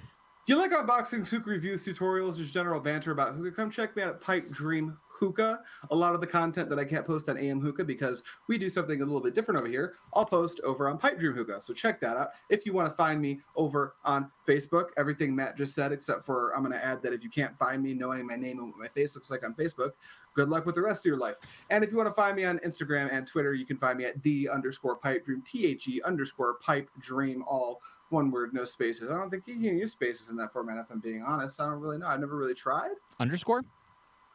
You 0.47 0.55
like 0.57 0.71
unboxings, 0.71 1.29
hookah 1.29 1.49
reviews, 1.49 1.85
tutorials, 1.85 2.35
just 2.35 2.51
general 2.51 2.81
banter 2.81 3.11
about 3.11 3.35
hookah, 3.35 3.51
come 3.55 3.69
check 3.69 3.95
me 3.95 4.01
out 4.01 4.15
at 4.15 4.21
Pipe 4.21 4.49
Dream 4.49 4.97
Hookah. 5.21 5.61
A 5.91 5.95
lot 5.95 6.15
of 6.15 6.19
the 6.19 6.27
content 6.27 6.67
that 6.69 6.79
I 6.79 6.83
can't 6.83 7.05
post 7.05 7.29
on 7.29 7.37
AM 7.37 7.61
Hookah 7.61 7.85
because 7.85 8.23
we 8.47 8.57
do 8.57 8.69
something 8.69 9.01
a 9.01 9.05
little 9.05 9.21
bit 9.21 9.35
different 9.35 9.59
over 9.59 9.69
here, 9.69 9.93
I'll 10.13 10.25
post 10.25 10.59
over 10.63 10.89
on 10.89 10.97
Pipe 10.97 11.19
Dream 11.19 11.33
Hookah. 11.33 11.61
So 11.61 11.73
check 11.73 12.01
that 12.01 12.17
out. 12.17 12.31
If 12.49 12.65
you 12.65 12.73
want 12.73 12.89
to 12.89 12.95
find 12.95 13.21
me 13.21 13.39
over 13.55 13.95
on 14.03 14.31
Facebook, 14.47 14.87
everything 14.97 15.35
Matt 15.35 15.57
just 15.57 15.75
said, 15.75 15.91
except 15.91 16.25
for 16.25 16.55
I'm 16.55 16.63
going 16.63 16.73
to 16.73 16.83
add 16.83 17.03
that 17.03 17.13
if 17.13 17.23
you 17.23 17.29
can't 17.29 17.55
find 17.59 17.83
me 17.83 17.93
knowing 17.93 18.25
my 18.25 18.35
name 18.35 18.57
and 18.57 18.69
what 18.69 18.79
my 18.79 18.87
face 18.87 19.13
looks 19.15 19.29
like 19.29 19.45
on 19.45 19.53
Facebook, 19.53 19.91
good 20.33 20.49
luck 20.49 20.65
with 20.65 20.73
the 20.75 20.81
rest 20.81 21.01
of 21.01 21.05
your 21.05 21.17
life. 21.17 21.35
And 21.69 21.83
if 21.83 21.91
you 21.91 21.97
want 21.97 22.09
to 22.09 22.15
find 22.15 22.35
me 22.35 22.43
on 22.43 22.57
Instagram 22.59 23.13
and 23.13 23.27
Twitter, 23.27 23.53
you 23.53 23.67
can 23.67 23.77
find 23.77 23.99
me 23.99 24.05
at 24.05 24.21
the 24.23 24.49
underscore 24.49 24.95
pipe 24.95 25.25
dream, 25.25 25.43
T 25.45 25.67
H 25.67 25.87
E 25.87 26.01
underscore 26.03 26.55
pipe 26.55 26.89
dream, 26.99 27.43
all 27.47 27.79
one 28.09 28.31
word, 28.31 28.53
no 28.53 28.63
spaces. 28.65 29.09
I 29.09 29.17
don't 29.17 29.29
think 29.29 29.47
you 29.47 29.53
can 29.53 29.77
use 29.77 29.91
spaces 29.91 30.29
in 30.29 30.35
that 30.37 30.51
format, 30.51 30.77
if 30.77 30.87
I'm 30.89 30.99
being 30.99 31.23
honest. 31.23 31.61
I 31.61 31.65
don't 31.65 31.79
really 31.79 31.97
know. 31.97 32.07
I've 32.07 32.19
never 32.19 32.35
really 32.35 32.55
tried. 32.55 32.91
Underscore. 33.19 33.63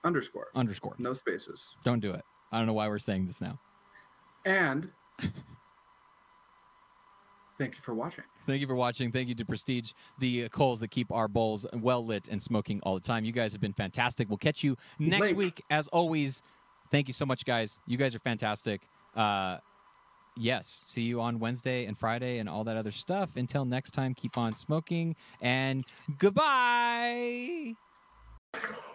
Underscore. 0.06 0.48
underscore. 0.54 0.94
No 0.98 1.12
spaces. 1.12 1.74
Don't 1.84 2.00
do 2.00 2.12
it. 2.12 2.22
I 2.52 2.58
don't 2.58 2.66
know 2.66 2.72
why 2.72 2.88
we're 2.88 2.98
saying 2.98 3.26
this 3.26 3.40
now. 3.40 3.58
And 4.44 4.90
thank 7.58 7.74
you 7.74 7.80
for 7.82 7.94
watching. 7.94 8.24
Thank 8.46 8.60
you 8.60 8.66
for 8.66 8.76
watching. 8.76 9.10
Thank 9.10 9.28
you 9.28 9.34
to 9.34 9.44
Prestige, 9.44 9.92
the 10.20 10.48
coals 10.50 10.80
that 10.80 10.88
keep 10.88 11.10
our 11.10 11.26
bowls 11.26 11.66
well 11.74 12.04
lit 12.04 12.28
and 12.28 12.40
smoking 12.40 12.80
all 12.84 12.94
the 12.94 13.00
time. 13.00 13.24
You 13.24 13.32
guys 13.32 13.52
have 13.52 13.60
been 13.60 13.72
fantastic. 13.72 14.28
We'll 14.28 14.38
catch 14.38 14.62
you 14.62 14.76
next 15.00 15.26
Link. 15.28 15.38
week. 15.38 15.64
As 15.70 15.88
always, 15.88 16.42
thank 16.92 17.08
you 17.08 17.14
so 17.14 17.26
much, 17.26 17.44
guys. 17.44 17.80
You 17.86 17.96
guys 17.96 18.14
are 18.14 18.20
fantastic. 18.20 18.82
Uh, 19.16 19.58
yes, 20.36 20.84
see 20.86 21.02
you 21.02 21.20
on 21.20 21.40
Wednesday 21.40 21.86
and 21.86 21.98
Friday 21.98 22.38
and 22.38 22.48
all 22.48 22.62
that 22.64 22.76
other 22.76 22.92
stuff. 22.92 23.30
Until 23.34 23.64
next 23.64 23.90
time, 23.90 24.14
keep 24.14 24.38
on 24.38 24.54
smoking 24.54 25.16
and 25.40 25.84
goodbye. 26.18 27.74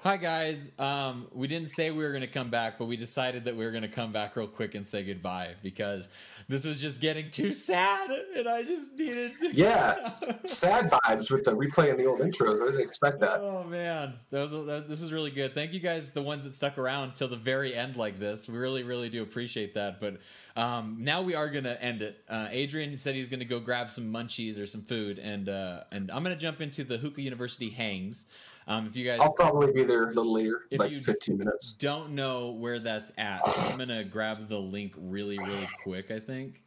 Hi 0.04 0.18
guys. 0.18 0.72
Um, 0.80 1.28
we 1.32 1.48
didn't 1.48 1.70
say 1.70 1.92
we 1.92 2.04
were 2.04 2.12
gonna 2.12 2.26
come 2.26 2.50
back, 2.50 2.80
but 2.80 2.86
we 2.86 2.98
decided 2.98 3.46
that 3.46 3.56
we 3.56 3.64
were 3.64 3.70
gonna 3.70 3.88
come 3.88 4.12
back 4.12 4.36
real 4.36 4.48
quick 4.48 4.74
and 4.74 4.88
say 4.88 5.04
goodbye 5.04 5.54
because 5.62 6.10
this 6.50 6.66
was 6.66 6.82
just 6.82 7.02
getting 7.02 7.30
too 7.30 7.54
sad, 7.54 8.10
and 8.36 8.50
I 8.50 8.64
just 8.64 8.98
needed. 8.98 9.34
To... 9.40 9.52
Yeah. 9.52 10.16
Sad 10.46 10.90
vibes 10.90 11.30
with 11.30 11.44
the 11.44 11.56
replaying 11.56 11.98
the 11.98 12.06
old 12.06 12.22
intros. 12.22 12.60
I 12.60 12.66
didn't 12.66 12.82
expect 12.82 13.20
that. 13.20 13.42
Oh 13.42 13.64
man, 13.64 14.16
that 14.32 14.50
was, 14.50 14.66
that 14.66 14.90
this 14.90 15.04
is 15.04 15.14
really 15.14 15.30
good. 15.30 15.54
Thank 15.54 15.72
you 15.72 15.80
guys, 15.80 16.10
the 16.10 16.24
ones 16.24 16.46
that 16.46 16.56
stuck 16.56 16.80
around 16.80 17.14
till 17.14 17.28
the 17.28 17.38
very 17.38 17.76
end 17.76 17.96
like 17.96 18.18
this. 18.18 18.48
We 18.48 18.58
really, 18.58 18.82
really 18.82 19.10
do 19.10 19.22
appreciate 19.22 19.76
that. 19.76 20.00
But 20.00 20.18
um, 20.56 20.98
now 20.98 21.22
we 21.22 21.36
are 21.36 21.48
gonna 21.48 21.78
end 21.80 22.02
it. 22.02 22.24
Uh, 22.28 22.48
Adrian 22.50 22.98
said 22.98 23.14
he's 23.14 23.30
gonna 23.30 23.46
go 23.46 23.60
grab 23.60 23.92
some 23.92 24.12
munchies 24.12 24.60
or 24.60 24.66
some 24.66 24.82
food, 24.82 25.20
and 25.20 25.48
uh, 25.48 25.82
and 25.92 26.10
I'm 26.10 26.24
gonna 26.24 26.36
jump 26.36 26.60
into 26.60 26.84
the 26.84 26.98
Hookah 26.98 27.22
University 27.22 27.70
hangs. 27.70 28.26
Um, 28.68 28.86
if 28.88 28.96
you 28.96 29.04
guys 29.06 29.20
I'll 29.22 29.34
probably 29.34 29.72
be 29.72 29.84
there 29.84 30.04
a 30.04 30.08
little 30.08 30.32
later, 30.32 30.62
If 30.70 30.80
like 30.80 30.92
you- 30.92 31.02
15 31.02 31.38
minutes. 31.38 31.72
don't 31.72 32.12
know 32.12 32.52
where 32.52 32.80
that's 32.80 33.12
at, 33.18 33.42
I'm 33.46 33.78
gonna 33.78 34.04
grab 34.04 34.48
the 34.48 34.60
link 34.60 34.94
really, 34.98 35.40
really 35.40 35.68
quick. 35.84 36.12
I 36.12 36.20
think 36.20 36.62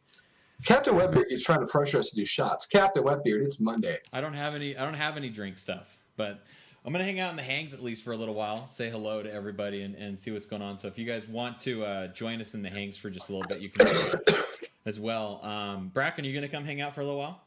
Captain 0.65 0.93
Wetbeard 0.93 1.27
keeps 1.29 1.43
trying 1.43 1.59
to 1.59 1.67
pressure 1.67 1.99
us 1.99 2.09
to 2.11 2.15
do 2.15 2.25
shots. 2.25 2.65
Captain 2.65 3.03
Wetbeard, 3.03 3.43
it's 3.43 3.59
Monday. 3.59 3.99
I 4.13 4.21
don't 4.21 4.33
have 4.33 4.55
any. 4.55 4.75
I 4.77 4.85
don't 4.85 4.93
have 4.95 5.17
any 5.17 5.29
drink 5.29 5.57
stuff, 5.57 5.97
but 6.17 6.43
I'm 6.85 6.91
gonna 6.91 7.03
hang 7.03 7.19
out 7.19 7.29
in 7.31 7.35
the 7.35 7.43
hangs 7.43 7.73
at 7.73 7.81
least 7.83 8.03
for 8.03 8.13
a 8.13 8.17
little 8.17 8.35
while, 8.35 8.67
say 8.67 8.89
hello 8.89 9.23
to 9.23 9.31
everybody, 9.31 9.81
and, 9.81 9.95
and 9.95 10.19
see 10.19 10.31
what's 10.31 10.45
going 10.45 10.61
on. 10.61 10.77
So 10.77 10.87
if 10.87 10.97
you 10.97 11.05
guys 11.05 11.27
want 11.27 11.59
to 11.61 11.83
uh, 11.85 12.07
join 12.07 12.39
us 12.41 12.53
in 12.53 12.61
the 12.61 12.69
hangs 12.69 12.97
for 12.97 13.09
just 13.09 13.29
a 13.29 13.33
little 13.35 13.47
bit, 13.49 13.61
you 13.61 13.69
can 13.69 13.87
as 14.85 14.99
well. 14.99 15.43
Um, 15.43 15.89
Bracken, 15.93 16.25
are 16.25 16.27
you 16.27 16.33
gonna 16.33 16.47
come 16.47 16.63
hang 16.65 16.81
out 16.81 16.93
for 16.95 17.01
a 17.01 17.05
little 17.05 17.19
while? 17.19 17.41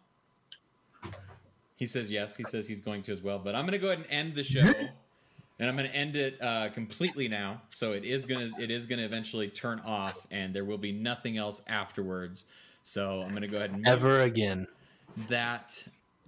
He 1.79 1.87
says 1.87 2.11
yes. 2.11 2.37
He 2.37 2.45
says 2.45 2.69
he's 2.69 2.81
going 2.83 3.03
to 3.05 3.13
as 3.13 3.23
well. 3.23 3.39
But 3.39 3.55
I'm 3.57 3.65
gonna 3.65 3.79
go 3.79 3.87
ahead 3.87 4.01
and 4.01 4.07
end 4.11 4.35
the 4.35 4.45
show. 4.45 4.71
And 5.61 5.69
I'm 5.69 5.75
going 5.77 5.91
to 5.91 5.97
end 5.97 6.15
it 6.15 6.41
uh, 6.41 6.69
completely 6.69 7.27
now. 7.27 7.61
So 7.71 7.91
it 7.93 8.05
is 8.05 8.27
going 8.27 8.49
to 8.55 8.63
it 8.63 8.71
is 8.71 8.87
going 8.87 9.01
to 9.01 9.05
eventually 9.05 9.49
turn 9.49 9.81
off, 9.85 10.25
and 10.31 10.55
there 10.55 10.65
will 10.65 10.79
be 10.79 10.93
nothing 10.93 11.37
else 11.37 11.63
afterwards. 11.67 12.45
So 12.85 13.23
I'm 13.23 13.31
going 13.31 13.43
to 13.43 13.49
go 13.49 13.57
ahead 13.57 13.73
and 13.73 13.85
Ever 13.85 14.21
again. 14.21 14.69
that 15.29 15.83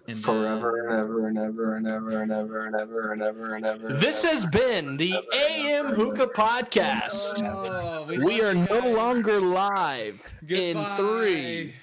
and 0.09 0.17
then- 0.17 0.23
Forever 0.25 0.89
and 0.89 0.99
ever 0.99 1.29
and 1.29 1.39
ever 1.39 1.77
and 1.77 1.87
ever 1.87 2.23
and 2.23 2.33
ever 2.33 2.65
and 2.67 2.75
ever 2.75 3.13
and 3.13 3.23
ever 3.23 3.55
and 3.55 3.65
ever. 3.65 3.93
This 3.93 4.25
has 4.25 4.45
been 4.47 4.97
the 4.97 5.15
AM 5.33 5.95
Hookah 5.95 6.27
Podcast. 6.35 7.41
Oh, 7.49 8.07
We 8.25 8.43
are 8.43 8.53
no 8.55 8.81
longer 8.81 9.41
live 9.41 10.21
in 10.49 10.85
three, 10.97 11.75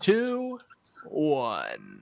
two, 0.00 0.58
one. 1.04 1.97